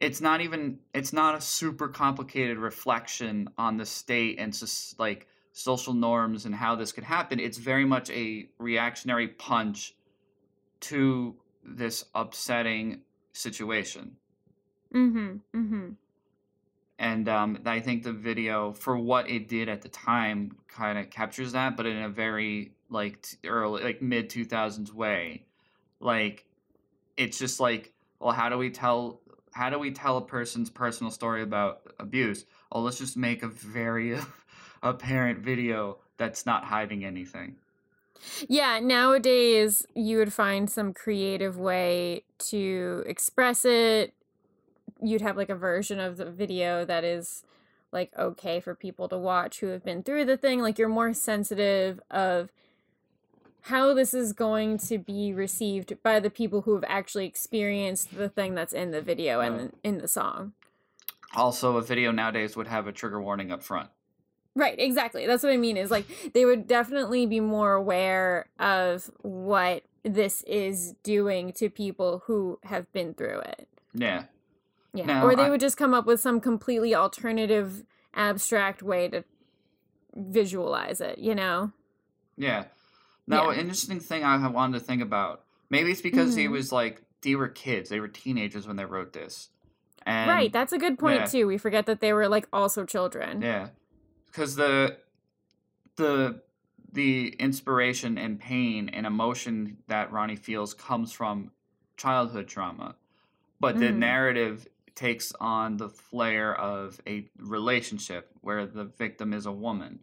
it's 0.00 0.20
not 0.20 0.40
even 0.40 0.78
it's 0.94 1.12
not 1.12 1.34
a 1.34 1.40
super 1.40 1.88
complicated 1.88 2.58
reflection 2.58 3.48
on 3.58 3.76
the 3.76 3.86
state 3.86 4.38
and 4.38 4.52
just 4.56 4.98
like 4.98 5.26
social 5.52 5.92
norms 5.94 6.46
and 6.46 6.54
how 6.54 6.74
this 6.74 6.92
could 6.92 7.04
happen 7.04 7.38
it's 7.40 7.58
very 7.58 7.84
much 7.84 8.08
a 8.10 8.48
reactionary 8.58 9.28
punch 9.28 9.94
to 10.80 11.34
this 11.64 12.04
upsetting 12.14 13.02
situation 13.32 14.16
Mm-hmm. 14.94 15.36
Mm-hmm. 15.56 15.88
and 16.98 17.28
um, 17.28 17.58
I 17.64 17.78
think 17.78 18.02
the 18.02 18.12
video, 18.12 18.72
for 18.72 18.98
what 18.98 19.30
it 19.30 19.46
did 19.46 19.68
at 19.68 19.82
the 19.82 19.88
time, 19.88 20.56
kind 20.66 20.98
of 20.98 21.10
captures 21.10 21.52
that, 21.52 21.76
but 21.76 21.86
in 21.86 22.02
a 22.02 22.08
very 22.08 22.72
like 22.88 23.22
t- 23.22 23.36
early, 23.46 23.84
like 23.84 24.02
mid 24.02 24.28
two 24.30 24.44
thousands 24.44 24.92
way. 24.92 25.44
Like, 26.00 26.44
it's 27.16 27.38
just 27.38 27.60
like, 27.60 27.92
well, 28.18 28.32
how 28.32 28.48
do 28.48 28.58
we 28.58 28.70
tell? 28.70 29.19
How 29.52 29.70
do 29.70 29.78
we 29.78 29.90
tell 29.90 30.16
a 30.16 30.22
person's 30.22 30.70
personal 30.70 31.10
story 31.10 31.42
about 31.42 31.82
abuse? 31.98 32.44
Oh, 32.70 32.80
let's 32.80 32.98
just 32.98 33.16
make 33.16 33.42
a 33.42 33.48
very 33.48 34.18
apparent 34.82 35.40
video 35.40 35.98
that's 36.16 36.46
not 36.46 36.64
hiding 36.64 37.04
anything. 37.04 37.56
Yeah, 38.48 38.78
nowadays 38.80 39.86
you 39.94 40.18
would 40.18 40.32
find 40.32 40.70
some 40.70 40.92
creative 40.92 41.56
way 41.56 42.24
to 42.50 43.02
express 43.06 43.64
it. 43.64 44.14
You'd 45.02 45.22
have 45.22 45.36
like 45.36 45.48
a 45.48 45.54
version 45.54 45.98
of 45.98 46.16
the 46.16 46.30
video 46.30 46.84
that 46.84 47.04
is 47.04 47.42
like 47.92 48.12
okay 48.16 48.60
for 48.60 48.74
people 48.74 49.08
to 49.08 49.18
watch 49.18 49.60
who 49.60 49.68
have 49.68 49.84
been 49.84 50.02
through 50.02 50.26
the 50.26 50.36
thing. 50.36 50.60
Like 50.60 50.78
you're 50.78 50.88
more 50.88 51.12
sensitive 51.14 52.00
of 52.10 52.52
how 53.62 53.94
this 53.94 54.14
is 54.14 54.32
going 54.32 54.78
to 54.78 54.98
be 54.98 55.32
received 55.32 56.02
by 56.02 56.20
the 56.20 56.30
people 56.30 56.62
who 56.62 56.74
have 56.74 56.84
actually 56.88 57.26
experienced 57.26 58.16
the 58.16 58.28
thing 58.28 58.54
that's 58.54 58.72
in 58.72 58.90
the 58.90 59.02
video 59.02 59.40
and 59.40 59.72
in 59.84 59.98
the 59.98 60.08
song. 60.08 60.52
Also, 61.36 61.76
a 61.76 61.82
video 61.82 62.10
nowadays 62.10 62.56
would 62.56 62.66
have 62.68 62.86
a 62.86 62.92
trigger 62.92 63.20
warning 63.22 63.52
up 63.52 63.62
front. 63.62 63.90
Right, 64.56 64.78
exactly. 64.78 65.26
That's 65.26 65.42
what 65.44 65.52
I 65.52 65.56
mean 65.56 65.76
is 65.76 65.90
like 65.90 66.06
they 66.34 66.44
would 66.44 66.66
definitely 66.66 67.24
be 67.26 67.38
more 67.38 67.74
aware 67.74 68.48
of 68.58 69.10
what 69.22 69.84
this 70.02 70.42
is 70.42 70.94
doing 71.02 71.52
to 71.52 71.70
people 71.70 72.22
who 72.26 72.58
have 72.64 72.90
been 72.92 73.14
through 73.14 73.40
it. 73.40 73.68
Yeah. 73.94 74.24
Yeah. 74.92 75.04
Now, 75.06 75.24
or 75.24 75.36
they 75.36 75.44
I- 75.44 75.50
would 75.50 75.60
just 75.60 75.76
come 75.76 75.94
up 75.94 76.04
with 76.06 76.20
some 76.20 76.40
completely 76.40 76.94
alternative 76.94 77.84
abstract 78.12 78.82
way 78.82 79.08
to 79.08 79.22
visualize 80.16 81.00
it, 81.00 81.18
you 81.18 81.34
know? 81.34 81.72
Yeah. 82.36 82.64
Now, 83.30 83.44
Yeah. 83.46 83.54
an 83.54 83.60
interesting 83.60 84.00
thing 84.00 84.24
I 84.24 84.38
have 84.38 84.52
wanted 84.52 84.80
to 84.80 84.84
think 84.84 85.00
about. 85.02 85.44
Maybe 85.70 85.92
it's 85.92 86.00
because 86.02 86.34
he 86.34 86.46
Mhm. 86.46 86.50
was 86.50 86.72
like 86.72 87.02
they 87.22 87.36
were 87.36 87.48
kids, 87.48 87.88
they 87.88 88.00
were 88.00 88.08
teenagers 88.08 88.66
when 88.66 88.76
they 88.76 88.84
wrote 88.84 89.12
this, 89.12 89.50
and 90.04 90.28
right, 90.28 90.52
that's 90.52 90.72
a 90.72 90.78
good 90.78 90.98
point 90.98 91.20
yeah. 91.20 91.26
too. 91.26 91.46
We 91.46 91.56
forget 91.58 91.86
that 91.86 92.00
they 92.00 92.12
were 92.12 92.28
like 92.28 92.48
also 92.52 92.84
children. 92.84 93.40
yeah, 93.40 93.68
because 94.26 94.56
the 94.56 94.98
the 95.96 96.42
the 96.92 97.28
inspiration 97.38 98.18
and 98.18 98.40
pain 98.40 98.88
and 98.88 99.06
emotion 99.06 99.76
that 99.86 100.10
Ronnie 100.10 100.34
feels 100.34 100.74
comes 100.74 101.12
from 101.12 101.52
childhood 101.96 102.48
trauma, 102.48 102.96
but 103.60 103.78
the 103.78 103.86
Mhm. 103.92 103.98
narrative 103.98 104.66
takes 104.96 105.32
on 105.40 105.76
the 105.76 105.88
flair 105.88 106.52
of 106.58 107.00
a 107.06 107.30
relationship 107.38 108.32
where 108.40 108.66
the 108.66 108.84
victim 108.84 109.32
is 109.32 109.46
a 109.46 109.52
woman. 109.52 110.00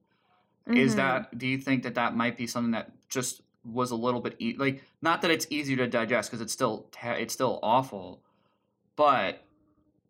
Is 0.75 0.93
Mhm. 0.93 0.97
that 0.97 1.37
do 1.37 1.47
you 1.47 1.57
think 1.57 1.83
that 1.83 1.95
that 1.95 2.15
might 2.15 2.37
be 2.37 2.47
something 2.47 2.71
that 2.71 2.91
just 3.09 3.41
was 3.63 3.91
a 3.91 3.95
little 3.95 4.21
bit 4.21 4.35
e- 4.39 4.55
like 4.57 4.83
not 5.01 5.21
that 5.21 5.31
it's 5.31 5.47
easier 5.49 5.77
to 5.77 5.87
digest 5.87 6.29
because 6.29 6.41
it's 6.41 6.53
still 6.53 6.87
it's 7.03 7.33
still 7.33 7.59
awful 7.63 8.21
but 8.95 9.43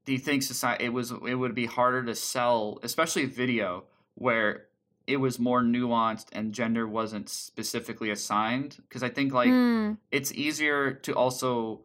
do 0.05 0.11
you 0.13 0.17
think 0.19 0.43
society 0.43 0.85
it 0.85 0.89
was 0.93 1.11
it 1.11 1.35
would 1.35 1.55
be 1.55 1.65
harder 1.65 2.03
to 2.03 2.13
sell 2.15 2.79
especially 2.83 3.25
video 3.25 3.83
where 4.15 4.65
it 5.07 5.17
was 5.17 5.39
more 5.39 5.61
nuanced 5.61 6.27
and 6.33 6.53
gender 6.53 6.87
wasn't 6.87 7.29
specifically 7.29 8.09
assigned 8.11 8.77
because 8.87 9.01
i 9.03 9.09
think 9.09 9.33
like 9.33 9.49
Mm, 9.49 9.97
it's 10.11 10.31
easier 10.33 10.91
to 10.93 11.13
also 11.15 11.81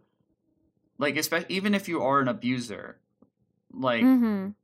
like 0.98 1.16
especially 1.16 1.54
even 1.54 1.74
if 1.74 1.88
you 1.88 2.02
are 2.02 2.20
an 2.20 2.28
abuser 2.28 2.98
like 3.72 4.02
mhm. 4.04 4.54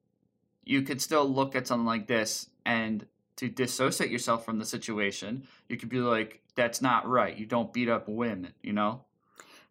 you 0.64 0.82
could 0.82 1.00
still 1.00 1.26
look 1.28 1.56
at 1.56 1.66
something 1.66 1.86
like 1.86 2.06
this 2.06 2.50
and 2.66 3.06
to 3.38 3.48
dissociate 3.48 4.10
yourself 4.10 4.44
from 4.44 4.58
the 4.58 4.64
situation, 4.64 5.46
you 5.68 5.76
could 5.76 5.88
be 5.88 6.00
like, 6.00 6.42
that's 6.56 6.82
not 6.82 7.08
right. 7.08 7.36
You 7.36 7.46
don't 7.46 7.72
beat 7.72 7.88
up 7.88 8.08
women, 8.08 8.52
you 8.62 8.72
know? 8.72 9.02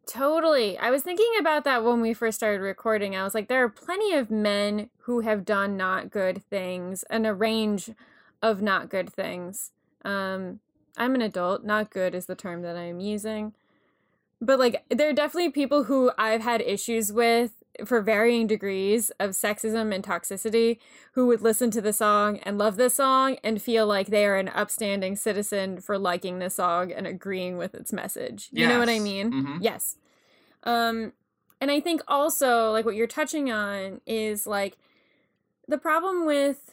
Totally. 0.07 0.77
I 0.77 0.89
was 0.89 1.01
thinking 1.01 1.31
about 1.37 1.65
that 1.65 1.83
when 1.83 1.99
we 1.99 2.13
first 2.13 2.37
started 2.37 2.61
recording. 2.61 3.13
I 3.13 3.25
was 3.25 3.35
like, 3.35 3.49
there 3.49 3.61
are 3.61 3.69
plenty 3.69 4.13
of 4.13 4.31
men 4.31 4.89
who 4.99 5.19
have 5.19 5.43
done 5.43 5.75
not 5.75 6.09
good 6.09 6.41
things 6.49 7.03
and 7.09 7.27
a 7.27 7.33
range 7.33 7.91
of 8.41 8.61
not 8.61 8.89
good 8.89 9.11
things. 9.11 9.71
Um, 10.05 10.61
I'm 10.95 11.13
an 11.13 11.21
adult. 11.21 11.65
Not 11.65 11.89
good 11.89 12.15
is 12.15 12.25
the 12.25 12.35
term 12.35 12.61
that 12.61 12.77
I'm 12.77 13.01
using. 13.01 13.53
But 14.39 14.59
like, 14.59 14.85
there 14.89 15.09
are 15.09 15.13
definitely 15.13 15.51
people 15.51 15.83
who 15.83 16.11
I've 16.17 16.41
had 16.41 16.61
issues 16.61 17.11
with 17.11 17.56
for 17.85 18.01
varying 18.01 18.47
degrees 18.47 19.11
of 19.19 19.31
sexism 19.31 19.93
and 19.93 20.03
toxicity 20.03 20.79
who 21.13 21.27
would 21.27 21.41
listen 21.41 21.71
to 21.71 21.81
the 21.81 21.93
song 21.93 22.37
and 22.39 22.57
love 22.57 22.75
this 22.77 22.95
song 22.95 23.37
and 23.43 23.61
feel 23.61 23.85
like 23.87 24.07
they 24.07 24.25
are 24.25 24.37
an 24.37 24.49
upstanding 24.49 25.15
citizen 25.15 25.79
for 25.79 25.97
liking 25.97 26.39
this 26.39 26.55
song 26.55 26.91
and 26.91 27.05
agreeing 27.07 27.57
with 27.57 27.75
its 27.75 27.93
message. 27.93 28.49
You 28.51 28.67
know 28.67 28.79
what 28.79 28.89
I 28.89 28.93
Yes. 28.93 29.03
mean? 29.03 29.31
Mhm. 29.31 29.63
Yes. 29.63 29.97
Um 30.63 31.13
and 31.59 31.71
I 31.71 31.79
think 31.79 32.01
also 32.07 32.71
like 32.71 32.85
what 32.85 32.95
you're 32.95 33.07
touching 33.07 33.51
on 33.51 34.01
is 34.05 34.45
like 34.45 34.77
the 35.67 35.77
problem 35.77 36.25
with 36.25 36.71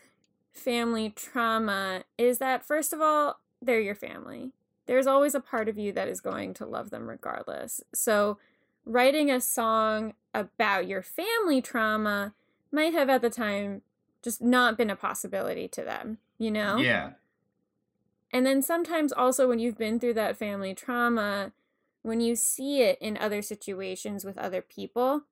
family 0.53 1.11
trauma 1.11 2.05
is 2.17 2.39
that 2.39 2.65
first 2.65 2.93
of 2.93 3.01
all, 3.01 3.41
they're 3.61 3.81
your 3.81 3.95
family. 3.95 4.53
There's 4.87 5.07
always 5.07 5.35
a 5.35 5.41
part 5.41 5.69
of 5.69 5.79
you 5.79 5.93
that 5.93 6.09
is 6.09 6.21
going 6.21 6.55
to 6.55 6.67
love 6.67 6.91
them 6.91 7.09
regardless. 7.09 7.83
So 7.95 8.39
writing 8.85 9.31
a 9.31 9.41
song 9.41 10.15
about 10.33 10.87
your 10.87 11.03
family 11.03 11.63
trauma 11.63 12.35
might 12.71 12.93
have 12.93 13.09
at 13.09 13.23
the 13.23 13.31
time 13.31 13.83
just 14.23 14.43
not 14.43 14.77
been 14.77 14.91
a 14.91 14.97
possibility 14.97 15.69
to 15.69 15.83
them, 15.83 16.19
you 16.39 16.51
know? 16.51 16.79
Yeah. 16.79 17.11
And 18.33 18.45
then 18.45 18.63
sometimes 18.63 19.13
also 19.13 19.49
when 19.49 19.59
you've 19.59 19.79
been 19.79 20.01
through 20.01 20.15
that 20.15 20.37
family 20.37 20.75
trauma, 20.75 21.53
when 22.03 22.21
you 22.21 22.35
see 22.35 22.83
it 22.83 22.99
in 23.01 23.17
other 23.17 23.43
situations 23.43 24.25
with 24.25 24.37
other 24.37 24.61
people, 24.61 25.23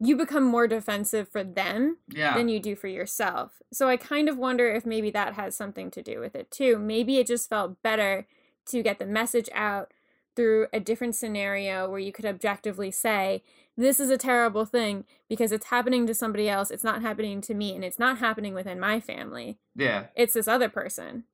you 0.00 0.16
become 0.16 0.44
more 0.44 0.66
defensive 0.66 1.28
for 1.28 1.42
them 1.42 1.98
Yeah. 2.08 2.34
than 2.36 2.48
you 2.48 2.60
do 2.60 2.74
for 2.76 2.88
yourself. 2.88 3.62
So 3.72 3.88
I 3.88 3.96
kind 3.96 4.28
of 4.28 4.38
wonder 4.38 4.72
if 4.72 4.84
maybe 4.86 5.10
that 5.10 5.34
has 5.34 5.56
something 5.56 5.90
to 5.92 6.02
do 6.02 6.20
with 6.20 6.34
it 6.34 6.50
too. 6.50 6.78
Maybe 6.78 7.18
it 7.18 7.26
just 7.26 7.48
felt 7.48 7.82
better 7.82 8.26
to 8.66 8.82
get 8.82 8.98
the 8.98 9.06
message 9.06 9.48
out 9.52 9.92
through 10.38 10.68
a 10.72 10.78
different 10.78 11.16
scenario 11.16 11.90
where 11.90 11.98
you 11.98 12.12
could 12.12 12.24
objectively 12.24 12.92
say, 12.92 13.42
this 13.76 13.98
is 13.98 14.08
a 14.08 14.16
terrible 14.16 14.64
thing 14.64 15.04
because 15.28 15.50
it's 15.50 15.66
happening 15.66 16.06
to 16.06 16.14
somebody 16.14 16.48
else, 16.48 16.70
it's 16.70 16.84
not 16.84 17.02
happening 17.02 17.40
to 17.40 17.54
me, 17.54 17.74
and 17.74 17.84
it's 17.84 17.98
not 17.98 18.18
happening 18.18 18.54
within 18.54 18.78
my 18.78 19.00
family. 19.00 19.58
yeah. 19.74 20.04
It's 20.14 20.34
this 20.34 20.46
other 20.46 20.68
person. 20.68 21.24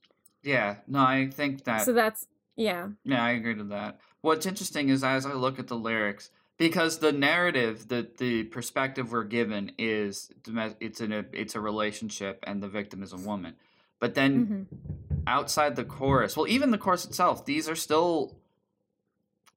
Yeah. 0.43 0.77
No, 0.87 1.01
I 1.01 1.29
think 1.31 1.65
that. 1.65 1.83
So 1.83 1.93
that's, 1.93 2.27
yeah. 2.57 2.89
Yeah, 3.05 3.23
I 3.23 3.33
agree 3.33 3.55
to 3.57 3.65
that. 3.65 4.01
What's 4.23 4.47
interesting 4.47 4.89
is 4.89 5.05
as 5.05 5.27
I 5.27 5.35
look 5.35 5.59
at 5.59 5.67
the 5.67 5.77
lyrics, 5.77 6.31
because 6.57 7.01
the 7.01 7.13
narrative, 7.13 7.89
the 7.89 8.09
the 8.17 8.45
perspective 8.45 9.13
we're 9.13 9.25
given 9.25 9.73
is 9.77 10.31
it's 10.81 11.01
in 11.03 11.13
a 11.13 11.27
it's 11.31 11.55
a 11.55 11.61
relationship 11.61 12.43
and 12.47 12.63
the 12.63 12.69
victim 12.69 13.03
is 13.03 13.13
a 13.13 13.19
woman. 13.19 13.57
But 14.01 14.15
then 14.15 14.67
hmm 14.71 14.77
outside 15.27 15.77
the 15.77 15.85
chorus, 15.85 16.37
well, 16.39 16.47
even 16.49 16.71
the 16.71 16.79
chorus 16.79 17.05
itself, 17.05 17.45
these 17.45 17.69
are 17.69 17.77
still. 17.77 18.39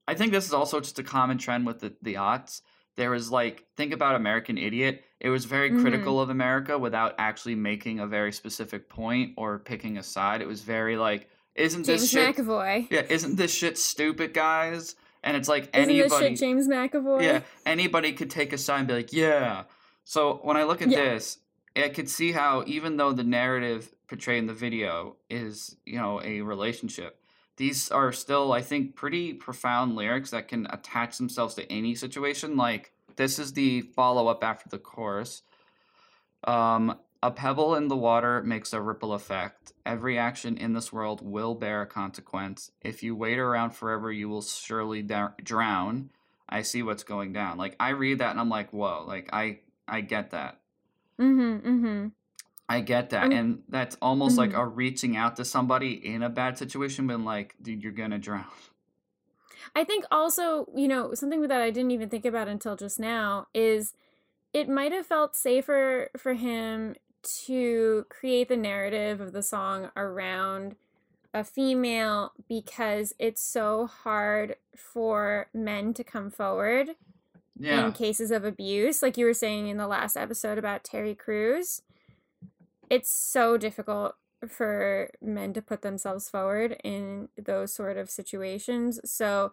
I 0.08 0.14
think 0.14 0.32
this 0.32 0.46
is 0.46 0.54
also 0.54 0.80
just 0.80 0.98
a 0.98 1.02
common 1.02 1.38
trend 1.38 1.66
with 1.66 1.80
the 1.80 1.92
the 2.02 2.14
aughts. 2.14 2.62
There 2.96 3.10
was 3.10 3.30
like 3.30 3.64
think 3.76 3.92
about 3.92 4.14
American 4.16 4.56
Idiot. 4.58 5.04
It 5.20 5.28
was 5.28 5.44
very 5.44 5.70
Mhm. 5.70 5.82
critical 5.82 6.20
of 6.20 6.30
America 6.30 6.78
without 6.78 7.14
actually 7.18 7.54
making 7.54 8.00
a 8.00 8.06
very 8.06 8.32
specific 8.32 8.88
point 8.88 9.34
or 9.36 9.58
picking 9.58 9.98
a 9.98 10.02
side. 10.02 10.40
It 10.40 10.48
was 10.48 10.62
very 10.62 10.96
like 10.96 11.28
isn't 11.54 11.84
James 11.84 12.00
this 12.02 12.10
shit 12.10 12.36
McAvoy. 12.36 12.86
yeah 12.90 13.02
isn't 13.08 13.36
this 13.36 13.52
shit 13.52 13.76
stupid 13.76 14.32
guys 14.32 14.94
and 15.24 15.36
it's 15.36 15.48
like 15.48 15.64
Isn't 15.74 15.90
anybody 15.90 16.08
this 16.08 16.18
shit 16.20 16.38
James 16.38 16.68
McAvoy? 16.68 17.22
yeah 17.22 17.40
anybody 17.66 18.12
could 18.12 18.30
take 18.30 18.52
a 18.52 18.58
side 18.58 18.78
and 18.80 18.88
be 18.88 18.94
like 18.94 19.12
yeah 19.12 19.64
so 20.04 20.38
when 20.44 20.56
i 20.56 20.62
look 20.62 20.80
at 20.82 20.88
Yeah. 20.88 21.02
this 21.14 21.38
i 21.76 21.88
could 21.88 22.08
see 22.08 22.30
how 22.30 22.62
even 22.68 22.96
though 22.96 23.12
the 23.12 23.24
narrative 23.24 23.92
portrayed 24.08 24.38
in 24.38 24.46
the 24.46 24.54
video 24.54 25.16
is 25.28 25.74
you 25.84 25.98
know 25.98 26.20
a 26.22 26.42
relationship 26.42 27.20
these 27.58 27.90
are 27.90 28.10
still 28.12 28.52
i 28.52 28.62
think 28.62 28.96
pretty 28.96 29.34
profound 29.34 29.94
lyrics 29.94 30.30
that 30.30 30.48
can 30.48 30.66
attach 30.70 31.18
themselves 31.18 31.54
to 31.54 31.70
any 31.70 31.94
situation 31.94 32.56
like 32.56 32.92
this 33.16 33.38
is 33.38 33.52
the 33.52 33.82
follow-up 33.82 34.42
after 34.42 34.68
the 34.68 34.78
chorus 34.78 35.42
um, 36.44 36.96
a 37.22 37.30
pebble 37.30 37.74
in 37.74 37.88
the 37.88 37.96
water 37.96 38.42
makes 38.42 38.72
a 38.72 38.80
ripple 38.80 39.12
effect. 39.12 39.72
Every 39.84 40.18
action 40.18 40.56
in 40.56 40.72
this 40.72 40.92
world 40.92 41.20
will 41.22 41.54
bear 41.54 41.82
a 41.82 41.86
consequence. 41.86 42.70
If 42.80 43.02
you 43.02 43.16
wait 43.16 43.38
around 43.38 43.70
forever, 43.70 44.12
you 44.12 44.28
will 44.28 44.42
surely 44.42 45.02
dou- 45.02 45.34
drown. 45.42 46.10
I 46.48 46.62
see 46.62 46.82
what's 46.82 47.02
going 47.02 47.32
down. 47.32 47.58
Like 47.58 47.74
I 47.80 47.90
read 47.90 48.18
that 48.18 48.30
and 48.30 48.40
I'm 48.40 48.48
like, 48.48 48.72
whoa! 48.72 49.04
Like 49.06 49.30
I 49.32 49.58
I 49.86 50.00
get 50.00 50.30
that. 50.30 50.60
Mm-hmm. 51.20 51.68
Mm-hmm. 51.68 52.06
I 52.68 52.80
get 52.80 53.10
that, 53.10 53.22
I'm- 53.22 53.32
and 53.32 53.62
that's 53.68 53.96
almost 54.02 54.36
like 54.36 54.50
Mhm. 54.50 54.58
a 54.58 54.66
reaching 54.66 55.16
out 55.16 55.36
to 55.36 55.44
somebody 55.44 55.92
in 56.06 56.22
a 56.22 56.28
bad 56.28 56.58
situation, 56.58 57.06
being 57.06 57.24
like, 57.24 57.54
dude, 57.62 57.82
you're 57.82 57.92
gonna 57.92 58.18
drown. 58.18 58.44
I 59.74 59.84
think 59.84 60.04
also, 60.10 60.68
you 60.74 60.88
know, 60.88 61.14
something 61.14 61.40
that 61.42 61.60
I 61.62 61.70
didn't 61.70 61.90
even 61.92 62.08
think 62.08 62.24
about 62.24 62.48
until 62.48 62.76
just 62.76 62.98
now 62.98 63.48
is 63.54 63.94
it 64.52 64.68
might 64.68 64.92
have 64.92 65.06
felt 65.06 65.36
safer 65.36 66.10
for 66.16 66.34
him 66.34 66.96
to 67.46 68.06
create 68.08 68.48
the 68.48 68.56
narrative 68.56 69.20
of 69.20 69.32
the 69.32 69.42
song 69.42 69.90
around 69.96 70.76
a 71.34 71.44
female 71.44 72.32
because 72.48 73.12
it's 73.18 73.42
so 73.42 73.86
hard 73.86 74.56
for 74.76 75.48
men 75.52 75.92
to 75.94 76.02
come 76.04 76.30
forward 76.30 76.96
Yeah, 77.58 77.86
in 77.86 77.92
cases 77.92 78.30
of 78.30 78.44
abuse. 78.44 79.02
Like 79.02 79.16
you 79.18 79.26
were 79.26 79.34
saying 79.34 79.68
in 79.68 79.76
the 79.76 79.86
last 79.88 80.16
episode 80.16 80.56
about 80.58 80.84
Terry 80.84 81.14
Crews, 81.14 81.82
it's 82.90 83.10
so 83.10 83.56
difficult 83.56 84.14
for 84.48 85.10
men 85.20 85.52
to 85.52 85.62
put 85.62 85.82
themselves 85.82 86.30
forward 86.30 86.76
in 86.84 87.28
those 87.36 87.74
sort 87.74 87.96
of 87.96 88.10
situations. 88.10 89.00
So 89.04 89.52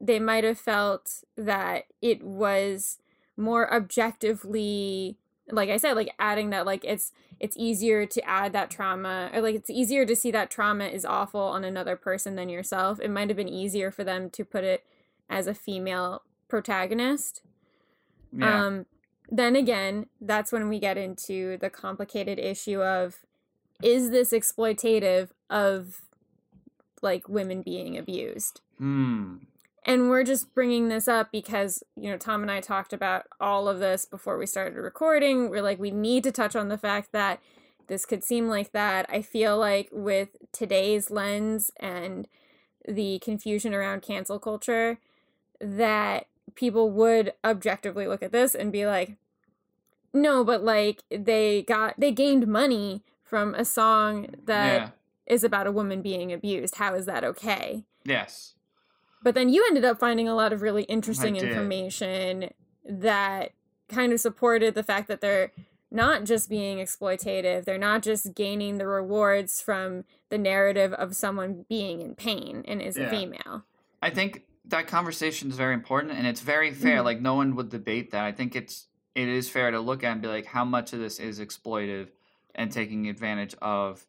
they 0.00 0.18
might 0.18 0.44
have 0.44 0.58
felt 0.58 1.22
that 1.36 1.84
it 2.00 2.22
was 2.22 2.98
more 3.36 3.72
objectively 3.72 5.18
like 5.50 5.70
I 5.70 5.76
said, 5.76 5.94
like 5.94 6.14
adding 6.18 6.50
that 6.50 6.66
like 6.66 6.84
it's 6.84 7.12
it's 7.40 7.56
easier 7.58 8.06
to 8.06 8.28
add 8.28 8.52
that 8.52 8.70
trauma 8.70 9.30
or 9.34 9.40
like 9.40 9.56
it's 9.56 9.70
easier 9.70 10.06
to 10.06 10.14
see 10.14 10.30
that 10.30 10.50
trauma 10.50 10.84
is 10.86 11.04
awful 11.04 11.40
on 11.40 11.64
another 11.64 11.96
person 11.96 12.36
than 12.36 12.48
yourself. 12.48 13.00
It 13.00 13.10
might 13.10 13.28
have 13.28 13.36
been 13.36 13.48
easier 13.48 13.90
for 13.90 14.04
them 14.04 14.30
to 14.30 14.44
put 14.44 14.64
it 14.64 14.84
as 15.28 15.46
a 15.46 15.54
female 15.54 16.22
protagonist. 16.48 17.42
yeah, 18.32 18.64
Um, 18.66 18.86
then 19.32 19.56
again, 19.56 20.06
that's 20.20 20.52
when 20.52 20.68
we 20.68 20.78
get 20.78 20.98
into 20.98 21.56
the 21.56 21.70
complicated 21.70 22.38
issue 22.38 22.82
of 22.82 23.20
is 23.82 24.10
this 24.10 24.30
exploitative 24.30 25.30
of 25.48 26.02
like 27.00 27.28
women 27.30 27.62
being 27.62 27.96
abused? 27.96 28.60
hmm, 28.76 29.36
And 29.86 30.10
we're 30.10 30.22
just 30.22 30.54
bringing 30.54 30.88
this 30.90 31.08
up 31.08 31.32
because, 31.32 31.82
you 31.96 32.10
know, 32.10 32.18
Tom 32.18 32.42
and 32.42 32.50
I 32.50 32.60
talked 32.60 32.92
about 32.92 33.26
all 33.40 33.68
of 33.68 33.80
this 33.80 34.04
before 34.04 34.36
we 34.36 34.46
started 34.46 34.76
recording. 34.76 35.48
We're 35.48 35.62
like, 35.62 35.78
we 35.78 35.90
need 35.90 36.24
to 36.24 36.30
touch 36.30 36.54
on 36.54 36.68
the 36.68 36.78
fact 36.78 37.10
that 37.12 37.40
this 37.88 38.04
could 38.04 38.22
seem 38.22 38.48
like 38.48 38.72
that. 38.72 39.06
I 39.08 39.22
feel 39.22 39.58
like 39.58 39.88
with 39.90 40.28
today's 40.52 41.10
lens 41.10 41.70
and 41.80 42.28
the 42.86 43.18
confusion 43.20 43.72
around 43.72 44.02
cancel 44.02 44.38
culture, 44.38 44.98
that 45.58 46.26
people 46.54 46.90
would 46.90 47.32
objectively 47.44 48.06
look 48.06 48.22
at 48.22 48.32
this 48.32 48.54
and 48.54 48.70
be 48.70 48.86
like, 48.86 49.16
no, 50.12 50.44
but 50.44 50.62
like 50.64 51.02
they 51.10 51.62
got, 51.62 51.98
they 51.98 52.10
gained 52.12 52.46
money 52.46 53.02
from 53.22 53.54
a 53.54 53.64
song 53.64 54.26
that 54.44 54.94
is 55.26 55.42
yeah, 55.42 55.46
about 55.46 55.66
a 55.66 55.72
woman 55.72 56.02
being 56.02 56.32
abused. 56.32 56.76
How 56.76 56.94
is 56.94 57.06
that 57.06 57.24
okay? 57.24 57.84
yes, 58.04 58.54
But 59.22 59.34
then 59.34 59.48
you 59.48 59.64
ended 59.68 59.84
up 59.84 59.98
finding 60.00 60.28
a 60.28 60.34
lot 60.34 60.52
of 60.52 60.60
really 60.62 60.82
interesting 60.84 61.36
information 61.36 62.50
that 62.84 63.52
kind 63.88 64.12
of 64.12 64.20
supported 64.20 64.74
the 64.74 64.82
fact 64.82 65.06
that 65.08 65.20
they're 65.20 65.52
not 65.90 66.24
just 66.24 66.48
being 66.50 66.78
exploitative, 66.78 67.64
they're 67.64 67.78
not 67.78 68.02
just 68.02 68.34
gaining 68.34 68.78
the 68.78 68.86
rewards 68.86 69.60
from 69.60 70.04
the 70.30 70.38
narrative 70.38 70.92
of 70.94 71.14
someone 71.14 71.64
being 71.68 72.00
in 72.00 72.14
pain 72.14 72.64
and 72.66 72.80
is 72.82 72.96
Yeah. 72.96 73.04
a 73.04 73.10
female. 73.10 73.64
I 74.02 74.10
think 74.10 74.42
that 74.64 74.86
conversation 74.86 75.50
is 75.50 75.56
very 75.56 75.74
important 75.74 76.12
and 76.12 76.26
it's 76.26 76.40
very 76.40 76.72
fair. 76.72 76.98
Mhm. 77.00 77.04
Like 77.04 77.20
no 77.20 77.34
one 77.34 77.54
would 77.56 77.68
debate 77.68 78.10
that. 78.12 78.24
I 78.24 78.32
think 78.32 78.56
it's 78.56 78.88
it 79.14 79.28
is 79.28 79.48
fair 79.50 79.70
to 79.70 79.80
look 79.80 80.02
at 80.04 80.12
and 80.12 80.22
be 80.22 80.28
like, 80.28 80.46
how 80.46 80.64
much 80.64 80.92
of 80.92 80.98
this 81.00 81.18
is 81.18 81.38
exploitive 81.40 82.08
and 82.54 82.70
taking 82.72 83.08
advantage 83.08 83.54
of 83.62 84.06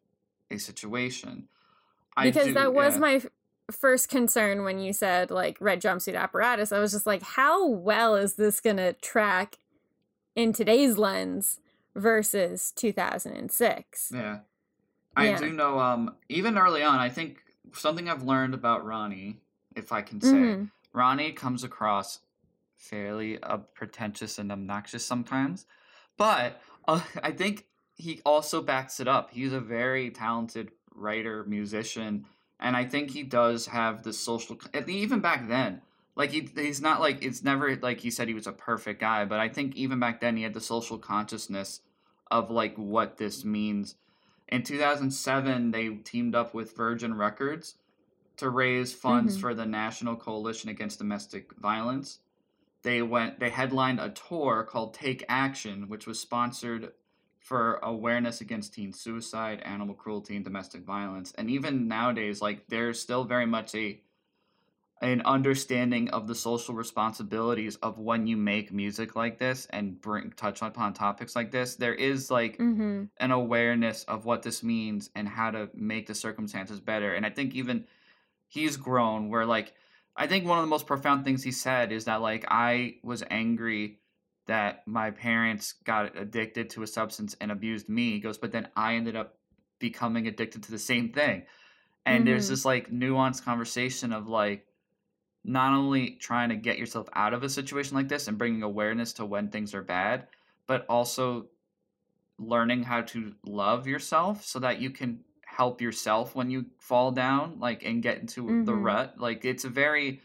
a 0.50 0.58
situation. 0.58 1.48
I 2.16 2.24
Because 2.30 2.46
do- 2.48 2.54
that 2.54 2.74
was 2.74 2.94
yeah. 2.94 3.00
my 3.00 3.22
first 3.70 4.08
concern 4.10 4.62
when 4.64 4.78
you 4.78 4.92
said 4.92 5.30
like 5.30 5.56
red 5.60 5.80
jumpsuit 5.80 6.14
apparatus. 6.16 6.70
I 6.72 6.78
was 6.78 6.92
just 6.92 7.06
like, 7.06 7.22
how 7.22 7.66
well 7.66 8.14
is 8.14 8.34
this 8.34 8.60
going 8.60 8.76
to 8.76 8.92
track 8.94 9.56
in 10.36 10.52
today's 10.52 10.98
lens 10.98 11.60
versus 11.96 12.72
2006? 12.72 14.10
Yeah. 14.14 14.38
I 15.16 15.28
Yeah. 15.30 15.38
do 15.38 15.52
know 15.52 15.78
um 15.78 16.14
even 16.28 16.58
early 16.58 16.82
on, 16.82 16.98
I 16.98 17.08
think 17.08 17.42
something 17.72 18.08
I've 18.08 18.22
learned 18.22 18.52
about 18.54 18.84
Ronnie, 18.84 19.40
if 19.74 19.92
I 19.92 20.02
can 20.02 20.20
say, 20.20 20.32
Mhm. 20.32 20.70
Ronnie 20.92 21.32
comes 21.32 21.64
across 21.64 22.20
fairly 22.84 23.42
uh, 23.42 23.58
pretentious 23.74 24.38
and 24.38 24.52
obnoxious 24.52 25.04
sometimes, 25.04 25.66
but 26.16 26.60
uh, 26.86 27.00
I 27.22 27.32
think 27.32 27.66
he 27.94 28.20
also 28.24 28.60
backs 28.62 29.00
it 29.00 29.08
up. 29.08 29.30
He's 29.30 29.52
a 29.52 29.60
very 29.60 30.10
talented 30.10 30.72
writer, 30.94 31.44
musician, 31.44 32.26
and 32.60 32.76
I 32.76 32.84
think 32.84 33.10
he 33.10 33.22
does 33.22 33.66
have 33.66 34.02
the 34.02 34.12
social. 34.12 34.58
Even 34.86 35.20
back 35.20 35.48
then, 35.48 35.82
like 36.16 36.30
he, 36.30 36.48
he's 36.54 36.80
not 36.80 37.00
like 37.00 37.24
it's 37.24 37.42
never 37.42 37.76
like 37.76 38.00
he 38.00 38.10
said 38.10 38.28
he 38.28 38.34
was 38.34 38.46
a 38.46 38.52
perfect 38.52 39.00
guy, 39.00 39.24
but 39.24 39.40
I 39.40 39.48
think 39.48 39.74
even 39.76 39.98
back 40.00 40.20
then 40.20 40.36
he 40.36 40.42
had 40.42 40.54
the 40.54 40.60
social 40.60 40.98
consciousness 40.98 41.80
of 42.30 42.50
like 42.50 42.76
what 42.76 43.16
this 43.16 43.44
means. 43.44 43.96
In 44.48 44.62
2007, 44.62 45.70
they 45.70 45.88
teamed 45.88 46.34
up 46.34 46.54
with 46.54 46.76
Virgin 46.76 47.14
Records 47.14 47.76
to 48.36 48.50
raise 48.50 48.92
funds 48.92 49.36
Mhm. 49.36 49.40
for 49.40 49.54
the 49.54 49.66
National 49.66 50.16
Coalition 50.16 50.68
Against 50.68 50.98
Domestic 50.98 51.54
Violence. 51.56 52.18
They 52.84 53.02
went 53.02 53.40
they 53.40 53.50
headlined 53.50 54.00
a 54.00 54.10
tour 54.10 54.64
called 54.64 54.94
Take 54.94 55.24
Action, 55.28 55.88
which 55.88 56.06
was 56.06 56.20
sponsored 56.20 56.92
for 57.40 57.76
awareness 57.82 58.40
against 58.40 58.74
teen 58.74 58.92
suicide, 58.92 59.60
animal 59.62 59.96
cruelty, 59.96 60.36
and 60.36 60.44
domestic 60.44 60.84
violence. 60.84 61.32
And 61.36 61.50
even 61.50 61.88
nowadays, 61.88 62.40
like 62.42 62.68
there's 62.68 63.00
still 63.00 63.24
very 63.24 63.46
much 63.46 63.74
a 63.74 64.02
an 65.00 65.22
understanding 65.22 66.08
of 66.10 66.26
the 66.26 66.34
social 66.34 66.74
responsibilities 66.74 67.76
of 67.76 67.98
when 67.98 68.26
you 68.26 68.36
make 68.36 68.72
music 68.72 69.16
like 69.16 69.38
this 69.38 69.66
and 69.70 70.00
bring 70.00 70.30
touch 70.32 70.62
upon 70.62 70.94
topics 70.94 71.36
like 71.36 71.50
this. 71.50 71.76
There 71.76 71.94
is 71.94 72.30
like 72.30 72.58
Mhm. 72.58 73.10
an 73.18 73.30
awareness 73.30 74.04
of 74.04 74.24
what 74.24 74.42
this 74.42 74.62
means 74.62 75.10
and 75.14 75.28
how 75.28 75.50
to 75.50 75.70
make 75.74 76.06
the 76.06 76.14
circumstances 76.14 76.80
better. 76.80 77.14
And 77.14 77.26
I 77.26 77.30
think 77.30 77.54
even 77.54 77.86
he's 78.48 78.76
grown 78.76 79.28
where 79.30 79.46
like 79.46 79.74
I 80.16 80.26
think 80.26 80.46
one 80.46 80.58
of 80.58 80.62
the 80.62 80.68
most 80.70 80.86
profound 80.86 81.24
things 81.24 81.42
he 81.42 81.52
said 81.52 81.92
is 81.92 82.04
that 82.04 82.20
like 82.22 82.44
I 82.48 82.96
was 83.02 83.24
angry 83.30 84.00
that 84.46 84.86
my 84.86 85.10
parents 85.10 85.72
got 85.84 86.16
addicted 86.16 86.70
to 86.70 86.82
a 86.82 86.86
substance 86.86 87.34
and 87.40 87.50
abused 87.50 87.88
me. 87.88 88.12
He 88.12 88.20
goes, 88.20 88.38
but 88.38 88.52
then 88.52 88.68
I 88.76 88.94
ended 88.94 89.16
up 89.16 89.38
becoming 89.78 90.26
addicted 90.28 90.62
to 90.64 90.70
the 90.70 90.78
same 90.78 91.12
thing. 91.12 91.46
And 92.06 92.26
there's 92.26 92.46
Mhm. 92.46 92.50
this 92.50 92.64
like 92.64 92.90
nuanced 92.90 93.44
conversation 93.44 94.12
of 94.12 94.28
like 94.28 94.66
not 95.44 95.72
only 95.74 96.12
trying 96.16 96.50
to 96.50 96.56
get 96.56 96.78
yourself 96.78 97.08
out 97.14 97.34
of 97.34 97.42
a 97.42 97.48
situation 97.48 97.96
like 97.96 98.08
this 98.08 98.28
and 98.28 98.38
bringing 98.38 98.62
awareness 98.62 99.12
to 99.14 99.26
when 99.26 99.48
things 99.50 99.74
are 99.74 99.82
bad, 99.82 100.28
but 100.66 100.86
also 100.88 101.48
learning 102.38 102.82
how 102.84 103.02
to 103.02 103.34
love 103.44 103.86
yourself 103.86 104.44
so 104.44 104.58
that 104.58 104.80
you 104.80 104.90
can 104.90 105.24
help 105.54 105.80
yourself 105.80 106.34
when 106.34 106.50
you 106.50 106.66
fall 106.78 107.12
down 107.12 107.58
like 107.60 107.84
and 107.84 108.02
get 108.02 108.18
into 108.18 108.56
the 108.64 108.72
Mhm. 108.72 108.82
rut 108.82 109.18
like 109.18 109.44
it's 109.44 109.64
a 109.64 109.68
very 109.68 110.20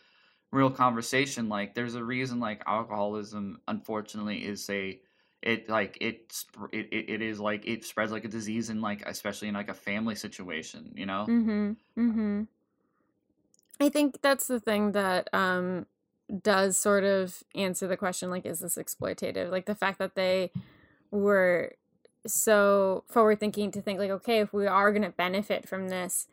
real 0.51 0.71
conversation 0.71 1.49
like 1.49 1.75
there's 1.75 1.95
a 1.95 2.03
reason 2.03 2.39
like 2.39 2.63
alcoholism 2.65 3.59
unfortunately 3.67 4.43
is 4.43 4.67
a 4.69 4.99
it 5.41 5.69
like 5.69 5.97
it 6.01 6.33
it, 6.73 6.87
it, 6.91 7.09
it 7.09 7.21
is 7.21 7.39
like 7.39 7.67
it 7.67 7.85
spreads 7.85 8.11
like 8.11 8.25
a 8.25 8.27
disease 8.27 8.69
in 8.69 8.81
like 8.81 9.03
especially 9.05 9.47
in 9.47 9.53
like 9.53 9.69
a 9.69 9.73
family 9.73 10.15
situation 10.15 10.91
you 10.95 11.05
know 11.05 11.25
mm-hmm 11.27 11.71
mm-hmm 11.97 12.43
I 13.79 13.89
think 13.89 14.21
that's 14.21 14.47
the 14.47 14.59
thing 14.59 14.91
that 14.91 15.29
um 15.33 15.85
does 16.43 16.77
sort 16.77 17.03
of 17.03 17.43
answer 17.55 17.87
the 17.87 17.97
question 17.97 18.29
like 18.29 18.45
is 18.45 18.59
this 18.59 18.77
exploitative? 18.77 19.51
Like 19.51 19.65
the 19.65 19.75
fact 19.75 19.99
that 19.99 20.15
they 20.15 20.51
were 21.11 21.73
so 22.27 23.03
forward 23.07 23.39
thinking 23.39 23.71
to 23.71 23.81
think 23.81 23.99
like 23.99 24.11
okay, 24.11 24.39
if 24.39 24.53
we 24.53 24.67
are 24.67 24.91
going 24.91 25.03
to 25.03 25.09
benefit 25.09 25.67
from 25.67 25.89
this, 25.89 26.27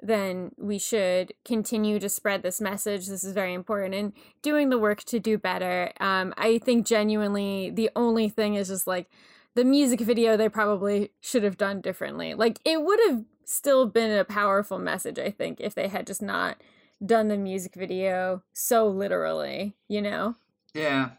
then 0.00 0.52
we 0.58 0.78
should 0.78 1.32
continue 1.44 1.98
to 1.98 2.08
spread 2.08 2.42
this 2.42 2.60
message. 2.60 3.06
This 3.06 3.24
is 3.24 3.32
very 3.32 3.54
important 3.54 3.94
and 3.94 4.12
doing 4.42 4.68
the 4.68 4.78
work 4.78 5.02
to 5.04 5.18
do 5.18 5.38
better. 5.38 5.92
Um, 6.00 6.34
I 6.36 6.58
think 6.58 6.86
genuinely 6.86 7.70
the 7.70 7.90
only 7.96 8.28
thing 8.28 8.54
is 8.54 8.68
just 8.68 8.86
like 8.86 9.08
the 9.54 9.64
music 9.64 10.00
video 10.00 10.36
they 10.36 10.48
probably 10.48 11.10
should 11.20 11.42
have 11.42 11.56
done 11.56 11.80
differently. 11.80 12.34
Like 12.34 12.58
it 12.64 12.82
would 12.82 13.00
have 13.08 13.24
still 13.44 13.86
been 13.86 14.16
a 14.16 14.24
powerful 14.24 14.78
message, 14.78 15.18
I 15.18 15.30
think, 15.30 15.60
if 15.60 15.74
they 15.74 15.88
had 15.88 16.06
just 16.06 16.22
not 16.22 16.60
done 17.04 17.28
the 17.28 17.36
music 17.36 17.74
video 17.74 18.42
so 18.52 18.88
literally, 18.88 19.74
you 19.88 20.02
know? 20.02 20.36
Yeah. 20.74 21.10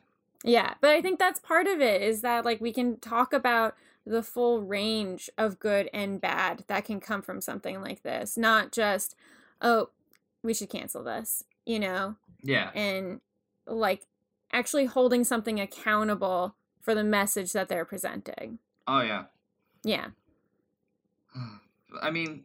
Yeah, 0.46 0.76
but 0.80 0.92
I 0.92 1.02
think 1.02 1.18
that's 1.18 1.40
part 1.40 1.66
of 1.66 1.82
it 1.82 2.04
is 2.04 2.22
that 2.22 2.46
like 2.46 2.62
we 2.62 2.72
can 2.72 3.00
talk 3.00 3.34
about 3.34 3.76
the 4.06 4.22
full 4.22 4.62
range 4.62 5.28
of 5.38 5.58
good 5.58 5.90
and 5.92 6.22
bad 6.22 6.64
that 6.68 6.86
can 6.86 7.00
come 7.00 7.24
from 7.24 7.42
something 7.42 7.82
like 7.82 8.04
this, 8.04 8.38
not 8.38 8.72
just 8.72 9.16
oh, 9.62 9.90
we 10.44 10.54
should 10.54 10.70
cancel 10.70 11.04
this, 11.04 11.44
you 11.66 11.80
know? 11.80 12.16
Yeah. 12.44 12.70
And 12.76 13.22
like 13.66 14.06
actually 14.52 14.86
holding 14.86 15.24
something 15.24 15.60
accountable 15.60 16.56
for 16.80 16.94
the 16.94 17.04
message 17.04 17.52
that 17.54 17.68
they're 17.68 17.86
presenting. 17.86 18.60
Oh 18.88 19.02
yeah. 19.02 19.24
Yeah. 19.84 20.10
I 22.02 22.12
mean, 22.12 22.44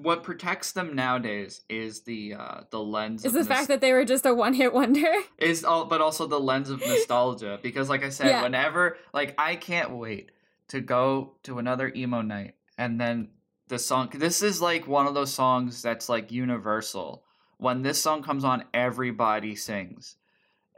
what 0.00 0.22
protects 0.22 0.72
them 0.72 0.94
nowadays 0.94 1.62
is 1.68 2.02
the 2.02 2.34
uh 2.34 2.60
the 2.70 2.80
lens 2.80 3.24
Is 3.24 3.32
the 3.34 3.44
fact 3.44 3.68
that 3.68 3.80
they 3.80 3.92
were 3.92 4.04
just 4.04 4.24
a 4.26 4.34
one 4.34 4.54
hit 4.54 4.72
wonder. 4.72 5.12
is 5.38 5.64
all 5.64 5.84
but 5.84 6.00
also 6.00 6.26
the 6.26 6.40
lens 6.40 6.70
of 6.70 6.80
nostalgia 6.86 7.58
because 7.62 7.88
like 7.88 8.04
i 8.04 8.08
said 8.08 8.28
Yeah. 8.28 8.42
whenever 8.42 8.96
like 9.12 9.34
i 9.38 9.56
can't 9.56 9.90
wait 9.90 10.30
to 10.68 10.80
go 10.80 11.34
to 11.42 11.58
another 11.58 11.92
emo 11.94 12.22
night 12.22 12.54
and 12.78 13.00
then 13.00 13.28
the 13.68 13.78
song 13.78 14.10
this 14.14 14.42
is 14.42 14.60
like 14.62 14.86
one 14.86 15.06
of 15.06 15.14
those 15.14 15.32
songs 15.32 15.82
that's 15.82 16.08
like 16.08 16.30
universal 16.32 17.24
when 17.58 17.82
this 17.82 18.00
song 18.00 18.22
comes 18.22 18.44
on 18.44 18.64
everybody 18.74 19.54
sings 19.56 20.16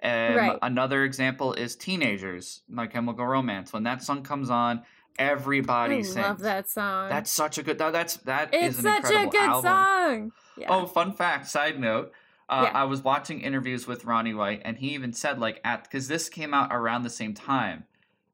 um, 0.03 0.35
Right. 0.35 0.59
another 0.63 1.05
example 1.05 1.55
is 1.55 1.77
teenagers 1.77 2.63
my 2.69 2.87
chemical 2.87 3.27
romance 3.27 3.73
when 3.73 3.85
that 3.85 4.03
song 4.03 4.23
comes 4.23 4.51
on 4.51 4.83
everybody 5.19 5.99
I 5.99 6.03
sings 6.03 6.17
love 6.17 6.41
that 6.41 6.69
song. 6.69 7.09
that's 7.09 7.31
such 7.31 7.59
a 7.59 7.63
good 7.63 7.79
that, 7.79 7.93
that's 7.93 8.17
that 8.19 8.55
is 8.55 8.79
it's 8.79 8.85
an 8.87 9.03
such 9.03 9.13
a 9.13 9.27
good 9.27 9.41
album. 9.41 9.63
song. 9.71 10.33
Yeah. 10.57 10.67
Oh, 10.71 10.87
fun 10.87 11.13
fact, 11.13 11.49
side 11.49 11.79
note. 11.81 12.13
Uh, 12.49 12.63
Yeah. 12.67 12.79
I 12.79 12.85
was 12.85 13.03
watching 13.03 13.41
interviews 13.41 13.87
with 13.87 14.05
Ronnie 14.05 14.35
Winter, 14.35 14.63
and 14.65 14.77
he 14.77 14.95
even 14.95 15.13
said, 15.13 15.39
like, 15.39 15.61
at 15.65 15.85
because 15.85 16.09
this 16.09 16.29
came 16.29 16.53
out 16.53 16.69
around 16.73 17.03
the 17.03 17.11
same 17.11 17.35
time, 17.35 17.85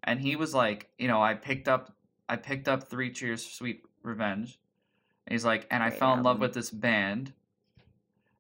and 0.03 0.21
he 0.21 0.37
was 0.37 0.53
like, 0.55 0.89
you 0.99 1.07
know, 1.09 1.23
I 1.23 1.35
picked 1.35 1.69
up, 1.69 1.95
I 2.29 2.37
picked 2.37 2.69
up 2.69 2.89
Three 2.89 3.11
Cheers, 3.13 3.45
for 3.45 3.53
Sweet 3.53 3.83
Revenge. 4.03 4.59
And 5.27 5.35
he's 5.35 5.45
like, 5.45 5.67
and 5.71 5.83
I 5.83 5.91
Great 5.91 5.99
fell 6.01 6.15
in 6.15 6.23
love 6.25 6.41
with 6.41 6.55
this 6.55 6.71
band. 6.71 7.33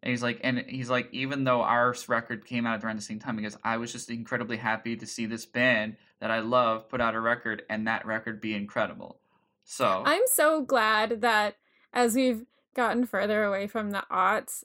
And 0.02 0.10
he's 0.10 0.22
like, 0.22 0.40
and 0.42 0.64
he's 0.66 0.88
like, 0.88 1.08
even 1.12 1.44
though 1.44 1.60
our 1.60 1.94
record 2.08 2.46
came 2.46 2.66
out 2.66 2.82
around 2.82 2.96
the 2.96 3.02
same 3.02 3.18
time, 3.18 3.36
because 3.36 3.58
I 3.62 3.76
was 3.76 3.92
just 3.92 4.10
incredibly 4.10 4.56
happy 4.56 4.96
to 4.96 5.06
see 5.06 5.26
this 5.26 5.44
band 5.44 5.96
that 6.20 6.30
I 6.30 6.40
love 6.40 6.88
put 6.88 7.00
out 7.00 7.14
a 7.14 7.20
record, 7.20 7.62
and 7.68 7.86
that 7.86 8.06
record 8.06 8.40
be 8.40 8.54
incredible. 8.54 9.18
So 9.64 10.02
I'm 10.04 10.22
so 10.26 10.62
glad 10.62 11.20
that 11.20 11.56
as 11.92 12.14
we've 12.14 12.44
gotten 12.74 13.04
further 13.04 13.44
away 13.44 13.66
from 13.66 13.90
the 13.90 14.04
aughts 14.10 14.64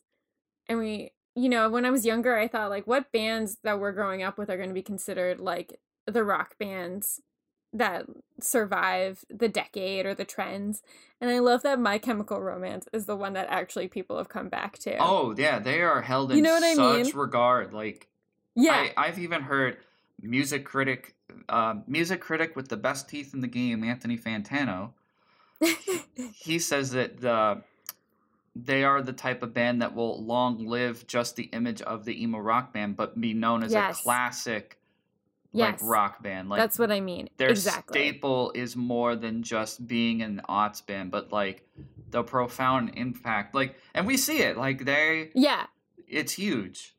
and 0.67 0.79
we 0.79 1.11
you 1.37 1.49
know, 1.49 1.69
when 1.69 1.85
I 1.85 1.91
was 1.91 2.05
younger 2.05 2.37
I 2.37 2.47
thought 2.47 2.69
like 2.69 2.87
what 2.87 3.11
bands 3.11 3.57
that 3.63 3.79
we're 3.79 3.91
growing 3.91 4.23
up 4.23 4.37
with 4.37 4.49
are 4.49 4.57
going 4.57 4.69
to 4.69 4.73
be 4.73 4.81
considered 4.81 5.39
like 5.39 5.79
the 6.05 6.23
rock 6.23 6.57
bands 6.57 7.21
that 7.77 8.05
survive 8.39 9.25
the 9.29 9.47
decade 9.49 10.05
or 10.05 10.13
the 10.13 10.25
trends. 10.25 10.81
And 11.21 11.29
I 11.29 11.39
love 11.39 11.61
that 11.63 11.79
My 11.79 11.97
Chemical 11.97 12.41
Romance 12.41 12.87
is 12.93 13.05
the 13.05 13.15
one 13.15 13.33
that 13.33 13.47
actually 13.49 13.87
people 13.87 14.17
have 14.17 14.29
come 14.29 14.49
back 14.49 14.77
to. 14.79 14.97
Oh 14.99 15.33
yeah, 15.37 15.59
they 15.59 15.81
are 15.81 16.01
held 16.01 16.31
in 16.31 16.37
You 16.37 16.43
know 16.43 16.53
what 16.53 16.63
I 16.63 16.73
such 16.73 17.05
mean? 17.05 17.15
regard. 17.15 17.73
Like 17.73 18.07
yeah. 18.55 18.87
I, 18.97 19.07
I've 19.07 19.19
even 19.19 19.41
heard 19.43 19.77
music 20.21 20.65
critic, 20.65 21.15
uh, 21.49 21.75
music 21.87 22.21
critic 22.21 22.55
with 22.55 22.69
the 22.69 22.77
best 22.77 23.09
teeth 23.09 23.33
in 23.33 23.41
the 23.41 23.47
game, 23.47 23.83
Anthony 23.83 24.17
Fantano. 24.17 24.91
He 26.33 26.59
says 26.59 26.91
that 26.91 27.21
the 27.21 27.61
they 28.55 28.83
are 28.83 29.01
the 29.01 29.13
type 29.13 29.43
of 29.43 29.53
band 29.53 29.81
that 29.81 29.95
will 29.95 30.23
long 30.23 30.65
live 30.65 31.05
just 31.07 31.35
the 31.35 31.45
image 31.45 31.81
of 31.81 32.05
the 32.05 32.21
emo 32.23 32.37
rock 32.37 32.71
band, 32.73 32.95
but 32.95 33.19
be 33.19 33.33
known 33.33 33.63
as 33.63 33.73
Yes. 33.73 33.99
a 33.99 34.03
classic 34.03 34.77
yes. 35.55 35.81
like 35.81 35.89
rock 35.89 36.23
band. 36.23 36.49
Like 36.49 36.59
That's 36.59 36.77
what 36.77 36.91
I 36.91 36.99
mean. 36.99 37.29
their 37.37 37.49
exactly. 37.49 37.99
staple 37.99 38.51
is 38.53 38.75
more 38.75 39.15
than 39.15 39.43
just 39.43 39.87
being 39.87 40.21
an 40.21 40.41
aughts 40.49 40.85
band, 40.85 41.11
but 41.11 41.31
like 41.31 41.67
the 42.11 42.23
profound 42.23 42.91
impact. 42.95 43.55
Like, 43.55 43.75
and 43.93 44.05
we 44.05 44.17
see 44.17 44.39
it. 44.39 44.57
Like 44.57 44.85
they, 44.85 45.31
yeah. 45.33 45.65
it's 46.07 46.33
huge. 46.33 46.95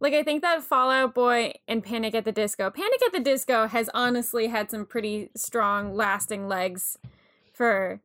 Like 0.00 0.14
I 0.14 0.24
think 0.24 0.42
that 0.42 0.64
Fallout 0.64 1.14
Boy 1.14 1.52
and 1.68 1.84
Panic 1.84 2.14
at 2.14 2.24
the 2.24 2.32
Disco. 2.32 2.70
Panic 2.70 3.00
at 3.06 3.12
the 3.12 3.20
Disco 3.20 3.68
has 3.68 3.88
honestly 3.94 4.48
had 4.48 4.68
some 4.68 4.84
pretty 4.84 5.30
strong 5.36 5.94
lasting 5.94 6.48
legs 6.48 6.98
for 7.52 8.00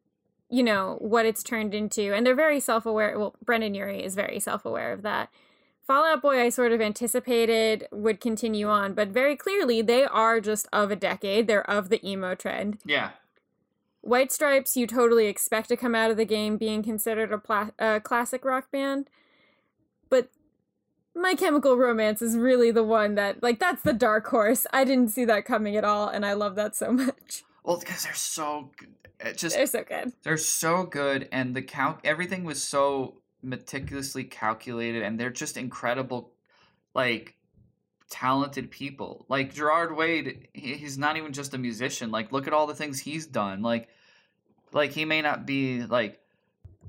you 0.50 0.64
know 0.64 0.98
what 1.02 1.26
it's 1.26 1.44
turned 1.44 1.74
into 1.74 2.14
and 2.14 2.26
they're 2.26 2.36
very 2.36 2.60
self-aware 2.60 3.20
well 3.20 3.36
Brendon 3.44 3.74
Urie 3.74 4.02
is 4.04 4.16
very 4.16 4.40
self-aware 4.40 4.94
of 4.94 5.02
that. 5.02 5.30
Fallout 5.88 6.22
Boy 6.22 6.42
I 6.42 6.50
sort 6.50 6.74
of 6.74 6.82
anticipated 6.82 7.88
would 7.92 8.20
continue 8.20 8.68
on, 8.68 8.94
but 8.94 9.08
very 9.08 9.38
clearly 9.38 9.82
they 9.82 10.04
are 10.04 10.42
just 10.42 10.68
of 10.74 10.92
a 10.92 10.96
decade. 10.98 11.48
They're 11.48 11.70
of 11.70 11.88
the 11.90 12.06
emo 12.06 12.36
trend. 12.36 12.80
Yeah. 12.86 13.12
White 14.02 14.32
Stripes, 14.32 14.76
you 14.78 14.86
totally 14.86 15.28
expect 15.28 15.70
to 15.70 15.78
come 15.78 15.96
out 15.96 16.12
of 16.12 16.18
the 16.18 16.26
game 16.26 16.58
being 16.58 16.84
considered 16.84 17.32
a 17.32 17.38
pla- 17.38 17.72
uh, 17.80 18.00
classic 18.02 18.44
rock 18.46 18.70
band, 18.72 19.10
but 20.10 20.30
My 21.16 21.36
Chemical 21.36 21.76
Romance 21.78 22.22
is 22.22 22.38
really 22.38 22.70
the 22.72 22.84
one 22.84 23.16
that, 23.16 23.42
like, 23.42 23.60
that's 23.60 23.82
the 23.82 23.92
dark 23.94 24.28
horse. 24.28 24.68
I 24.72 24.84
didn't 24.84 25.10
see 25.10 25.26
that 25.26 25.46
coming 25.46 25.76
at 25.76 25.84
all, 25.84 26.08
and 26.08 26.26
I 26.26 26.34
love 26.34 26.56
that 26.56 26.76
so 26.76 26.92
much. 26.92 27.44
Well, 27.64 27.80
because 27.80 28.04
they're 28.04 28.14
so 28.14 28.70
just 29.36 29.56
They're 29.56 29.66
so 29.66 29.84
good. 29.84 30.14
they're 30.24 30.38
so 30.38 30.84
good, 30.84 31.28
and 31.32 31.56
the 31.56 31.62
count 31.64 32.00
everything 32.04 32.44
was 32.44 32.62
so 32.64 33.16
meticulously 33.48 34.24
calculated, 34.24 35.04
and 35.04 35.20
they're 35.20 35.30
just 35.30 35.58
incredible, 35.58 36.32
like 36.94 37.36
talented 38.10 38.70
people. 38.70 39.26
Like 39.30 39.54
Gerard 39.54 39.96
Way, 39.96 40.50
he's 40.54 40.98
not 40.98 41.18
even 41.18 41.34
just 41.34 41.54
a 41.54 41.58
musician. 41.58 42.12
Like, 42.12 42.32
look 42.32 42.48
at 42.48 42.54
all 42.54 42.68
the 42.68 42.76
things 42.76 43.00
he's 43.00 43.26
done. 43.26 43.62
Like, 43.62 43.90
like 44.72 44.92
he 44.92 45.06
may 45.06 45.22
not 45.22 45.46
be 45.46 45.84
like 45.84 46.20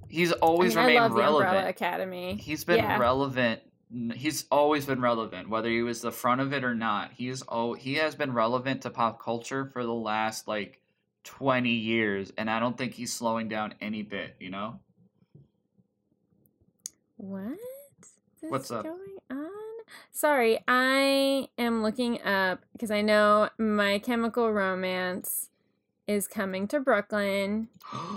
he's 0.09 0.33
always 0.33 0.77
I, 0.77 0.87
mean, 0.87 0.97
remained 0.97 1.15
relevant. 1.15 1.69
Academy. 1.69 2.37
He's 2.37 2.65
been 2.65 2.79
Yeah. 2.79 2.99
relevant. 2.99 3.63
He's 4.15 4.45
always 4.51 4.85
been 4.85 5.01
relevant, 5.01 5.49
whether 5.49 5.71
he 5.71 5.81
was 5.81 6.03
the 6.03 6.13
front 6.13 6.43
of 6.43 6.53
it 6.53 6.63
or 6.63 6.75
not. 6.75 7.13
He's 7.13 7.43
oh 7.49 7.75
he 7.75 7.95
has 7.95 8.15
been 8.15 8.33
relevant 8.33 8.83
to 8.83 8.91
pop 8.91 9.23
culture 9.23 9.65
for 9.65 9.85
the 9.85 9.95
last 9.95 10.47
like 10.47 10.81
twenty 11.25 11.75
years, 11.75 12.33
and 12.37 12.51
I 12.51 12.61
don't 12.61 12.77
think 12.77 12.95
he's 12.95 13.13
slowing 13.13 13.49
down 13.49 13.75
any 13.81 14.03
bit. 14.03 14.37
You 14.41 14.51
know? 14.51 14.81
What? 17.19 17.59
What's 18.41 18.71
up? 18.71 18.85
going 18.85 19.19
on? 19.29 19.49
Sorry, 20.13 20.61
I 20.69 21.49
am 21.59 21.83
looking 21.83 22.23
up 22.23 22.61
because 22.73 22.93
I 22.93 23.03
know 23.03 23.49
My 23.59 23.99
Chemical 23.99 24.53
Romance 24.53 25.51
is 26.07 26.29
coming 26.29 26.69
to 26.69 26.79
Brooklyn. 26.79 27.69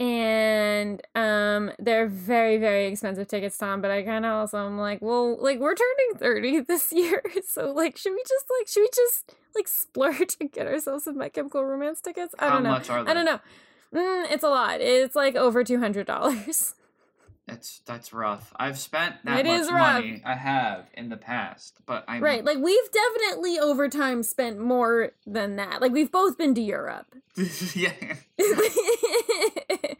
and 0.00 1.02
um 1.16 1.72
they're 1.80 2.06
very 2.06 2.56
very 2.56 2.86
expensive 2.86 3.26
tickets 3.26 3.58
tom 3.58 3.80
but 3.80 3.90
i 3.90 4.00
kind 4.00 4.24
of 4.24 4.30
also 4.30 4.56
i'm 4.58 4.78
like 4.78 5.02
well 5.02 5.36
like 5.42 5.58
we're 5.58 5.74
turning 5.74 6.16
30 6.16 6.60
this 6.68 6.92
year 6.92 7.20
so 7.44 7.72
like 7.72 7.96
should 7.96 8.12
we 8.12 8.22
just 8.28 8.44
like 8.56 8.68
should 8.68 8.82
we 8.82 8.88
just 8.94 9.34
like 9.56 9.66
splurge 9.66 10.36
and 10.40 10.52
get 10.52 10.68
ourselves 10.68 11.02
some 11.02 11.18
my 11.18 11.28
chemical 11.28 11.64
romance 11.64 12.00
tickets 12.00 12.32
i 12.38 12.46
How 12.46 12.54
don't 12.54 12.62
know 12.62 12.70
much 12.70 12.88
are 12.88 13.02
they? 13.02 13.10
i 13.10 13.14
don't 13.14 13.24
know 13.24 13.40
mm, 13.92 14.30
it's 14.30 14.44
a 14.44 14.48
lot 14.48 14.80
it's 14.80 15.16
like 15.16 15.34
over 15.34 15.64
$200 15.64 16.74
It's 17.48 17.80
that's 17.86 18.12
rough. 18.12 18.52
I've 18.56 18.78
spent 18.78 19.16
that 19.24 19.40
It 19.40 19.46
much 19.46 19.70
money. 19.70 20.22
I 20.24 20.34
have 20.34 20.90
in 20.94 21.08
the 21.08 21.16
past, 21.16 21.78
but 21.86 22.04
I'm 22.06 22.22
right 22.22 22.44
like 22.44 22.58
we've 22.58 22.90
definitely 22.92 23.58
over 23.58 23.88
time 23.88 24.22
spent 24.22 24.58
more 24.58 25.12
than 25.26 25.56
that 25.56 25.80
like 25.80 25.92
we've 25.92 26.12
both 26.12 26.36
been 26.36 26.54
to 26.54 26.60
europe 26.60 27.14
yeah. 27.74 27.92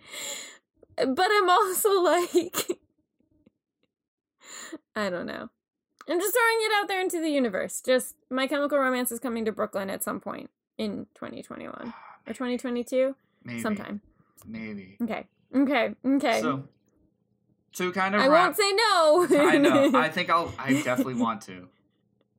but 1.06 1.28
I'm 1.30 1.50
also 1.50 2.00
like, 2.00 2.26
I 4.96 5.10
don't 5.10 5.26
know. 5.26 5.48
I'm 6.08 6.18
just 6.18 6.34
throwing 6.34 6.58
it 6.60 6.72
out 6.80 6.88
there 6.88 7.00
into 7.00 7.20
the 7.20 7.28
universe. 7.28 7.82
Just 7.84 8.14
My 8.30 8.46
Chemical 8.46 8.78
Romance 8.78 9.12
is 9.12 9.20
coming 9.20 9.44
to 9.44 9.52
Brooklyn 9.52 9.90
at 9.90 10.02
some 10.02 10.20
point 10.20 10.50
in 10.78 11.06
2021 11.14 11.74
ah, 11.84 11.94
or 12.26 12.32
2022, 12.32 13.14
Maybe. 13.44 13.60
sometime. 13.60 14.00
Maybe. 14.46 14.96
Okay. 15.02 15.26
Okay. 15.54 15.94
Okay. 16.04 16.40
So, 16.40 16.64
to 17.78 17.92
kind 17.92 18.14
of 18.14 18.20
I 18.20 18.28
wrap, 18.28 18.44
won't 18.44 18.56
say 18.56 18.72
no. 18.72 19.26
I 19.50 19.58
know. 19.58 19.98
I 19.98 20.08
think 20.16 20.30
I'll. 20.30 20.52
I 20.58 20.74
definitely 20.82 21.14
want 21.14 21.42
to. 21.42 21.68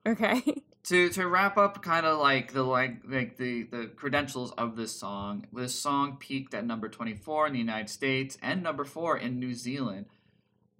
Okay. 0.08 0.42
to 0.86 1.10
to 1.10 1.28
wrap 1.28 1.58
up 1.58 1.82
kind 1.84 2.06
of 2.06 2.20
like 2.20 2.54
the 2.54 2.64
like 2.64 3.02
like 3.08 3.38
the 3.38 3.64
the 3.64 3.88
credentials 3.96 4.52
of 4.54 4.76
this 4.78 4.96
song 4.96 5.46
this 5.54 5.76
song 5.76 6.16
peaked 6.20 6.54
at 6.54 6.66
number 6.66 6.88
24 6.88 7.48
in 7.48 7.54
the 7.54 7.60
united 7.60 7.90
states 7.90 8.38
and 8.42 8.64
number 8.64 8.86
4 8.86 9.18
in 9.18 9.40
new 9.40 9.54
zealand 9.54 10.06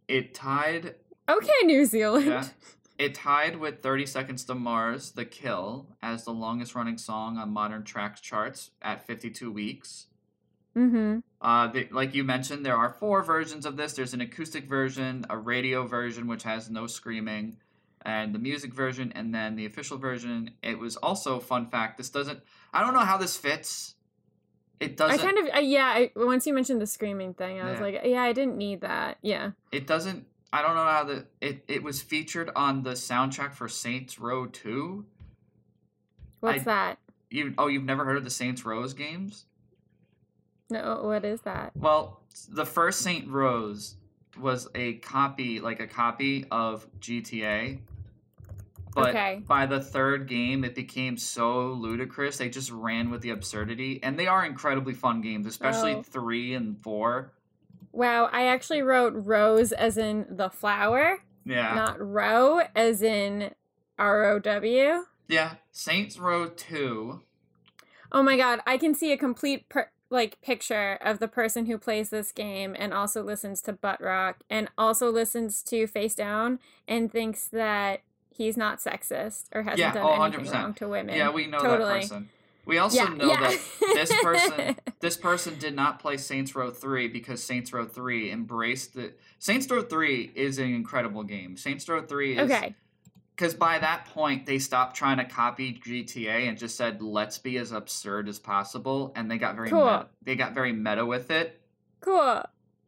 it 0.08 0.34
tied 0.34 0.96
Okay, 1.28 1.52
New 1.66 1.86
Zealand. 1.86 2.26
yeah 2.26 2.48
it 2.98 3.14
tied 3.14 3.58
with 3.58 3.84
30 3.84 4.06
seconds 4.08 4.46
to 4.46 4.56
mars 4.56 5.12
the 5.12 5.26
kill 5.26 5.86
as 6.02 6.24
the 6.24 6.32
longest 6.32 6.74
running 6.76 6.98
song 6.98 7.38
on 7.38 7.50
modern 7.52 7.84
tracks 7.84 8.22
charts 8.22 8.72
at 8.82 9.06
52 9.06 9.52
weeks 9.52 10.08
Mm-hmm. 10.80 11.20
uh, 11.42 11.68
the, 11.68 11.88
like 11.92 12.16
you 12.16 12.24
mentioned, 12.24 12.66
there 12.66 12.76
are 12.76 12.90
four 12.90 13.22
versions 13.22 13.66
of 13.66 13.76
this. 13.76 13.94
There's 13.94 14.14
an 14.14 14.22
acoustic 14.22 14.66
version, 14.66 15.26
a 15.30 15.38
radio 15.38 15.86
version, 15.86 16.28
which 16.28 16.44
has 16.44 16.70
no 16.70 16.88
screaming, 16.88 17.58
and 18.04 18.34
the 18.34 18.40
music 18.40 18.74
version, 18.74 19.12
and 19.14 19.36
then 19.36 19.56
the 19.58 19.66
official 19.66 19.98
version. 19.98 20.52
It 20.64 20.80
was 20.80 20.96
also 20.96 21.40
fun 21.40 21.66
fact. 21.66 21.98
This 21.98 22.10
doesn't. 22.10 22.40
I 22.74 22.82
don't 22.82 22.94
know 22.94 23.00
how 23.02 23.18
this 23.18 23.36
fits. 23.36 23.96
It 24.80 24.96
doesn't. 24.96 25.20
I 25.20 25.22
kind 25.22 25.38
of 25.38 25.64
yeah. 25.64 25.86
I, 25.86 26.12
once 26.16 26.48
you 26.48 26.54
mentioned 26.54 26.82
the 26.82 26.88
screaming 26.88 27.34
thing, 27.34 27.60
I 27.60 27.70
was 27.70 27.82
like, 27.82 28.00
yeah, 28.06 28.24
I 28.24 28.32
didn't 28.32 28.58
need 28.58 28.82
that. 28.82 29.18
Yeah. 29.22 29.52
It 29.72 29.86
doesn't. 29.86 30.26
I 30.54 30.62
don't 30.62 30.76
know 30.76 30.86
how 30.86 31.04
the. 31.04 31.26
It 31.42 31.66
it 31.68 31.84
was 31.84 32.02
featured 32.02 32.52
on 32.56 32.84
the 32.84 32.92
soundtrack 32.92 33.54
for 33.54 33.68
Saints 33.68 34.18
Row 34.18 34.46
Two. 34.46 35.06
What's 36.40 36.62
I- 36.62 36.64
that? 36.64 37.00
You 37.30 37.54
oh 37.58 37.68
you've 37.68 37.84
never 37.84 38.06
heard 38.06 38.18
of 38.18 38.24
the 38.24 38.32
Saints 38.32 38.66
Row 38.66 38.88
games? 38.88 39.46
No, 40.70 41.02
what 41.04 41.26
is 41.26 41.42
that? 41.42 41.72
Well, 41.76 42.22
the 42.50 42.66
first 42.66 43.02
Saints 43.02 43.28
Row 43.28 43.74
was 44.40 44.68
a 44.76 44.94
copy, 44.96 45.60
like 45.60 45.80
a 45.80 45.88
copy 45.88 46.46
of 46.52 46.88
GTA. 47.00 47.80
But 48.94 49.10
Okay. 49.10 49.44
by 49.48 49.66
the 49.66 49.80
third 49.80 50.28
game, 50.28 50.64
it 50.64 50.76
became 50.76 51.18
so 51.18 51.72
ludicrous. 51.74 52.38
They 52.38 52.50
just 52.50 52.72
ran 52.72 53.10
with 53.12 53.22
the 53.22 53.30
absurdity, 53.30 54.02
and 54.04 54.18
they 54.18 54.28
are 54.28 54.46
incredibly 54.46 54.94
fun 54.94 55.22
games, 55.22 55.46
especially 55.46 55.96
Oh. 55.96 56.04
three 56.04 56.54
and 56.54 56.82
four. 56.82 57.34
Wow, 57.92 58.30
I 58.32 58.46
actually 58.48 58.82
wrote 58.82 59.14
rose 59.16 59.72
as 59.72 59.98
in 59.98 60.26
the 60.30 60.50
flower, 60.50 61.24
Yeah, 61.46 61.74
not 61.76 62.00
row 62.00 62.62
as 62.76 63.02
in 63.02 63.54
R 63.98 64.26
O 64.26 64.40
W. 64.40 65.06
yeah. 65.28 65.56
Saints 65.72 66.18
Row 66.20 66.48
Two. 66.50 67.22
Oh 68.12 68.24
my 68.24 68.38
god, 68.38 68.62
I 68.66 68.78
can 68.78 68.94
see 68.96 69.12
a 69.12 69.18
complete 69.18 69.70
per- 69.70 69.92
like 70.10 70.42
picture 70.42 70.98
of 71.02 71.20
the 71.20 71.28
person 71.28 71.66
who 71.66 71.78
plays 71.78 72.10
this 72.10 72.32
game 72.32 72.76
and 72.78 72.94
also 72.94 73.22
listens 73.24 73.62
to 73.62 73.74
butt 73.74 74.02
rock 74.02 74.38
and 74.50 74.70
also 74.78 75.12
listens 75.12 75.62
to 75.64 75.86
Face 75.88 76.16
Down 76.16 76.60
and 76.88 77.12
thinks 77.12 77.48
that 77.48 78.02
he's 78.34 78.58
not 78.58 78.80
sexist 78.80 79.44
or 79.54 79.64
hasn't 79.64 79.80
Yeah, 79.80 79.94
done 79.94 80.04
oh, 80.06 80.24
anything 80.24 80.46
100%. 80.46 80.54
wrong 80.54 80.74
to 80.76 80.88
women. 80.88 81.16
Yeah, 81.16 81.30
we 81.30 81.48
know 81.48 81.60
Totally. 81.60 81.94
that 81.94 82.02
person. 82.02 82.30
We 82.66 82.78
also 82.78 82.98
yeah, 82.98 83.14
know 83.16 83.28
yeah. 83.28 83.40
that 83.40 83.60
this 83.96 84.14
person 84.22 84.76
this 85.00 85.18
person 85.18 85.58
did 85.58 85.76
not 85.76 86.00
play 86.00 86.18
Saints 86.18 86.56
Row 86.56 86.70
3 86.70 87.08
because 87.08 87.42
Saints 87.44 87.74
Row 87.74 87.86
3 87.86 88.32
embraced 88.32 88.94
the 88.94 89.14
Saints 89.40 89.70
Row 89.72 89.82
3 89.82 90.32
is 90.36 90.60
an 90.60 90.74
incredible 90.74 91.24
game. 91.24 91.58
Saints 91.58 91.90
Row 91.90 92.02
3 92.02 92.38
is 92.38 92.52
okay. 92.52 92.76
Because 93.40 93.54
by 93.54 93.80
that 93.80 94.04
point 94.04 94.46
they 94.46 94.60
stopped 94.60 94.98
trying 94.98 95.18
to 95.18 95.24
copy 95.24 95.74
GTA 95.74 96.50
and 96.50 96.58
just 96.58 96.76
said 96.76 97.02
let's 97.02 97.38
be 97.38 97.58
as 97.58 97.72
absurd 97.72 98.28
as 98.28 98.38
possible 98.38 99.14
and 99.16 99.32
they 99.32 99.38
got 99.38 99.56
very 99.56 99.70
Cool. 99.70 99.86
meta, 99.86 100.08
they 100.24 100.36
got 100.36 100.54
very 100.54 100.74
meta 100.74 101.06
with 101.06 101.32
it. 101.32 101.62
Cool. 102.02 102.44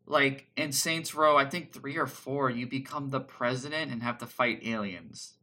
Like 0.05 0.47
in 0.57 0.73
Saints 0.73 1.15
Row, 1.15 1.37
I 1.37 1.45
think 1.45 1.71
3 1.71 1.95
or 1.95 2.05
4 2.05 2.49
you 2.49 2.67
become 2.67 3.11
the 3.11 3.21
president 3.21 3.93
and 3.93 4.03
have 4.03 4.17
to 4.17 4.25
fight 4.25 4.59
aliens. 4.65 5.35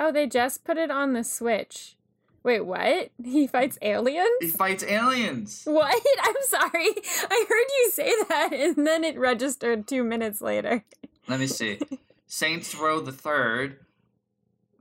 Oh, 0.00 0.10
they 0.10 0.26
just 0.26 0.64
put 0.64 0.78
it 0.78 0.90
on 0.90 1.12
the 1.12 1.22
Switch. 1.22 1.94
Wait, 2.42 2.62
what? 2.62 3.10
He 3.24 3.46
fights 3.46 3.78
aliens? 3.80 4.28
He 4.40 4.48
fights 4.48 4.82
aliens. 4.82 5.62
What? 5.64 5.94
I'm 6.22 6.34
sorry. 6.42 6.88
I 7.30 7.46
heard 7.48 7.68
you 7.78 7.90
say 7.92 8.12
that 8.28 8.52
and 8.52 8.84
then 8.84 9.04
it 9.04 9.16
registered 9.16 9.86
two 9.86 10.02
minutes 10.02 10.40
later. 10.40 10.84
Let 11.28 11.38
me 11.38 11.46
see. 11.46 11.78
Saints 12.26 12.74
Row 12.74 12.98
the 12.98 13.12
Third. 13.12 13.85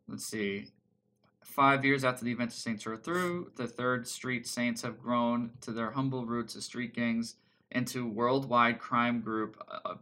Let's 0.07 0.25
see. 0.25 0.67
Five 1.43 1.85
years 1.85 2.03
after 2.03 2.25
the 2.25 2.31
events 2.31 2.55
of 2.55 2.61
Saints 2.61 2.85
Row 2.85 2.97
Two, 2.97 3.51
the 3.55 3.67
Third 3.67 4.07
Street 4.07 4.47
Saints 4.47 4.81
have 4.81 4.99
grown 5.01 5.51
to 5.61 5.71
their 5.71 5.91
humble 5.91 6.25
roots 6.25 6.55
as 6.55 6.65
street 6.65 6.93
gangs 6.93 7.35
into 7.71 8.07
worldwide 8.07 8.79
crime 8.79 9.21
group. 9.21 9.57
Uh, 9.69 9.95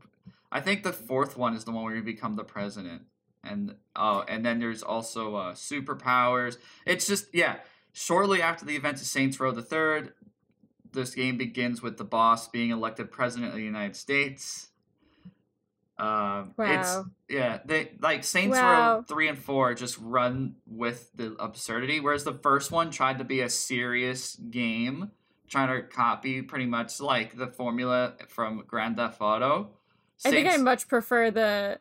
I 0.52 0.62
think 0.62 0.84
the 0.84 0.94
fourth 0.94 1.38
one 1.38 1.56
is 1.56 1.64
the 1.64 1.72
one 1.72 1.84
where 1.84 1.96
you 1.96 2.02
become 2.02 2.36
the 2.36 2.44
president, 2.44 3.04
and 3.44 3.76
oh, 3.96 4.24
and 4.28 4.46
then 4.46 4.60
there's 4.60 4.84
also 4.84 5.36
uh, 5.36 5.54
superpowers. 5.54 6.58
It's 6.86 7.08
just 7.08 7.28
yeah. 7.34 7.58
Shortly 7.96 8.42
after 8.42 8.66
the 8.66 8.76
events 8.76 9.02
of 9.02 9.08
Saints 9.08 9.40
Row 9.40 9.52
the 9.52 9.62
Third, 9.62 10.14
this 10.94 11.14
game 11.14 11.38
begins 11.38 11.82
with 11.84 11.98
the 11.98 12.04
boss 12.04 12.48
being 12.48 12.72
elected 12.72 13.12
president 13.12 13.52
of 13.52 13.56
the 13.56 13.64
United 13.64 13.96
States. 13.96 14.70
Um, 15.98 16.54
it's 16.58 16.98
yeah, 17.30 17.60
they 17.66 17.92
like 18.02 18.24
Saints 18.24 18.58
Wow. 18.58 18.96
Row 18.98 19.02
three 19.04 19.28
and 19.28 19.38
four 19.38 19.74
just 19.76 19.98
run 20.02 20.56
with 20.66 21.12
the 21.16 21.36
absurdity, 21.40 22.00
whereas 22.00 22.24
the 22.24 22.34
first 22.34 22.72
one 22.72 22.90
tried 22.90 23.20
to 23.20 23.24
be 23.24 23.42
a 23.42 23.50
serious 23.50 24.36
game, 24.36 25.12
trying 25.48 25.70
to 25.70 25.88
copy 25.88 26.42
pretty 26.42 26.66
much 26.66 27.00
like 27.00 27.38
the 27.38 27.48
formula 27.48 28.14
from 28.30 28.64
Grand 28.68 28.98
Theft 28.98 29.22
Auto. 29.22 29.70
I 30.26 30.32
think 30.32 30.48
I 30.48 30.58
much 30.58 30.88
prefer 30.88 31.30
the 31.32 31.80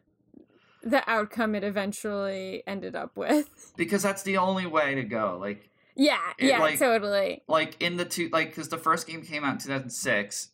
the 0.82 1.08
outcome 1.08 1.54
it 1.54 1.62
eventually 1.64 2.62
ended 2.66 2.94
up 2.96 3.16
with. 3.16 3.72
because 3.76 4.02
that's 4.02 4.22
the 4.24 4.36
only 4.36 4.66
way 4.66 4.94
to 4.96 5.04
go. 5.04 5.38
Like 5.40 5.70
Yeah, 5.94 6.18
It, 6.38 6.48
yeah, 6.48 6.58
like- 6.58 6.78
totally. 6.78 7.42
like 7.48 7.80
in 7.80 7.96
the 7.96 8.04
two 8.04 8.28
like 8.32 8.48
because 8.50 8.68
the 8.68 8.78
first 8.78 9.06
game 9.06 9.22
came 9.22 9.44
out 9.44 9.52
in 9.54 9.58
2006 9.60 10.48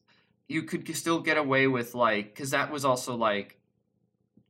you 0.48 0.62
could 0.62 0.88
still 0.96 1.20
get 1.20 1.36
away 1.36 1.66
with 1.66 1.94
like 1.94 2.34
because 2.34 2.50
that 2.50 2.70
was 2.72 2.84
also 2.84 3.14
like 3.14 3.56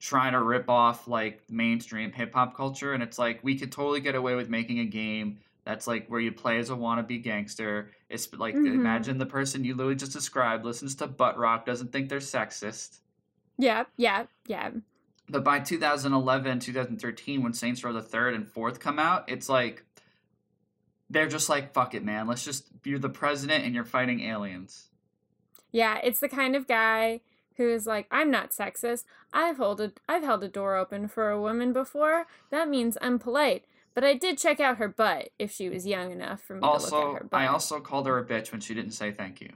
trying 0.00 0.32
to 0.32 0.40
rip 0.40 0.68
off 0.70 1.08
like 1.08 1.42
mainstream 1.50 2.12
hip-hop 2.12 2.56
culture 2.56 2.92
and 2.92 3.02
it's 3.02 3.18
like 3.18 3.40
we 3.42 3.58
could 3.58 3.72
totally 3.72 4.00
get 4.00 4.14
away 4.14 4.34
with 4.36 4.48
making 4.48 4.78
a 4.78 4.84
game 4.84 5.38
that's 5.64 5.86
like 5.88 6.06
where 6.08 6.20
you 6.20 6.30
play 6.30 6.58
as 6.58 6.70
a 6.70 6.74
wannabe 6.74 7.20
gangster 7.22 7.90
it's 8.08 8.32
like 8.34 8.54
Mhm. 8.54 8.74
imagine 8.74 9.18
the 9.18 9.26
person 9.26 9.64
you 9.64 9.74
literally 9.74 9.96
just 9.96 10.12
described 10.12 10.64
listens 10.64 10.94
to 10.94 11.06
butt 11.08 11.36
rock 11.36 11.66
doesn't 11.66 11.90
think 11.90 12.08
they're 12.08 12.20
sexist 12.20 13.00
Yeah, 13.58 13.84
yeah, 13.96 14.26
yeah. 14.46 14.70
but 15.28 15.42
by 15.42 15.58
2011 15.58 16.60
2013 16.60 17.42
when 17.42 17.52
saints 17.52 17.82
row 17.82 17.92
the 17.92 18.00
third 18.00 18.34
and 18.34 18.46
fourth 18.46 18.78
come 18.78 19.00
out 19.00 19.24
it's 19.28 19.48
like 19.48 19.84
they're 21.10 21.26
just 21.28 21.48
like 21.48 21.72
fuck 21.74 21.94
it 21.94 22.04
man 22.04 22.28
let's 22.28 22.44
just 22.44 22.68
you're 22.84 23.00
the 23.00 23.08
president 23.08 23.64
and 23.64 23.74
you're 23.74 23.84
fighting 23.84 24.20
aliens 24.20 24.87
Yeah, 25.72 25.98
it's 26.02 26.20
the 26.20 26.28
kind 26.28 26.56
of 26.56 26.66
guy 26.66 27.20
who 27.56 27.68
is 27.68 27.86
like, 27.86 28.06
I'm 28.10 28.30
not 28.30 28.50
sexist. 28.50 29.04
I've 29.32 29.56
held 29.58 29.80
a, 29.80 29.92
I've 30.08 30.22
held 30.22 30.42
a 30.44 30.48
door 30.48 30.76
open 30.76 31.08
for 31.08 31.30
a 31.30 31.40
woman 31.40 31.72
before. 31.72 32.26
That 32.50 32.68
means 32.68 32.96
I'm 33.00 33.18
polite. 33.18 33.64
But 33.94 34.04
I 34.04 34.14
did 34.14 34.38
check 34.38 34.60
out 34.60 34.76
her 34.76 34.86
butt 34.88 35.30
if 35.40 35.50
she 35.50 35.68
was 35.68 35.84
young 35.84 36.12
enough 36.12 36.40
for 36.40 36.54
me 36.54 36.60
to 36.60 36.66
look 36.66 36.92
at 36.92 37.22
her 37.22 37.28
butt. 37.28 37.40
I 37.40 37.46
also 37.48 37.80
called 37.80 38.06
her 38.06 38.16
a 38.16 38.24
bitch 38.24 38.52
when 38.52 38.60
she 38.60 38.72
didn't 38.72 38.92
say 38.92 39.10
thank 39.10 39.40
you. 39.40 39.50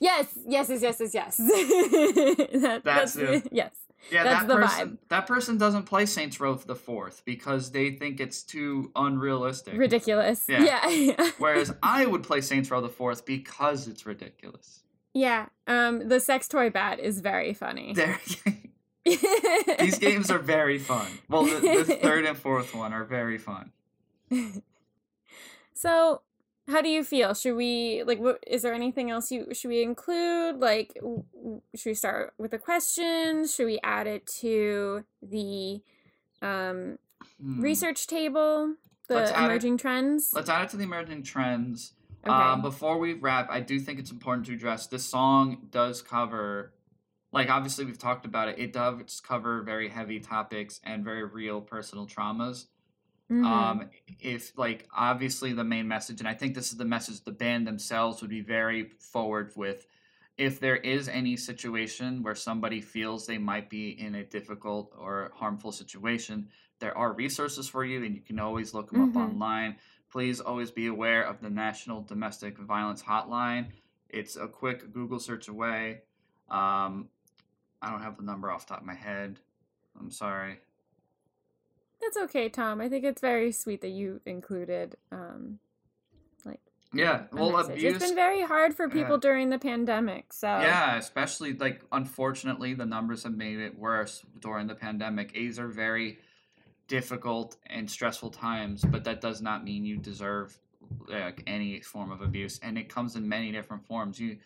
yes, 0.00 0.36
yes, 0.46 0.68
yes, 0.68 0.82
yes, 0.82 1.00
yes, 1.00 1.14
yes. 1.14 1.36
that, 1.38 2.80
That's 2.84 3.14
that's 3.14 3.16
it. 3.16 3.48
yes. 3.52 3.72
Yeah, 4.10 4.22
That's 4.24 4.46
that 4.46 4.48
the 4.48 4.66
vibe. 4.66 4.98
that 5.08 5.26
person 5.26 5.58
doesn't 5.58 5.82
play 5.84 6.06
Saints 6.06 6.38
Row 6.40 6.54
the 6.54 6.76
Fourth 6.76 7.22
because 7.24 7.72
they 7.72 7.90
think 7.90 8.20
it's 8.20 8.42
too 8.42 8.90
unrealistic. 8.94 9.74
Ridiculous. 9.76 10.44
Yeah. 10.48 10.88
Yeah. 10.88 11.30
Whereas 11.38 11.74
I 11.82 12.06
would 12.06 12.22
play 12.22 12.40
Saints 12.40 12.70
Row 12.70 12.80
the 12.80 12.88
Fourth 12.88 13.24
because 13.24 13.88
it's 13.88 14.06
ridiculous. 14.06 14.82
Yeah. 15.14 15.46
Um 15.66 16.08
the 16.08 16.20
sex 16.20 16.48
toy 16.48 16.70
bat 16.70 16.98
is 17.00 17.20
very 17.20 17.54
funny. 17.54 17.94
These 19.04 19.98
games 20.00 20.30
are 20.30 20.38
very 20.38 20.78
fun. 20.78 21.06
Well, 21.28 21.44
the, 21.44 21.84
the 21.86 21.94
third 22.02 22.26
and 22.26 22.36
fourth 22.36 22.74
one 22.74 22.92
are 22.92 23.04
very 23.04 23.38
fun. 23.38 23.72
So, 25.74 26.22
how 26.68 26.82
do 26.82 26.88
you 26.88 27.02
feel? 27.04 27.34
Should 27.34 27.54
we 27.56 28.02
like? 28.04 28.18
What 28.18 28.42
is 28.46 28.62
there 28.62 28.74
anything 28.74 29.10
else 29.10 29.30
you 29.30 29.46
should 29.54 29.68
we 29.68 29.82
include? 29.82 30.58
Like, 30.60 30.92
w- 30.96 31.24
should 31.74 31.90
we 31.90 31.94
start 31.94 32.34
with 32.36 32.52
a 32.52 32.58
question? 32.58 33.46
Should 33.46 33.66
we 33.66 33.78
add 33.82 34.06
it 34.06 34.26
to 34.40 35.04
the 35.22 35.80
um, 36.42 36.98
Hmm. 37.40 37.60
research 37.60 38.06
table? 38.06 38.74
Let's 39.08 39.30
The 39.30 39.40
it- 39.40 39.44
emerging 39.44 39.78
trends. 39.78 40.30
Let's 40.34 40.50
add 40.50 40.64
it 40.64 40.70
to 40.70 40.76
the 40.76 40.84
emerging 40.84 41.22
trends. 41.22 41.94
Okay. 42.26 42.42
Um, 42.44 42.62
before 42.62 42.98
we 42.98 43.14
wrap, 43.14 43.48
I 43.50 43.60
do 43.60 43.78
think 43.80 43.98
it's 43.98 44.10
important 44.10 44.46
to 44.46 44.54
address 44.54 44.86
this 44.86 45.06
song 45.06 45.68
does 45.70 46.02
cover, 46.02 46.74
like 47.32 47.48
obviously 47.48 47.84
we've 47.84 47.98
talked 47.98 48.26
about 48.26 48.48
it. 48.48 48.58
It 48.58 48.72
does 48.72 49.20
cover 49.20 49.62
very 49.62 49.88
heavy 49.88 50.20
topics 50.20 50.80
and 50.84 51.04
very 51.04 51.24
real 51.24 51.60
personal 51.62 52.06
traumas. 52.06 52.66
Mhm. 53.30 53.80
Um, 53.80 53.90
if 54.20 54.56
like 54.58 54.88
obviously 54.92 55.52
the 55.54 55.64
main 55.64 55.88
message, 55.88 56.20
and 56.20 56.28
I 56.28 56.34
think 56.34 56.54
this 56.54 56.72
is 56.72 56.78
the 56.78 56.84
message 56.86 57.22
the 57.24 57.32
band 57.32 57.66
themselves 57.66 58.22
would 58.22 58.30
be 58.30 58.42
very 58.42 58.90
forward 59.00 59.52
with, 59.56 59.86
if 60.36 60.60
there 60.60 60.76
is 60.76 61.08
any 61.08 61.36
situation 61.36 62.22
where 62.22 62.34
somebody 62.34 62.80
feels 62.80 63.26
they 63.26 63.38
might 63.38 63.68
be 63.68 63.90
in 64.00 64.14
a 64.14 64.24
difficult 64.24 64.94
or 64.96 65.32
harmful 65.34 65.72
situation, 65.72 66.48
there 66.78 66.96
are 66.96 67.12
resources 67.12 67.68
for 67.68 67.84
you 67.84 68.04
and 68.04 68.14
you 68.14 68.22
can 68.22 68.38
always 68.38 68.72
look 68.72 68.88
them 68.88 69.00
Mm-hmm. 69.00 69.00
up 69.00 69.16
online. 69.16 69.76
Please 70.10 70.40
always 70.40 70.70
be 70.70 70.86
aware 70.86 71.22
of 71.22 71.40
the 71.40 71.50
National 71.50 72.00
Domestic 72.02 72.58
Violence 72.58 73.02
Hotline. 73.02 73.66
It's 74.08 74.36
a 74.36 74.48
quick 74.48 74.92
Google 74.92 75.18
search 75.18 75.48
away. 75.48 76.02
Um, 76.50 77.08
I 77.82 77.90
don't 77.90 78.02
have 78.02 78.16
the 78.16 78.22
number 78.22 78.50
off 78.50 78.66
the 78.66 78.74
top 78.74 78.80
of 78.80 78.86
my 78.86 78.94
head. 78.94 79.38
I'm 79.98 80.10
sorry. 80.10 80.60
That's 82.00 82.16
okay, 82.16 82.48
Tom. 82.48 82.80
I 82.80 82.88
think 82.88 83.04
it's 83.04 83.20
very 83.20 83.52
sweet 83.52 83.80
that 83.82 83.88
you 83.90 84.20
included 84.24 84.96
um 85.12 85.58
Yeah, 86.90 87.24
well, 87.32 87.54
abuse. 87.58 87.96
It's 87.96 88.06
been 88.06 88.14
very 88.14 88.40
hard 88.42 88.74
for 88.74 88.88
people 88.88 89.16
Yeah. 89.16 89.20
during 89.20 89.50
the 89.50 89.58
pandemic. 89.58 90.32
So 90.32 90.46
Yeah, 90.46 90.96
especially 90.96 91.52
like 91.52 91.82
unfortunately 91.92 92.72
the 92.72 92.86
numbers 92.86 93.24
have 93.24 93.34
made 93.36 93.58
it 93.58 93.78
worse 93.78 94.24
during 94.40 94.68
the 94.68 94.74
pandemic. 94.74 95.34
These 95.34 95.58
are 95.58 95.68
very 95.68 96.18
difficult 96.88 97.56
and 97.66 97.88
stressful 97.88 98.30
times, 98.30 98.84
but 98.84 99.04
that 99.04 99.20
does 99.20 99.40
not 99.40 99.62
mean 99.62 99.84
you 99.84 99.98
deserve 99.98 100.58
like 101.06 101.42
any 101.46 101.80
form 101.80 102.10
of 102.10 102.22
abuse 102.22 102.58
and 102.62 102.78
it 102.78 102.88
comes 102.88 103.14
in 103.14 103.28
many 103.28 103.52
different 103.52 103.86
forms. 103.86 104.18
You 104.18 104.38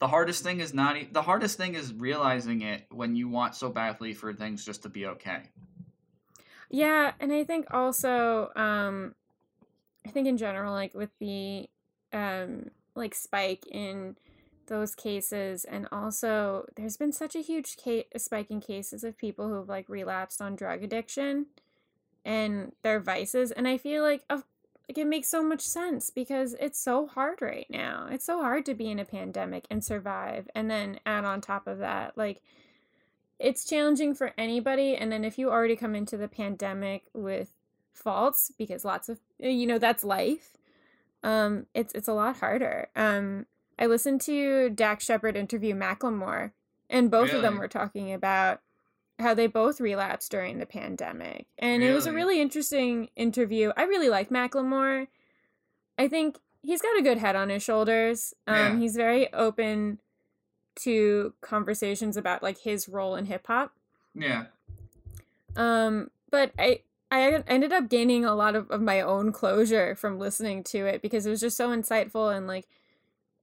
the 0.00 0.08
hardest 0.08 0.42
thing 0.42 0.60
is 0.60 0.74
not 0.74 0.96
the 1.12 1.22
hardest 1.22 1.56
thing 1.56 1.74
is 1.74 1.92
realizing 1.92 2.62
it 2.62 2.86
when 2.90 3.14
you 3.14 3.28
want 3.28 3.54
so 3.54 3.70
badly 3.70 4.14
for 4.14 4.32
things 4.32 4.64
just 4.64 4.82
to 4.82 4.88
be 4.88 5.06
okay. 5.06 5.42
Yeah, 6.70 7.12
and 7.20 7.32
I 7.32 7.44
think 7.44 7.72
also 7.72 8.50
um 8.56 9.14
I 10.06 10.10
think 10.10 10.26
in 10.26 10.36
general 10.36 10.72
like 10.72 10.94
with 10.94 11.10
the 11.20 11.68
um 12.12 12.70
like 12.94 13.14
spike 13.14 13.66
in 13.70 14.16
those 14.66 14.94
cases 14.94 15.64
and 15.64 15.86
also 15.92 16.64
there's 16.76 16.96
been 16.96 17.12
such 17.12 17.36
a 17.36 17.40
huge 17.40 17.76
spike 18.16 18.50
in 18.50 18.60
cases 18.60 19.04
of 19.04 19.18
people 19.18 19.48
who've 19.48 19.68
like 19.68 19.88
relapsed 19.90 20.40
on 20.40 20.56
drug 20.56 20.82
addiction 20.82 21.46
and 22.24 22.72
their 22.82 23.00
vices 23.00 23.50
and 23.50 23.68
I 23.68 23.78
feel 23.78 24.02
like 24.02 24.22
of 24.30 24.44
like 24.88 24.98
it 24.98 25.06
makes 25.06 25.28
so 25.28 25.42
much 25.42 25.62
sense 25.62 26.10
because 26.10 26.54
it's 26.60 26.78
so 26.78 27.06
hard 27.06 27.40
right 27.40 27.66
now. 27.70 28.06
It's 28.10 28.26
so 28.26 28.42
hard 28.42 28.66
to 28.66 28.74
be 28.74 28.90
in 28.90 28.98
a 28.98 29.04
pandemic 29.06 29.66
and 29.70 29.82
survive 29.82 30.46
and 30.54 30.70
then 30.70 31.00
add 31.06 31.24
on 31.24 31.40
top 31.40 31.66
of 31.66 31.78
that 31.78 32.16
like 32.16 32.42
it's 33.38 33.64
challenging 33.64 34.14
for 34.14 34.32
anybody 34.38 34.96
and 34.96 35.10
then 35.10 35.24
if 35.24 35.38
you 35.38 35.50
already 35.50 35.76
come 35.76 35.94
into 35.94 36.16
the 36.16 36.28
pandemic 36.28 37.04
with 37.12 37.50
faults 37.92 38.52
because 38.56 38.84
lots 38.84 39.08
of 39.08 39.18
you 39.38 39.66
know 39.66 39.78
that's 39.78 40.04
life 40.04 40.52
um 41.22 41.66
it's 41.74 41.92
it's 41.94 42.08
a 42.08 42.12
lot 42.12 42.36
harder 42.38 42.88
um 42.96 43.46
i 43.78 43.86
listened 43.86 44.20
to 44.20 44.70
dax 44.70 45.04
shepard 45.04 45.36
interview 45.36 45.74
macklemore 45.74 46.52
and 46.90 47.10
both 47.10 47.32
of 47.32 47.42
them 47.42 47.58
were 47.58 47.68
talking 47.68 48.12
about 48.12 48.60
how 49.18 49.34
they 49.34 49.46
both 49.46 49.80
relapsed 49.80 50.30
during 50.30 50.58
the 50.58 50.66
pandemic 50.66 51.46
and 51.58 51.82
it 51.82 51.92
was 51.92 52.06
a 52.06 52.10
Really? 52.12 52.24
really 52.24 52.40
interesting 52.42 53.08
interview 53.16 53.72
i 53.76 53.84
really 53.84 54.08
like 54.08 54.30
macklemore 54.30 55.06
i 55.98 56.08
think 56.08 56.38
he's 56.62 56.82
got 56.82 56.98
a 56.98 57.02
good 57.02 57.18
head 57.18 57.36
on 57.36 57.48
his 57.50 57.62
shoulders 57.62 58.34
um 58.46 58.74
Yeah. 58.74 58.78
he's 58.78 58.96
very 58.96 59.32
open 59.32 60.00
to 60.76 61.34
conversations 61.40 62.16
about 62.16 62.42
like 62.42 62.58
his 62.58 62.88
role 62.88 63.16
in 63.16 63.26
hip 63.26 63.46
hop 63.46 63.74
Yeah. 64.14 64.46
um, 65.56 66.10
but 66.30 66.52
I 66.58 66.80
I 67.10 67.42
ended 67.46 67.72
up 67.72 67.88
gaining 67.88 68.24
a 68.24 68.34
lot 68.34 68.56
of, 68.56 68.68
of 68.70 68.80
my 68.80 69.00
own 69.00 69.30
closure 69.30 69.94
from 69.94 70.18
listening 70.18 70.64
to 70.64 70.86
it 70.86 71.00
because 71.00 71.26
it 71.26 71.30
was 71.30 71.40
just 71.40 71.56
so 71.56 71.68
insightful 71.70 72.36
and 72.36 72.48
like, 72.48 72.66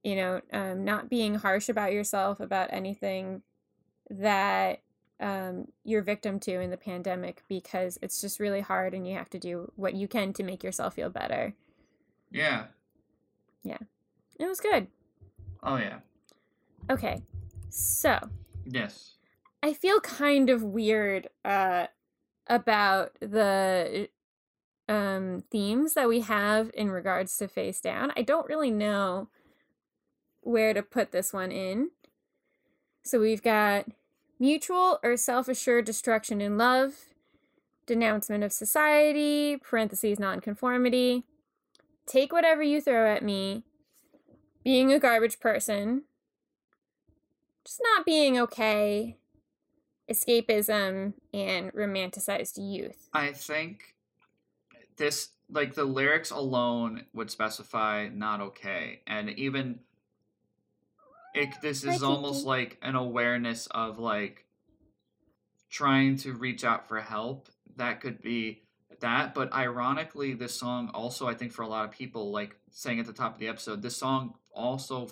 you 0.04 0.16
know, 0.16 0.42
um, 0.54 0.84
not 0.86 1.10
being 1.10 1.36
harsh 1.36 1.70
about 1.70 1.94
yourself 1.94 2.40
about 2.42 2.74
anything 2.74 3.44
that 4.10 4.82
um, 5.22 5.68
you're 5.84 6.02
victim 6.02 6.40
to 6.42 6.60
in 6.60 6.72
the 6.72 6.78
pandemic 6.78 7.44
because 7.48 8.00
it's 8.02 8.20
just 8.20 8.40
really 8.40 8.62
hard 8.62 8.94
and 8.94 9.08
you 9.08 9.16
have 9.16 9.30
to 9.30 9.40
do 9.40 9.72
what 9.76 9.94
you 9.94 10.08
can 10.08 10.34
to 10.34 10.44
make 10.44 10.64
yourself 10.64 10.96
feel 10.96 11.10
better. 11.10 11.54
Yeah. 12.32 12.66
Yeah. 13.64 13.78
It 14.40 14.48
was 14.48 14.60
good. 14.60 14.88
Oh 15.62 15.78
yeah. 15.78 16.00
Okay, 16.90 17.22
so 17.70 18.20
Yes. 18.66 19.12
I 19.62 19.74
feel 19.74 20.00
kind 20.00 20.50
of 20.50 20.64
weird 20.64 21.30
uh 21.46 21.88
about 22.48 23.16
the 23.20 24.10
um 24.90 25.44
themes 25.52 25.94
that 25.94 26.10
we 26.10 26.22
have 26.22 26.72
in 26.74 26.90
regards 26.90 27.38
to 27.38 27.48
face 27.48 27.80
down. 27.80 28.12
I 28.18 28.24
don't 28.24 28.50
really 28.50 28.72
know 28.72 29.30
where 30.42 30.74
to 30.74 30.82
put 30.82 31.12
this 31.12 31.32
one 31.32 31.52
in. 31.52 31.92
So 33.04 33.20
we've 33.20 33.44
got 33.44 33.86
mutual 34.42 35.00
or 35.04 35.16
self-assured 35.16 35.86
destruction 35.86 36.42
in 36.42 36.58
love, 36.58 37.14
denouncement 37.86 38.44
of 38.44 38.52
society, 38.52 39.56
parentheses 39.58 40.20
nonconformity, 40.20 41.24
take 42.08 42.34
whatever 42.34 42.64
you 42.64 42.82
throw 42.82 43.14
at 43.14 43.24
me, 43.24 43.64
being 44.64 44.92
a 44.92 45.00
garbage 45.00 45.40
person, 45.40 46.04
just 47.64 47.82
not 47.84 48.04
being 48.04 48.40
okay, 48.40 49.16
escapism, 50.10 51.14
and 51.32 51.72
romanticized 51.74 52.58
youth. 52.58 53.10
I 53.14 53.34
think 53.34 53.94
this 54.98 55.30
like 55.52 55.76
the 55.76 55.84
lyrics 55.84 56.32
alone 56.32 57.04
would 57.14 57.30
specify 57.30 58.08
not 58.12 58.42
okay. 58.42 59.02
And 59.06 59.30
even 59.32 59.82
it 61.34 61.50
this 61.62 61.84
Hi, 61.84 61.94
is 61.94 62.04
almost 62.04 62.46
like 62.46 62.78
an 62.82 62.96
awareness 62.96 63.68
of 63.68 64.00
like 64.00 64.46
trying 65.70 66.18
to 66.18 66.34
reach 66.34 66.64
out 66.64 66.88
for 66.88 67.00
help. 67.00 67.50
That 67.78 68.02
could 68.02 68.22
be 68.22 68.64
that 69.00 69.34
but 69.34 69.52
ironically 69.52 70.34
this 70.34 70.54
song 70.54 70.92
also 70.94 71.28
i 71.28 71.34
think 71.34 71.52
for 71.52 71.64
a 71.64 71.68
lot 71.68 71.84
of 71.86 71.90
people 71.90 72.32
like 72.32 72.56
saying 72.70 73.00
at 73.00 73.08
the 73.08 73.14
top 73.14 73.34
of 73.34 73.40
the 73.40 73.48
episode 73.48 73.82
this 73.82 73.98
song 73.98 74.36
also 74.54 75.10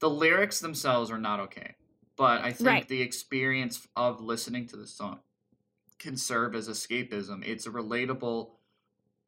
the 0.00 0.10
lyrics 0.10 0.60
themselves 0.60 1.10
are 1.10 1.16
not 1.16 1.40
okay 1.40 1.76
but 2.14 2.42
i 2.42 2.52
think 2.52 2.68
Right. 2.68 2.88
the 2.88 3.00
experience 3.00 3.88
of 3.96 4.20
listening 4.20 4.66
to 4.66 4.76
the 4.76 4.86
song 4.86 5.20
can 5.98 6.16
serve 6.18 6.54
as 6.54 6.68
escapism. 6.68 7.42
It's 7.46 7.66
a 7.66 7.70
relatable 7.70 8.50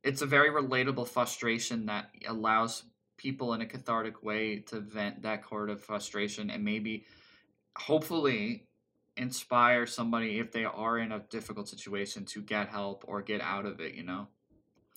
it's 0.02 0.20
a 0.20 0.26
very 0.26 0.50
relatable 0.50 1.08
frustration 1.08 1.86
that 1.86 2.10
allows 2.28 2.84
people 3.16 3.54
in 3.54 3.60
a 3.60 3.66
cathartic 3.66 4.22
way 4.22 4.58
to 4.60 4.80
vent 4.80 5.22
that 5.22 5.42
kind 5.44 5.70
of 5.70 5.80
frustration 5.82 6.50
and 6.50 6.64
maybe 6.64 7.04
hopefully 7.76 8.66
inspire 9.16 9.86
somebody 9.86 10.38
if 10.38 10.52
they 10.52 10.64
are 10.64 10.98
in 10.98 11.12
a 11.12 11.20
difficult 11.30 11.68
situation 11.68 12.24
to 12.24 12.42
get 12.42 12.68
help 12.68 13.04
or 13.06 13.22
get 13.22 13.40
out 13.40 13.64
of 13.64 13.80
it 13.80 13.94
you 13.94 14.02
know 14.02 14.26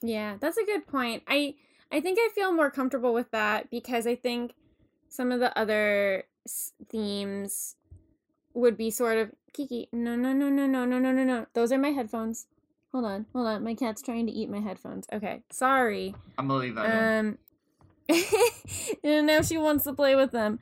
Yeah, 0.02 0.38
that's 0.40 0.58
a 0.58 0.66
good 0.66 0.88
point. 0.88 1.24
I 1.28 1.56
I 1.92 2.02
think 2.02 2.20
I 2.22 2.30
feel 2.36 2.52
more 2.52 2.70
comfortable 2.70 3.14
with 3.14 3.32
that 3.32 3.70
because 3.72 4.06
I 4.06 4.16
think 4.16 4.54
some 5.08 5.32
of 5.32 5.40
the 5.40 5.58
other 5.58 6.26
s- 6.46 6.74
themes 6.90 7.76
would 8.54 8.78
be 8.78 8.92
sort 8.92 9.18
of 9.18 9.32
Kiki. 9.54 9.90
No, 9.92 10.16
no, 10.16 10.32
no, 10.34 10.50
no, 10.50 10.68
no, 10.68 10.86
no, 10.86 11.00
no, 11.00 11.12
no, 11.12 11.24
no. 11.24 11.46
Those 11.54 11.72
are 11.72 11.80
my 11.80 11.90
headphones. 11.90 12.46
Hold 12.92 13.06
on, 13.06 13.26
hold 13.34 13.48
on. 13.48 13.64
My 13.64 13.74
cat's 13.74 14.02
trying 14.04 14.28
to 14.28 14.32
eat 14.32 14.50
my 14.50 14.60
headphones. 14.60 15.08
Okay, 15.12 15.42
sorry. 15.52 16.14
i'm 16.38 16.48
gonna 16.48 16.60
leave 16.60 16.76
that 16.76 16.86
um, 16.86 17.28
in. 17.28 17.38
And 19.04 19.28
now 19.28 19.42
she 19.42 19.58
wants 19.58 19.84
to 19.86 19.94
play 19.94 20.16
with 20.16 20.32
them. 20.32 20.60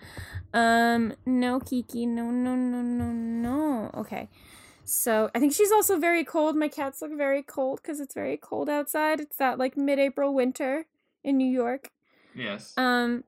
Um, 0.53 1.13
no, 1.25 1.59
Kiki, 1.59 2.05
no, 2.05 2.29
no, 2.31 2.55
no, 2.55 2.81
no, 2.81 3.11
no. 3.11 3.91
Okay, 3.93 4.29
so 4.85 5.29
I 5.35 5.39
think 5.39 5.53
she's 5.53 5.71
also 5.71 5.97
very 5.97 6.23
cold. 6.23 6.55
My 6.55 6.67
cats 6.67 7.01
look 7.01 7.15
very 7.15 7.43
cold 7.43 7.81
because 7.81 7.99
it's 7.99 8.13
very 8.13 8.37
cold 8.37 8.69
outside. 8.69 9.19
It's 9.19 9.37
that 9.37 9.57
like 9.57 9.75
mid-April 9.75 10.33
winter 10.33 10.85
in 11.23 11.37
New 11.37 11.49
York. 11.49 11.91
yes 12.35 12.73
Um, 12.77 13.23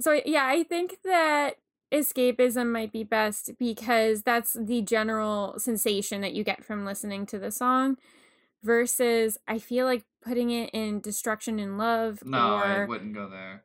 so 0.00 0.20
yeah, 0.24 0.46
I 0.46 0.62
think 0.62 0.98
that 1.04 1.56
escapism 1.92 2.72
might 2.72 2.92
be 2.92 3.04
best 3.04 3.52
because 3.58 4.22
that's 4.22 4.54
the 4.54 4.80
general 4.80 5.58
sensation 5.58 6.22
that 6.22 6.32
you 6.32 6.42
get 6.42 6.64
from 6.64 6.84
listening 6.86 7.26
to 7.26 7.38
the 7.38 7.50
song 7.50 7.98
versus 8.62 9.38
I 9.48 9.58
feel 9.58 9.86
like 9.86 10.04
putting 10.22 10.50
it 10.50 10.70
in 10.72 11.00
destruction 11.00 11.58
and 11.58 11.78
love 11.78 12.22
no 12.22 12.56
i 12.56 12.78
wouldn't 12.78 13.14
go 13.14 13.28
there 13.28 13.64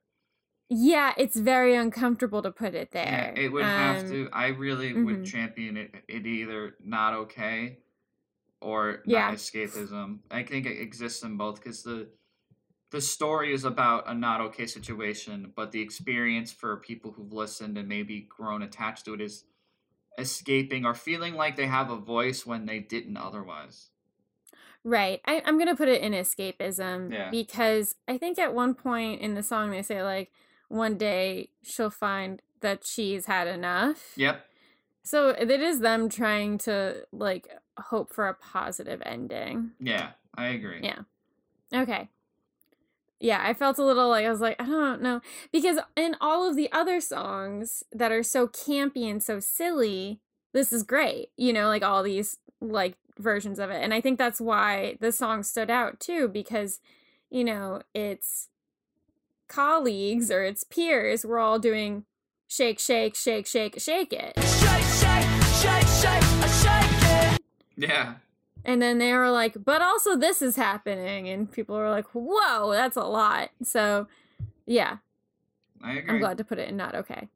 yeah, 0.70 1.14
it's 1.18 1.38
very 1.38 1.76
uncomfortable 1.76 2.42
to 2.42 2.52
put 2.52 2.76
it 2.76 2.92
Yeah, 3.02 3.32
there. 3.32 3.34
it 3.36 3.52
would 3.52 3.68
have 3.68 4.00
Um, 4.00 4.08
to 4.10 4.30
i 4.34 4.48
really 4.48 4.94
would 4.94 5.18
mhm. 5.18 5.24
champion 5.24 5.78
it 5.78 5.96
it 6.08 6.26
either 6.26 6.76
not 6.84 7.14
okay 7.14 7.80
or 8.62 9.04
Yeah. 9.06 9.30
escapism 9.30 10.20
i 10.32 10.44
think 10.44 10.66
it 10.66 10.80
exists 10.82 11.24
in 11.24 11.38
both 11.38 11.56
because 11.58 11.84
the 11.84 12.10
the 12.92 13.02
story 13.02 13.54
is 13.54 13.66
about 13.66 14.08
a 14.08 14.14
not 14.16 14.42
okay 14.42 14.68
situation, 14.68 15.54
but 15.56 15.72
the 15.74 15.82
experience 15.82 16.54
for 16.54 16.78
people 16.78 17.12
who've 17.12 17.34
listened 17.34 17.78
and 17.78 17.90
maybe 17.90 18.22
grown 18.22 18.64
attached 18.64 19.06
to 19.06 19.14
it 19.16 19.22
is 19.22 19.46
escaping 20.18 20.86
or 20.86 20.94
feeling 20.96 21.36
like 21.36 21.56
they 21.56 21.68
have 21.68 21.92
a 21.92 21.98
voice 21.98 22.46
when 22.46 22.66
they 22.66 22.80
didn't 22.80 23.18
otherwise. 23.18 23.92
Right. 24.88 25.20
I, 25.26 25.42
I'm 25.46 25.58
going 25.58 25.68
to 25.68 25.76
put 25.76 25.90
it 25.90 26.02
in 26.02 26.14
escapism 26.14 27.12
Yeah. 27.12 27.30
because 27.30 27.96
I 28.08 28.18
think 28.18 28.40
at 28.40 28.54
one 28.54 28.74
point 28.74 29.20
in 29.20 29.34
the 29.36 29.44
song 29.44 29.72
they 29.72 29.82
say, 29.82 30.02
like, 30.02 30.32
one 30.70 30.98
day 30.98 31.50
she'll 31.62 31.90
find 31.90 32.42
that 32.62 32.86
she's 32.86 33.26
had 33.26 33.48
enough. 33.50 34.14
Yep. 34.16 34.46
So 35.04 35.30
it 35.30 35.50
is 35.52 35.80
them 35.82 36.08
trying 36.10 36.58
to 36.60 37.06
like 37.12 37.50
hope 37.78 38.14
for 38.14 38.28
a 38.28 38.34
positive 38.34 39.02
ending. 39.06 39.72
Yeah, 39.80 40.12
I 40.38 40.48
agree. 40.48 40.80
Yeah. 40.82 41.00
Okay. 41.74 42.08
Yeah, 43.20 43.42
I 43.44 43.54
felt 43.54 43.80
a 43.80 43.84
little 43.86 44.10
like 44.10 44.26
I 44.26 44.30
was 44.30 44.42
like, 44.42 44.62
I 44.62 44.66
don't 44.66 45.02
know. 45.02 45.22
Because 45.52 45.80
in 45.96 46.16
all 46.22 46.50
of 46.50 46.56
the 46.56 46.72
other 46.72 47.02
songs 47.02 47.84
that 47.92 48.12
are 48.12 48.24
so 48.24 48.48
campy 48.48 49.10
and 49.10 49.22
so 49.22 49.40
silly, 49.40 50.20
this 50.54 50.72
is 50.72 50.84
great. 50.84 51.30
You 51.36 51.52
know, 51.52 51.68
like 51.68 51.84
all 51.84 52.04
these 52.04 52.38
like 52.62 52.96
versions 53.18 53.60
of 53.60 53.70
it. 53.70 53.82
And 53.84 53.94
I 53.94 54.02
think 54.02 54.18
that's 54.18 54.42
why 54.42 54.98
the 55.00 55.12
song 55.12 55.44
stood 55.44 55.70
out 55.70 56.00
too, 56.00 56.28
because, 56.28 56.80
you 57.30 57.44
know, 57.44 57.82
it's 57.94 58.50
colleagues 59.48 60.30
or 60.30 60.44
its 60.44 60.64
peers 60.64 61.26
were 61.26 61.40
all 61.40 61.60
doing 61.60 62.06
shake, 62.48 62.80
shake, 62.80 63.16
shake, 63.16 63.48
shake, 63.48 63.80
shake 63.80 64.14
it. 64.14 64.34
Shake, 64.38 64.84
shake, 64.84 65.28
shake, 65.62 65.88
shake, 65.88 66.50
shake 66.50 67.04
it. 67.04 67.42
Yeah. 67.76 68.16
And 68.66 68.82
then 68.82 68.98
they 68.98 69.14
were 69.14 69.30
like, 69.30 69.64
but 69.64 69.82
also 69.82 70.18
this 70.18 70.42
is 70.42 70.56
happening. 70.56 71.30
And 71.30 71.52
people 71.52 71.76
were 71.76 71.90
like, 71.90 72.08
whoa, 72.14 72.72
that's 72.72 72.98
a 72.98 73.06
lot. 73.06 73.50
So, 73.64 74.08
yeah, 74.66 74.98
I 75.82 75.94
agree. 75.94 76.16
I'm 76.16 76.20
glad 76.20 76.38
to 76.40 76.44
put 76.44 76.60
it 76.60 76.68
in 76.70 76.76
not 76.76 76.96
okay. 76.96 77.30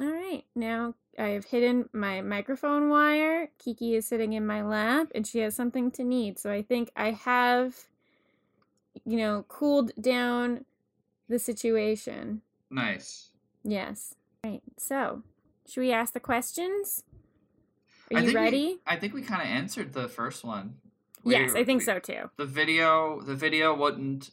All 0.00 0.06
right, 0.06 0.44
now 0.54 0.94
I 1.18 1.28
have 1.30 1.46
hidden 1.46 1.88
my 1.92 2.20
microphone 2.20 2.88
wire. 2.88 3.50
Kiki 3.58 3.94
is 3.94 4.06
sitting 4.06 4.32
in 4.34 4.46
my 4.46 4.62
lap 4.62 5.08
and 5.14 5.26
she 5.26 5.40
has 5.40 5.54
something 5.54 5.90
to 5.92 6.04
need. 6.04 6.38
So 6.38 6.50
I 6.50 6.62
think 6.62 6.90
I 6.96 7.10
have, 7.10 7.74
you 9.04 9.16
know, 9.18 9.44
cooled 9.48 9.90
down 10.00 10.64
the 11.28 11.38
situation. 11.38 12.42
Nice. 12.70 13.30
Yes. 13.64 14.14
Right. 14.44 14.62
So, 14.76 15.22
should 15.68 15.80
we 15.80 15.92
ask 15.92 16.12
the 16.12 16.20
questions? 16.20 17.02
Are 18.12 18.18
I 18.18 18.20
you 18.20 18.26
think 18.28 18.38
we- 18.38 18.44
ready? 18.44 18.78
I 18.86 18.96
think 18.96 19.12
we 19.12 19.22
kind 19.22 19.42
of 19.42 19.48
answered 19.48 19.92
the 19.92 20.08
first 20.08 20.44
one. 20.44 20.76
We- 21.24 21.34
yes, 21.34 21.54
I 21.54 21.64
think 21.64 21.80
we- 21.80 21.84
so 21.84 21.98
too. 21.98 22.30
The 22.36 22.46
video, 22.46 23.20
the 23.20 23.34
video 23.34 23.74
wouldn't. 23.76 24.30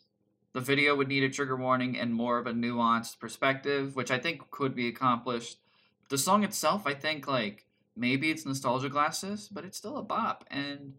The 0.53 0.61
video 0.61 0.95
would 0.95 1.09
need 1.09 1.23
a 1.23 1.29
trigger 1.29 1.57
warning 1.57 1.97
and 1.97 2.13
more 2.13 2.37
of 2.37 2.47
a 2.47 2.53
nuanced 2.53 3.19
perspective, 3.19 3.93
which 3.95 4.09
I 4.09 4.17
think 4.19 4.49
could 4.51 4.73
be 4.73 4.87
accomplished. 4.87 5.57
The 6.09 6.17
song 6.17 6.43
itself, 6.43 6.83
I 6.85 6.93
think, 6.93 7.27
like 7.27 7.65
maybe 7.95 8.29
it's 8.29 8.45
nostalgia 8.45 8.89
glasses, 8.89 9.49
but 9.51 9.65
it's 9.65 9.77
still 9.77 9.97
a 9.97 10.03
bop 10.03 10.45
and 10.51 10.93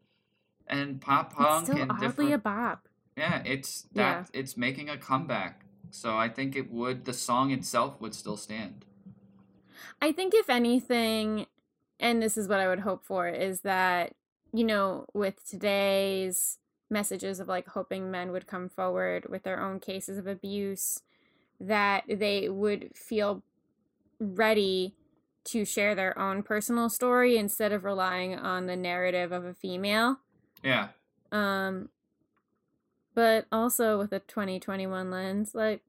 and 0.66 1.00
pop 1.00 1.32
punk 1.34 1.60
It's 1.62 1.70
still 1.70 1.82
and 1.82 1.92
oddly 1.92 2.06
different. 2.06 2.34
a 2.34 2.38
bop. 2.38 2.88
yeah, 3.16 3.42
it's 3.44 3.86
Yeah. 3.92 4.22
that 4.22 4.30
it's 4.32 4.56
making 4.56 4.88
a 4.90 4.96
comeback. 4.96 5.64
So 5.90 6.16
I 6.16 6.28
think 6.28 6.56
it 6.56 6.70
would. 6.70 7.04
The 7.04 7.12
song 7.12 7.50
itself 7.52 8.00
would 8.00 8.14
still 8.14 8.36
stand. 8.36 8.84
I 10.02 10.12
think 10.12 10.34
if 10.34 10.50
anything, 10.50 11.46
and 12.00 12.20
this 12.20 12.36
is 12.36 12.48
what 12.48 12.60
I 12.60 12.68
would 12.68 12.80
hope 12.80 13.04
for, 13.04 13.28
is 13.28 13.60
that, 13.60 14.14
you 14.52 14.64
know, 14.64 15.06
with 15.14 15.44
today's 15.48 16.58
messages 16.90 17.40
of 17.40 17.48
like 17.48 17.68
hoping 17.68 18.10
men 18.10 18.32
would 18.32 18.46
come 18.46 18.68
forward 18.68 19.28
with 19.28 19.42
their 19.44 19.60
own 19.60 19.80
cases 19.80 20.18
of 20.18 20.26
abuse, 20.26 21.00
that 21.60 22.04
they 22.08 22.48
would 22.48 22.90
feel 22.94 23.42
ready 24.18 24.94
to 25.44 25.64
share 25.64 25.94
their 25.94 26.18
own 26.18 26.42
personal 26.42 26.88
story 26.88 27.36
instead 27.36 27.72
of 27.72 27.84
relying 27.84 28.34
on 28.36 28.66
the 28.66 28.76
narrative 28.76 29.30
of 29.32 29.44
a 29.44 29.54
female. 29.54 30.18
Yeah, 30.62 30.88
Um 31.32 31.88
but 33.14 33.46
also 33.50 33.98
with 33.98 34.12
a 34.12 34.18
2021 34.20 35.10
lens, 35.10 35.54
like 35.54 35.82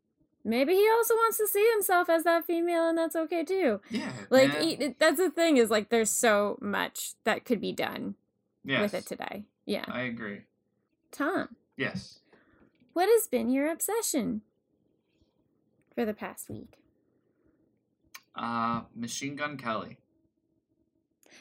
maybe 0.45 0.73
he 0.73 0.88
also 0.89 1.13
wants 1.15 1.38
to 1.38 1.47
see 1.47 1.67
himself 1.73 2.09
as 2.09 2.23
that 2.23 2.45
female 2.45 2.88
and 2.88 2.97
that's 2.97 3.15
okay 3.15 3.43
too. 3.43 3.82
yeah. 3.89 4.11
Like 4.30 4.49
man. 4.53 4.63
e- 4.63 4.95
that's 4.99 5.17
the 5.17 5.30
thing 5.30 5.57
is 5.57 5.69
like 5.69 5.89
there's 5.89 6.09
so 6.11 6.57
much 6.61 7.15
that 7.25 7.43
could 7.43 7.59
be 7.59 7.73
done 7.73 8.15
yes, 8.63 8.82
with 8.82 8.93
it 8.93 9.05
today. 9.05 9.45
Yeah. 9.65 9.84
I 9.88 10.01
agree. 10.01 10.41
Tom, 11.11 11.55
Yes. 11.75 12.19
what 12.93 13.09
has 13.09 13.28
been 13.28 13.49
your 13.49 13.69
obsession 13.71 14.41
for 15.95 16.05
the 16.05 16.13
past 16.13 16.49
week? 16.49 16.78
Uh, 18.38 18.81
Machine 18.95 19.35
Gun 19.35 19.57
Kelly. 19.57 19.97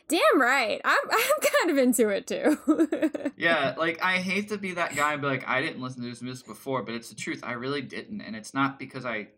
Damn 0.09 0.41
right. 0.41 0.81
I'm 0.85 0.99
I'm 1.11 1.41
kind 1.41 1.71
of 1.71 1.79
into 1.79 2.09
it 2.09 2.27
too. 2.27 2.59
Yeah, 3.39 3.75
like 3.77 4.03
I 4.03 4.17
hate 4.17 4.49
to 4.49 4.57
be 4.57 4.73
that 4.73 4.97
guy 4.97 5.13
and 5.13 5.21
be 5.21 5.29
like, 5.29 5.47
I 5.47 5.61
didn't 5.61 5.83
listen 5.83 6.03
to 6.03 6.09
this 6.09 6.23
music 6.23 6.47
before, 6.47 6.83
but 6.83 6.95
it's 6.95 7.11
the 7.11 7.15
truth. 7.15 7.41
I 7.45 7.53
really 7.53 7.83
didn't, 7.83 8.23
and 8.23 8.35
it's 8.35 8.55
not 8.55 8.79
because 8.79 9.05
I, 9.05 9.29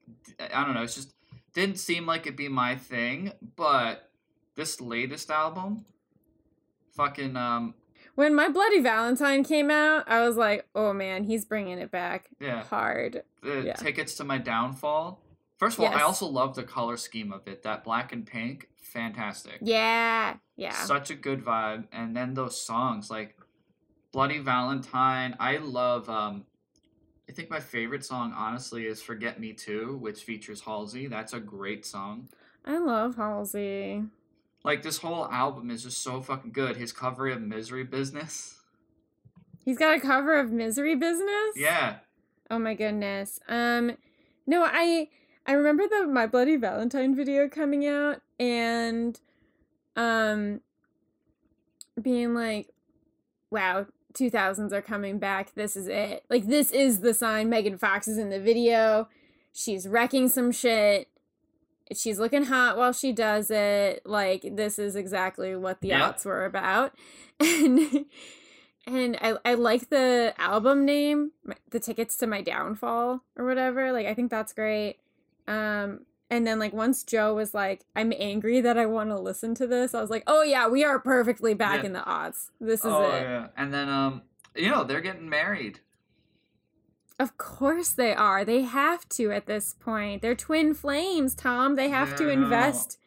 I 0.55 0.65
don't 0.65 0.75
know. 0.75 0.83
It's 0.83 0.95
just 0.95 1.15
didn't 1.53 1.79
seem 1.81 2.07
like 2.07 2.21
it'd 2.23 2.37
be 2.37 2.49
my 2.49 2.77
thing. 2.77 3.33
But 3.57 4.09
this 4.55 4.81
latest 4.81 5.33
album, 5.33 5.85
fucking 6.95 7.37
um, 7.37 7.75
when 8.15 8.37
my 8.37 8.49
Bloody 8.49 8.81
Valentine 8.81 9.43
came 9.43 9.69
out, 9.71 10.09
I 10.09 10.21
was 10.27 10.37
like, 10.37 10.69
"Oh 10.77 10.93
man, 10.93 11.25
he's 11.25 11.45
bringing 11.45 11.79
it 11.79 11.91
back 11.91 12.29
yeah, 12.41 12.63
hard." 12.63 13.23
the 13.43 13.63
Yeah. 13.67 13.73
tickets 13.75 14.15
to 14.17 14.25
my 14.25 14.39
downfall. 14.39 15.21
First 15.59 15.79
of 15.79 15.85
all, 15.85 15.93
I 15.93 16.03
also 16.03 16.27
love 16.27 16.55
the 16.55 16.63
color 16.63 16.97
scheme 16.97 17.33
of 17.33 17.49
it. 17.49 17.65
That 17.65 17.83
black 17.83 18.13
and 18.13 18.25
pink, 18.25 18.69
fantastic. 18.77 19.59
Yeah. 19.61 20.37
Yeah. 20.57 20.73
Such 20.73 21.11
a 21.11 21.17
good 21.17 21.45
vibe. 21.45 21.89
And 21.93 22.17
then 22.17 22.35
those 22.35 22.61
songs 22.61 23.11
like 23.11 23.37
Bloody 24.13 24.39
Valentine. 24.39 25.37
I 25.41 25.59
love 25.59 26.09
um 26.09 26.45
I 27.29 27.33
think 27.33 27.51
my 27.51 27.61
favorite 27.61 28.05
song 28.05 28.33
honestly 28.37 28.87
is 28.87 29.03
Forget 29.03 29.39
Me 29.39 29.53
Too, 29.53 29.99
which 30.01 30.23
features 30.23 30.63
Halsey. 30.63 31.09
That's 31.09 31.35
a 31.35 31.41
great 31.41 31.85
song. 31.85 32.29
I 32.65 32.79
love 32.79 33.17
Halsey. 33.17 34.05
Like 34.65 34.83
this 34.83 34.99
whole 34.99 35.27
album 35.27 35.71
is 35.71 35.83
just 35.83 36.03
so 36.03 36.21
fucking 36.23 36.53
good. 36.53 36.77
His 36.77 36.93
cover 36.93 37.29
of 37.29 37.43
Misery 37.43 37.85
Business. 37.85 38.55
He's 39.65 39.77
got 39.77 39.97
a 39.97 40.01
cover 40.01 40.39
of 40.39 40.53
Misery 40.53 40.95
Business? 40.95 41.55
Yeah. 41.57 41.97
Oh 42.49 42.59
my 42.59 42.75
goodness. 42.75 43.41
Um 43.49 43.97
no, 44.47 44.65
I 44.65 45.09
I 45.49 45.53
remember 45.53 45.89
the 45.89 46.07
My 46.07 46.27
Bloody 46.27 46.57
Valentine 46.57 47.15
video 47.17 47.49
coming 47.49 47.87
out 47.87 48.21
and 48.39 49.19
um 49.97 50.61
being 52.01 52.35
like 52.35 52.69
wow, 53.51 53.87
2000s 54.13 54.73
are 54.73 54.83
coming 54.83 55.19
back. 55.19 55.55
This 55.55 55.75
is 55.75 55.89
it. 55.89 56.23
Like 56.29 56.47
this 56.47 56.71
is 56.71 57.01
the 57.01 57.15
sign 57.15 57.49
Megan 57.49 57.79
Fox 57.79 58.07
is 58.07 58.19
in 58.19 58.29
the 58.29 58.39
video. 58.39 59.09
She's 59.55 59.89
wrecking 59.89 60.29
some 60.29 60.53
shit. 60.53 61.09
She's 61.95 62.19
looking 62.19 62.45
hot 62.45 62.77
while 62.77 62.93
she 62.93 63.13
does 63.13 63.51
it. 63.51 64.03
Like 64.05 64.45
this 64.55 64.79
is 64.79 64.95
exactly 64.97 65.57
what 65.57 65.81
the 65.81 65.89
Yeah. 65.89 66.05
outs 66.05 66.25
were 66.25 66.45
about. 66.45 66.95
And 67.41 68.05
and 68.87 69.17
I 69.21 69.37
I 69.45 69.55
like 69.55 69.91
the 69.91 70.35
album 70.39 70.85
name, 70.85 71.33
the 71.71 71.79
tickets 71.81 72.17
to 72.19 72.27
my 72.27 72.41
downfall 72.43 73.23
or 73.37 73.45
whatever. 73.47 73.93
Like 73.93 74.07
I 74.07 74.15
think 74.15 74.31
that's 74.31 74.53
great. 74.53 74.97
Um 75.49 76.01
and 76.31 76.47
then 76.47 76.59
like 76.59 76.75
once 76.75 77.03
Joe 77.05 77.35
was 77.35 77.55
like, 77.55 77.85
"I'm 77.97 78.13
angry 78.19 78.61
that 78.61 78.77
I 78.77 78.85
want 78.87 79.09
to 79.11 79.19
listen 79.19 79.55
to 79.57 79.67
this," 79.67 79.95
I 79.95 80.01
was 80.03 80.11
like, 80.11 80.25
"Oh 80.27 80.43
yeah, 80.43 80.69
we 80.69 80.85
are 80.85 80.99
perfectly 81.01 81.55
back 81.55 81.81
Yeah. 81.81 81.87
in 81.87 81.93
the 81.95 82.05
odds. 82.05 82.51
This 82.61 82.81
is 82.81 82.93
oh 82.93 83.03
it." 83.03 83.23
yeah. 83.23 83.47
And 83.57 83.73
then 83.73 83.89
um 83.89 84.23
you 84.55 84.69
know, 84.71 84.85
they're 84.85 85.01
getting 85.01 85.29
married. 85.29 85.81
Of 87.19 87.37
course 87.37 87.91
they 87.91 88.15
are. 88.15 88.45
They 88.45 88.63
have 88.63 89.09
to 89.11 89.33
at 89.33 89.47
this 89.47 89.75
point. 89.81 90.23
They're 90.23 90.37
twin 90.37 90.73
flames, 90.75 91.35
Tom. 91.35 91.75
They 91.75 91.89
have 91.89 92.15
to 92.17 92.29
Yeah, 92.29 92.35
know. 92.37 92.43
invest. 92.45 92.99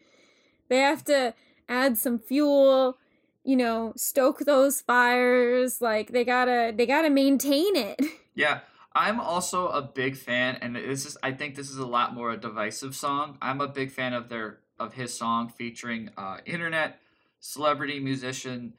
They 0.67 0.79
have 0.79 1.03
to 1.05 1.33
add 1.69 1.97
some 1.97 2.19
fuel, 2.19 2.97
you 3.45 3.55
know, 3.55 3.93
stoke 3.95 4.39
those 4.39 4.81
fires. 4.81 5.79
Like 5.81 6.11
they 6.11 6.25
got 6.25 6.45
to 6.45 6.73
they 6.75 6.85
got 6.85 7.03
to 7.03 7.09
maintain 7.09 7.75
it. 7.75 8.01
Yeah, 8.33 8.61
I'm 8.93 9.19
also 9.19 9.69
a 9.69 9.81
big 9.81 10.17
fan, 10.17 10.57
and 10.61 10.75
this 10.75 11.05
is 11.05 11.17
I 11.23 11.31
think 11.31 11.55
this 11.55 11.69
is 11.69 11.77
a 11.77 11.85
lot 11.85 12.13
more 12.13 12.31
a 12.31 12.37
divisive 12.37 12.95
song. 12.95 13.37
I'm 13.41 13.61
a 13.61 13.67
big 13.67 13.91
fan 13.91 14.13
of 14.13 14.29
their 14.29 14.59
of 14.79 14.93
his 14.93 15.13
song 15.13 15.49
featuring 15.49 16.09
uh, 16.17 16.37
internet 16.45 16.99
celebrity 17.39 17.99
musician 17.99 18.73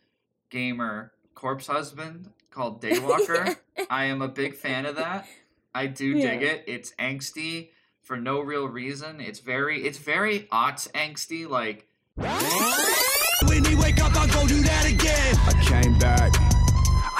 gamer 0.51 1.13
corpse 1.35 1.67
husband 1.67 2.31
called 2.51 2.83
Daywalker. 2.83 3.57
I 3.91 4.05
am 4.05 4.21
a 4.21 4.29
big 4.29 4.55
fan 4.55 4.85
of 4.85 4.97
that. 4.97 5.27
I 5.75 5.87
do 5.87 6.15
dig 6.15 6.43
it. 6.43 6.65
It's 6.67 6.93
angsty 6.99 7.71
for 8.03 8.19
no 8.19 8.41
real 8.41 8.67
reason. 8.67 9.21
It's 9.21 9.41
very 9.41 9.85
it's 9.85 9.99
very 9.99 10.41
aughts 10.53 10.91
angsty. 10.93 11.49
Like 11.49 11.87
When 12.17 13.65
you 13.65 13.79
wake 13.79 14.03
up, 14.03 14.15
I'll 14.15 14.29
go 14.29 14.47
do 14.47 14.61
that 14.61 14.87
again. 14.87 15.37
I 15.47 15.83
came 15.83 15.99
back. 15.99 16.52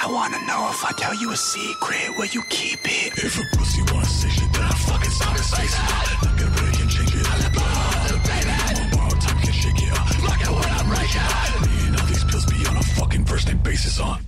I 0.03 0.11
wanna 0.11 0.39
know 0.45 0.69
if 0.69 0.83
I 0.83 0.91
tell 0.91 1.15
you 1.15 1.31
a 1.31 1.37
secret, 1.37 2.17
where 2.17 2.27
you 2.27 2.43
keep 2.49 2.79
it. 2.83 3.17
If 3.23 3.39
a 3.39 3.57
pussy 3.57 3.81
wants 3.93 4.09
say 4.11 4.29
shit, 4.29 4.51
then 4.51 4.63
I 4.63 4.69
fucking 4.69 5.09
sound 5.09 5.37
it. 5.39 5.43
Say 5.43 5.63
Look 5.63 6.41
at 6.41 6.55
where 6.55 6.65
you 6.71 6.77
can 6.77 6.89
change 6.89 7.15
it. 7.15 7.25
I 7.25 7.37
let 7.39 7.53
blow, 7.53 8.19
baby. 8.27 8.81
One 8.81 8.89
borrowed 8.91 9.21
time 9.21 9.39
can 9.41 9.53
shake 9.53 9.81
it 9.81 9.93
up. 9.97 10.21
Look 10.21 10.41
at 10.41 10.51
what 10.51 10.67
I'm 10.69 10.91
raking. 10.91 11.71
Me 11.71 11.87
and 11.87 11.95
all 11.99 12.05
these 12.07 12.23
pills 12.25 12.45
be 12.47 12.65
on 12.67 12.75
a 12.77 12.83
fucking 12.83 13.25
first 13.25 13.47
name 13.47 13.59
basis 13.59 13.99
on. 13.99 14.25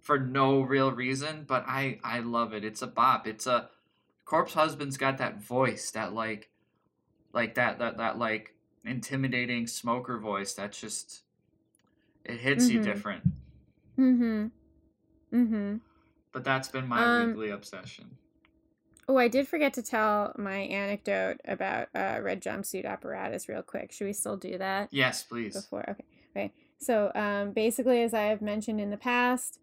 for 0.00 0.18
no 0.18 0.60
real 0.60 0.90
reason, 0.92 1.44
but 1.46 1.64
I 1.68 1.98
I 2.02 2.20
love 2.20 2.54
it. 2.54 2.64
It's 2.64 2.80
a 2.80 2.86
bop. 2.86 3.26
It's 3.26 3.46
a 3.46 3.68
corpse 4.24 4.54
husband's 4.54 4.96
got 4.96 5.18
that 5.18 5.42
voice 5.42 5.90
that 5.90 6.14
like 6.14 6.48
like 7.34 7.54
that 7.56 7.78
that 7.80 7.98
that 7.98 8.18
like 8.18 8.54
intimidating 8.84 9.66
smoker 9.66 10.18
voice 10.18 10.54
that's 10.54 10.80
just 10.80 11.22
it 12.24 12.38
hits 12.40 12.68
you 12.70 12.80
Mhm. 12.80 12.84
different 12.84 13.22
Mm-hmm. 13.98 14.46
Mm-hmm. 15.32 15.76
but 16.32 16.44
that's 16.44 16.68
been 16.68 16.86
my 16.86 17.02
Um, 17.04 17.28
weekly 17.28 17.50
obsession 17.50 18.16
Oh, 19.06 19.18
I 19.18 19.28
did 19.28 19.46
forget 19.46 19.74
to 19.74 19.82
tell 19.82 20.32
my 20.38 20.56
anecdote 20.60 21.40
about 21.46 21.88
uh, 21.94 22.20
red 22.22 22.40
jumpsuit 22.42 22.86
apparatus 22.86 23.50
real 23.50 23.62
quick. 23.62 23.92
Should 23.92 24.06
we 24.06 24.14
still 24.14 24.36
do 24.38 24.56
that? 24.58 24.88
yes 24.92 25.22
please 25.22 25.54
before. 25.54 25.84
Okay, 25.90 26.04
right. 26.34 26.52
So, 26.78 27.12
um, 27.14 27.52
basically, 27.52 28.02
as 28.02 28.14
I 28.14 28.22
have 28.24 28.42
mentioned 28.42 28.80
in 28.80 28.90
the 28.90 28.96
past, 28.96 29.58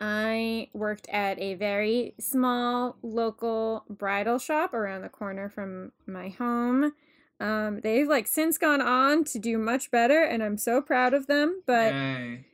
I 0.00 0.68
worked 0.72 1.08
at 1.08 1.38
a 1.38 1.54
very 1.54 2.14
small 2.18 2.96
local 3.02 3.84
bridal 3.88 4.38
shop 4.38 4.74
around 4.74 5.02
the 5.02 5.08
corner 5.08 5.48
from 5.48 5.92
my 6.06 6.28
home. 6.30 6.92
Um, 7.38 7.80
they've 7.80 8.08
like 8.08 8.26
since 8.26 8.58
gone 8.58 8.80
on 8.80 9.24
to 9.24 9.38
do 9.38 9.58
much 9.58 9.90
better, 9.90 10.22
and 10.22 10.42
I'm 10.42 10.58
so 10.58 10.80
proud 10.82 11.14
of 11.14 11.26
them. 11.26 11.62
But 11.66 11.92
Yay. 11.92 12.44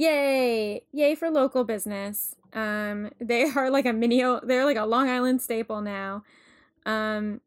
Yay, 0.00 0.82
yay 0.92 1.14
for 1.14 1.30
local 1.30 1.62
business. 1.62 2.34
Um, 2.54 3.10
they 3.20 3.44
are 3.44 3.70
like 3.70 3.84
a 3.84 3.92
mini. 3.92 4.22
They're 4.42 4.64
like 4.64 4.78
a 4.78 4.86
Long 4.86 5.10
Island 5.10 5.42
staple 5.42 5.82
now. 5.82 6.24
Um, 6.86 7.42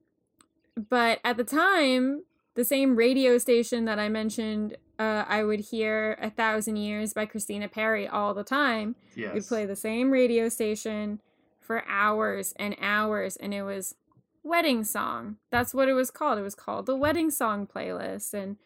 but 0.78 1.20
at 1.24 1.38
the 1.38 1.44
time, 1.44 2.26
the 2.54 2.64
same 2.64 2.96
radio 2.96 3.40
station 3.40 3.86
that 3.86 3.98
I 3.98 4.08
mentioned, 4.08 4.78
uh, 5.00 5.26
I 5.28 5.44
would 5.44 5.62
hear 5.62 6.16
"A 6.22 6.30
Thousand 6.30 6.76
Years" 6.76 7.12
by 7.12 7.26
Christina 7.26 7.68
Perri 7.68 8.08
all 8.08 8.36
the 8.36 8.44
time. 8.44 8.98
yes 9.16 9.34
We'd 9.34 9.48
play 9.48 9.66
the 9.66 9.76
same 9.76 10.12
radio 10.12 10.48
station 10.48 11.22
for 11.60 11.84
hours 11.88 12.54
and 12.58 12.76
hours, 12.80 13.36
and 13.36 13.52
it 13.52 13.64
was 13.64 13.96
wedding 14.44 14.84
song. 14.84 15.38
That's 15.50 15.74
what 15.74 15.90
it 15.90 15.94
was 15.94 16.12
called. 16.12 16.38
It 16.38 16.44
was 16.44 16.54
called 16.54 16.86
the 16.86 16.96
wedding 16.96 17.32
song 17.32 17.66
playlist, 17.66 18.32
and 18.36 18.58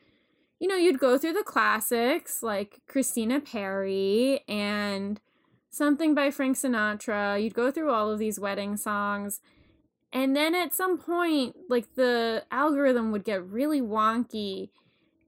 you 0.60 0.68
know, 0.68 0.76
you'd 0.76 0.99
go 0.99 1.18
through 1.18 1.34
the 1.34 1.43
classics 1.43 2.41
like 2.41 2.82
Christina 2.88 3.39
Perri 3.39 4.43
and 4.47 5.20
something 5.70 6.16
by 6.16 6.32
Frank 6.32 6.58
Sinatra. 6.58 7.41
You'd 7.41 7.53
go 7.53 7.72
through 7.72 7.91
all 7.91 8.12
of 8.12 8.20
these 8.20 8.39
wedding 8.39 8.78
songs. 8.78 9.39
And 10.12 10.36
then 10.36 10.55
at 10.55 10.74
some 10.74 10.97
point, 10.97 11.55
like 11.70 11.95
the 11.95 12.45
algorithm 12.49 13.12
would 13.12 13.24
get 13.24 13.45
really 13.45 13.82
wonky 13.82 14.70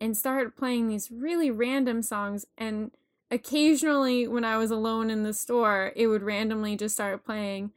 and 0.02 0.16
start 0.16 0.56
playing 0.58 0.88
these 0.88 1.12
really 1.12 1.52
random 1.52 2.02
songs. 2.02 2.46
And 2.58 2.92
occasionally, 3.30 4.28
when 4.28 4.46
I 4.46 4.58
was 4.58 4.72
alone 4.72 5.10
in 5.10 5.24
the 5.24 5.34
store, 5.34 5.92
it 5.96 6.08
would 6.08 6.24
randomly 6.24 6.76
just 6.76 6.96
start 6.96 7.26
playing 7.26 7.72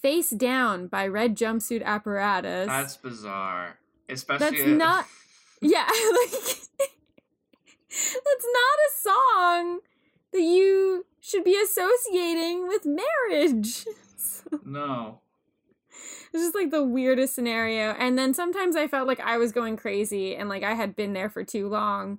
Face 0.00 0.30
Down 0.30 0.86
by 0.86 1.06
Red 1.08 1.36
Jumpsuit 1.36 1.82
Apparatus. 1.82 2.68
that's 2.68 2.96
bizarre 2.96 3.78
especially 4.08 4.58
That's 4.58 4.66
not. 4.66 5.06
Yeah, 5.60 5.86
like 6.20 6.30
that's 7.90 8.46
not 8.52 8.78
a 8.86 8.92
song 8.94 9.80
that 10.32 10.42
you 10.42 11.06
should 11.20 11.44
be 11.44 11.56
associating 11.60 12.68
with 12.68 12.86
marriage. 12.86 13.84
So, 14.16 14.60
no 14.64 15.20
it's 16.32 16.42
just 16.42 16.54
like 16.54 16.70
the 16.70 16.84
weirdest 16.84 17.34
scenario. 17.34 17.92
And 17.92 18.18
then 18.18 18.34
sometimes 18.34 18.76
I 18.76 18.86
felt 18.86 19.08
like 19.08 19.20
I 19.20 19.38
was 19.38 19.52
going 19.52 19.76
crazy 19.76 20.36
and 20.36 20.48
like 20.48 20.62
I 20.62 20.74
had 20.74 20.94
been 20.94 21.12
there 21.12 21.30
for 21.30 21.44
too 21.44 21.68
long. 21.68 22.18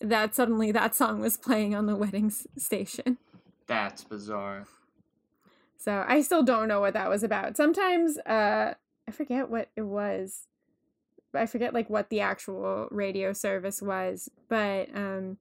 That 0.00 0.34
suddenly 0.34 0.72
that 0.72 0.94
song 0.94 1.20
was 1.20 1.36
playing 1.36 1.74
on 1.74 1.86
the 1.86 1.96
wedding 1.96 2.26
s- 2.26 2.46
station. 2.58 3.18
that's 3.66 4.04
bizarre 4.04 4.66
So 5.78 6.04
I 6.06 6.20
still 6.22 6.42
don't 6.42 6.68
know 6.68 6.80
what 6.80 6.94
that 6.94 7.08
was 7.08 7.22
about. 7.22 7.56
Sometimes 7.56 8.18
uh 8.18 8.74
I 9.06 9.10
forget 9.12 9.48
what 9.48 9.68
it 9.76 9.82
was. 9.82 10.46
I 11.40 11.46
forget 11.46 11.74
like 11.74 11.90
what 11.90 12.10
the 12.10 12.20
actual 12.20 12.88
radio 12.90 13.32
service 13.32 13.80
was, 13.82 14.28
but 14.48 14.88
um 14.94 15.38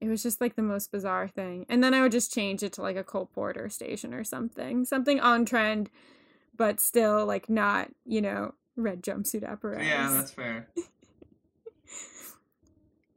it 0.00 0.08
was 0.08 0.22
just 0.22 0.40
like 0.40 0.54
the 0.54 0.62
most 0.62 0.92
bizarre 0.92 1.26
thing. 1.26 1.66
And 1.68 1.82
then 1.82 1.92
I 1.92 2.02
would 2.02 2.12
just 2.12 2.32
change 2.32 2.62
it 2.62 2.72
to 2.74 2.82
like 2.82 2.96
a 2.96 3.02
Cole 3.02 3.26
Porter 3.26 3.68
station 3.68 4.14
or 4.14 4.22
something. 4.22 4.84
Something 4.84 5.20
on 5.20 5.44
trend 5.44 5.90
but 6.56 6.80
still 6.80 7.24
like 7.24 7.48
not, 7.48 7.90
you 8.04 8.20
know, 8.20 8.54
red 8.76 9.02
jumpsuit 9.02 9.44
apparatus. 9.44 9.86
yeah 9.86 10.10
that's 10.12 10.30
fair 10.32 10.68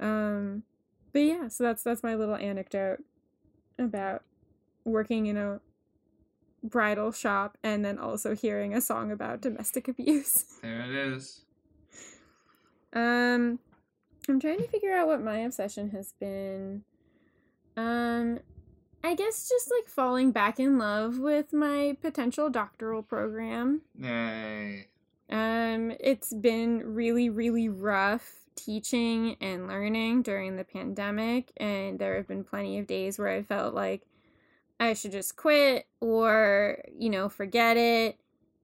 Um, 0.01 0.63
but 1.13 1.19
yeah, 1.19 1.47
so 1.47 1.63
that's 1.63 1.83
that's 1.83 2.03
my 2.03 2.15
little 2.15 2.35
anecdote 2.35 3.03
about 3.77 4.23
working 4.83 5.27
in 5.27 5.37
a 5.37 5.59
bridal 6.63 7.11
shop 7.11 7.57
and 7.63 7.85
then 7.85 7.97
also 7.97 8.35
hearing 8.35 8.73
a 8.73 8.81
song 8.81 9.11
about 9.11 9.41
domestic 9.41 9.87
abuse. 9.87 10.45
there 10.61 10.81
it 10.81 10.89
is 10.89 11.41
Um, 12.93 13.59
I'm 14.27 14.39
trying 14.39 14.59
to 14.59 14.67
figure 14.67 14.95
out 14.95 15.07
what 15.07 15.21
my 15.21 15.39
obsession 15.39 15.89
has 15.91 16.13
been. 16.19 16.83
Um, 17.77 18.39
I 19.03 19.15
guess 19.15 19.49
just 19.49 19.71
like 19.75 19.87
falling 19.87 20.31
back 20.31 20.59
in 20.59 20.77
love 20.77 21.17
with 21.17 21.53
my 21.53 21.97
potential 22.01 22.49
doctoral 22.49 23.01
program. 23.01 23.81
yay 23.97 24.87
Um, 25.29 25.93
it's 25.99 26.33
been 26.33 26.93
really, 26.93 27.29
really 27.29 27.69
rough 27.69 28.41
teaching 28.55 29.37
and 29.41 29.67
learning 29.67 30.21
during 30.23 30.55
the 30.55 30.63
pandemic, 30.63 31.51
and 31.57 31.97
there 31.97 32.17
have 32.17 32.27
been 32.27 32.43
plenty 32.43 32.77
of 32.77 32.87
days 32.87 33.17
where 33.17 33.29
I 33.29 33.41
felt 33.41 33.73
like 33.73 34.03
I 34.79 34.93
should 34.93 35.11
just 35.13 35.35
quit 35.35 35.87
or, 35.99 36.83
you 36.97 37.09
know, 37.09 37.29
forget 37.29 37.77
it. 37.77 38.19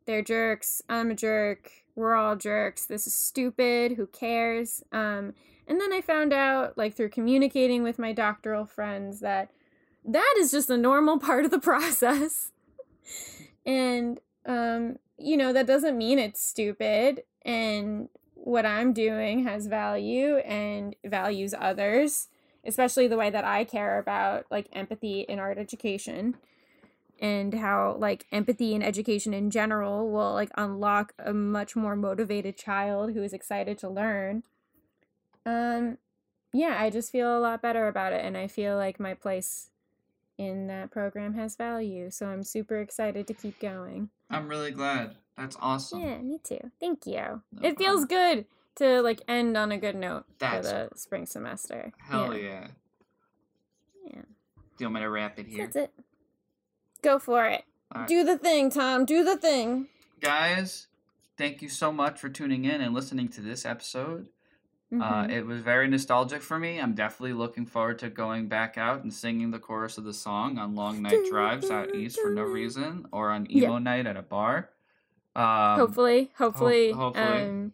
They're 0.05 0.23
jerks. 0.23 0.82
I'm 0.89 1.11
a 1.11 1.15
jerk. 1.15 1.71
We're 1.98 2.14
all 2.14 2.36
jerks. 2.36 2.86
This 2.86 3.08
is 3.08 3.16
stupid. 3.16 3.93
Who 3.93 4.06
cares? 4.06 4.84
Um, 4.91 5.34
and 5.68 5.82
then 5.82 5.91
I 5.91 6.02
found 6.02 6.32
out, 6.32 6.78
like, 6.78 6.93
through 6.93 7.10
communicating 7.10 7.82
with 7.82 7.98
my 7.98 8.14
doctoral 8.14 8.68
friends, 8.68 9.20
that 9.22 9.50
that 10.06 10.36
is 10.38 10.52
just 10.52 10.70
a 10.70 10.78
normal 10.78 11.18
part 11.20 11.43
of 11.43 11.50
the 11.50 11.60
process. 11.60 12.52
and, 13.66 14.20
um, 14.45 14.98
you 15.18 15.36
know, 15.36 15.52
that 15.52 15.66
doesn't 15.66 15.98
mean 15.98 16.20
it's 16.20 16.45
stupid. 16.45 17.24
And 17.41 18.10
what 18.36 18.68
I'm 18.68 18.93
doing 18.93 19.45
has 19.45 19.66
value 19.66 20.38
and 20.38 20.95
values 21.04 21.56
others, 21.60 22.28
especially 22.64 23.08
the 23.08 23.18
way 23.18 23.32
that 23.32 23.43
I 23.43 23.64
care 23.64 23.98
about 23.98 24.45
like 24.52 24.70
empathy 24.72 25.22
in 25.22 25.39
art 25.39 25.58
education 25.58 26.38
and 27.20 27.53
how 27.53 27.95
like 27.99 28.26
empathy 28.32 28.74
and 28.76 28.84
education 28.84 29.34
in 29.34 29.49
general 29.49 30.09
will 30.11 30.34
like 30.34 30.51
unlock 30.55 31.13
a 31.20 31.34
much 31.34 31.76
more 31.76 31.95
motivated 31.95 32.57
child 32.57 33.13
who 33.13 33.24
is 33.24 33.34
excited 33.34 33.78
to 33.80 33.89
learn. 33.89 34.43
Um 35.45 35.97
yeah, 36.53 36.78
I 36.80 36.89
just 36.89 37.11
feel 37.11 37.38
a 37.38 37.39
lot 37.39 37.61
better 37.61 37.88
about 37.88 38.13
it 38.13 38.24
and 38.24 38.38
I 38.38 38.47
feel 38.47 38.76
like 38.78 38.99
my 38.99 39.13
place 39.13 39.70
in 40.38 40.68
that 40.68 40.91
program 40.91 41.34
has 41.34 41.55
value. 41.55 42.09
So 42.09 42.28
I'm 42.28 42.43
super 42.43 42.78
excited 42.80 43.28
to 43.28 43.34
keep 43.34 43.59
going. 43.59 44.09
i'm 44.30 44.47
really 44.47 44.72
glad 44.72 45.15
that's 45.38 45.57
awesome 45.61 46.01
Yeah, 46.01 46.18
me 46.20 46.39
too. 46.43 46.72
Thank 46.80 47.05
you. 47.05 47.41
No 47.51 47.61
it 47.70 47.78
feels 47.78 48.05
problem. 48.05 48.07
good 48.36 48.45
to 48.76 49.01
like 49.01 49.22
end 49.28 49.55
on 49.57 49.72
a 49.72 49.78
good 49.78 49.95
note 49.95 50.26
That's- 50.39 50.70
for 50.72 50.89
the 50.93 50.99
spring 50.99 51.26
semester. 51.26 51.91
hell 51.97 52.36
yeah, 52.38 52.68
Yeah. 54.05 54.22
do 54.22 54.80
you 54.80 54.86
want 54.86 54.95
me 54.95 55.01
to 55.01 55.09
wrap 55.09 55.39
it 55.39 55.45
So 55.45 55.51
here 55.51 55.65
That's 55.65 55.76
it. 55.76 55.91
Go 57.02 57.20
for 57.20 57.45
it. 57.48 57.64
Right. 57.93 58.08
Do 58.08 58.24
the 58.24 58.38
thing, 58.38 58.70
Tom. 58.70 59.06
Do 59.06 59.24
the 59.24 59.38
thing. 59.38 59.88
guys 60.20 60.88
thank 61.38 61.62
you 61.62 61.70
so 61.70 61.91
much 61.91 62.20
for 62.20 62.28
tuning 62.30 62.66
in 62.66 62.82
and 62.82 62.91
listening 62.95 63.28
to 63.30 63.39
this 63.41 63.66
episode 63.66 64.30
Uh, 64.91 65.26
Mhm. 65.26 65.32
it 65.32 65.45
was 65.45 65.60
very 65.60 65.86
nostalgic 65.88 66.41
for 66.41 66.58
me. 66.58 66.80
I'm 66.80 66.93
definitely 66.95 67.34
looking 67.34 67.66
forward 67.66 68.00
to 68.00 68.10
going 68.10 68.48
back 68.48 68.78
out 68.78 69.04
and 69.04 69.14
singing 69.14 69.52
the 69.52 69.60
chorus 69.60 69.98
of 69.98 70.06
the 70.06 70.14
song 70.14 70.58
on 70.58 70.76
long 70.76 71.02
night 71.02 71.26
drives 71.30 71.70
out 71.70 71.93
east 71.93 72.18
for 72.22 72.30
no 72.32 72.43
reason, 72.43 73.06
or 73.12 73.30
on 73.32 73.45
Yeah. 73.50 73.66
emo 73.66 73.78
night 73.80 74.06
at 74.08 74.16
a 74.16 74.22
bar. 74.22 74.70
Um, 75.36 75.78
hopefully, 75.78 76.32
hopefully, 76.38 76.91
hopefully. 76.93 77.26
um, 77.43 77.74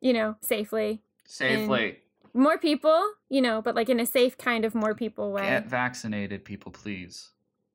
you 0.00 0.12
know, 0.14 0.36
safely. 0.40 1.02
safely 1.26 2.00
More 2.32 2.56
people, 2.56 3.14
you 3.28 3.42
know, 3.42 3.60
but 3.60 3.74
like 3.74 3.88
in 3.90 4.00
a 4.00 4.06
safe 4.06 4.38
kind 4.38 4.64
of 4.64 4.74
more 4.74 4.94
people 4.94 5.30
way. 5.32 5.42
get 5.42 5.66
vaccinated, 5.66 6.44
people, 6.46 6.72
please. 6.72 7.30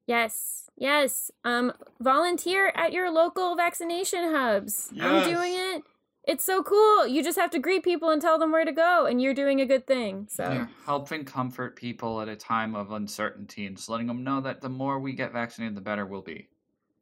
Yes, 0.05 0.69
yes. 0.77 1.31
Um, 1.43 1.73
volunteer 1.99 2.71
at 2.75 2.91
your 2.93 3.09
local 3.11 3.55
vaccination 3.55 4.31
hubs. 4.33 4.91
I'm 4.99 5.23
doing 5.29 5.53
it. 5.55 5.83
It's 6.25 6.43
so 6.45 6.63
cool. 6.63 7.05
You 7.05 7.21
just 7.21 7.37
have 7.37 7.51
to 7.51 7.59
greet 7.59 7.83
people 7.83 8.09
and 8.09 8.21
tell 8.21 8.39
them 8.39 8.51
where 8.53 8.63
to 8.63 8.71
go, 8.71 9.05
and 9.05 9.21
you're 9.21 9.33
doing 9.33 9.59
a 9.59 9.65
good 9.65 9.85
thing. 9.85 10.27
So 10.29 10.49
You're 10.51 10.69
helping 10.85 11.25
comfort 11.25 11.75
people 11.75 12.21
at 12.21 12.29
a 12.29 12.35
time 12.35 12.75
of 12.75 12.91
uncertainty 12.91 13.65
and 13.65 13.75
just 13.75 13.89
letting 13.89 14.07
them 14.07 14.23
know 14.23 14.39
that 14.41 14.61
the 14.61 14.69
more 14.69 14.99
we 14.99 15.11
get 15.13 15.33
vaccinated, 15.33 15.75
the 15.75 15.81
better 15.81 16.05
we'll 16.05 16.21
be. 16.21 16.47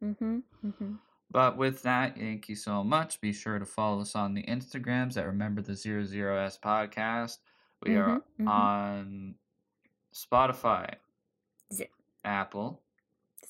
Mm-hmm. 0.03 0.39
Mm-hmm. 0.65 0.93
But 1.29 1.55
with 1.55 1.83
that, 1.83 2.17
thank 2.17 2.49
you 2.49 2.55
so 2.55 2.83
much. 2.83 3.21
Be 3.21 3.31
sure 3.31 3.59
to 3.59 3.65
follow 3.65 4.01
us 4.01 4.15
on 4.15 4.33
the 4.33 4.43
Instagrams 4.43 5.17
at 5.17 5.25
Remember 5.27 5.61
the 5.61 5.75
Zero 5.75 6.03
Zero 6.03 6.37
S 6.43 6.57
Podcast. 6.61 7.37
We 7.83 7.95
are 7.97 8.17
Mhm, 8.17 8.21
mhm. 8.41 8.47
on 8.49 9.35
Spotify, 10.13 10.95
Zip. 11.71 11.91
Apple, 12.25 12.81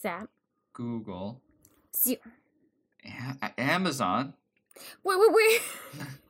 Zap. 0.02 0.30
Google, 0.74 1.41
Zip. 1.95 2.22
A- 3.41 3.60
Amazon, 3.60 4.34
Wait, 5.04 5.20
wait, 5.20 5.32
wait. 5.34 5.62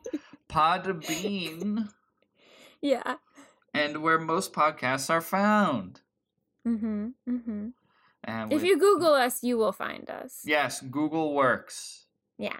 Podbean, 0.49 1.89
Yeah. 2.81 3.15
and 3.73 4.01
where 4.01 4.19
most 4.19 4.53
podcasts 4.53 5.09
are 5.09 5.21
found. 5.21 6.01
Mm-hmm. 6.67 7.07
Mm-hmm. 7.29 7.67
And 8.23 8.53
If 8.53 8.63
you 8.63 8.77
Google 8.77 9.13
us, 9.13 9.43
you 9.43 9.57
will 9.57 9.71
find 9.71 10.09
us. 10.09 10.41
yes, 10.45 10.81
Google 10.81 11.33
works. 11.33 12.05
Yeah. 12.37 12.59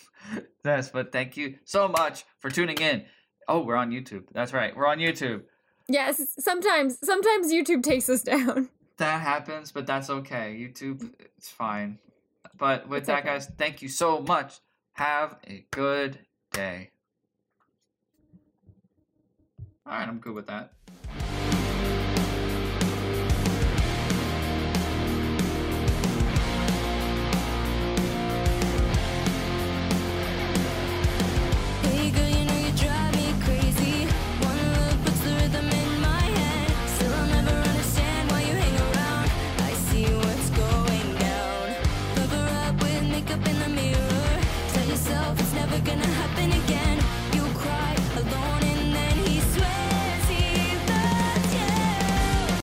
yes, 0.64 0.90
but 0.90 1.12
thank 1.12 1.36
you 1.36 1.56
so 1.64 1.88
much 1.88 2.24
for 2.38 2.50
tuning 2.50 2.78
in. 2.78 3.04
Oh, 3.48 3.60
we're 3.64 3.76
on 3.76 3.90
YouTube. 3.90 4.24
That's 4.32 4.52
right, 4.52 4.74
we're 4.76 4.86
on 4.86 4.98
YouTube. 4.98 5.42
Yes. 5.88 6.34
Sometimes, 6.38 6.98
sometimes 7.04 7.52
YouTube 7.52 7.82
takes 7.82 8.08
us 8.08 8.22
down. 8.22 8.70
That 8.98 9.22
happens, 9.22 9.72
but 9.72 9.86
that's 9.86 10.08
okay. 10.08 10.56
YouTube, 10.56 10.98
mm. 10.98 11.12
it's 11.36 11.50
fine. 11.50 11.98
But 12.56 12.88
with 12.88 12.98
It's 12.98 13.06
that, 13.08 13.20
okay. 13.20 13.28
guys, 13.28 13.46
thank 13.58 13.82
you 13.82 13.88
so 13.88 14.20
much. 14.20 14.60
Have 14.92 15.36
a 15.48 15.66
good 15.70 16.18
day. 16.52 16.90
All 19.86 19.92
right, 19.92 20.08
I'm 20.08 20.18
good 20.18 20.34
with 20.34 20.46
that. 20.46 20.72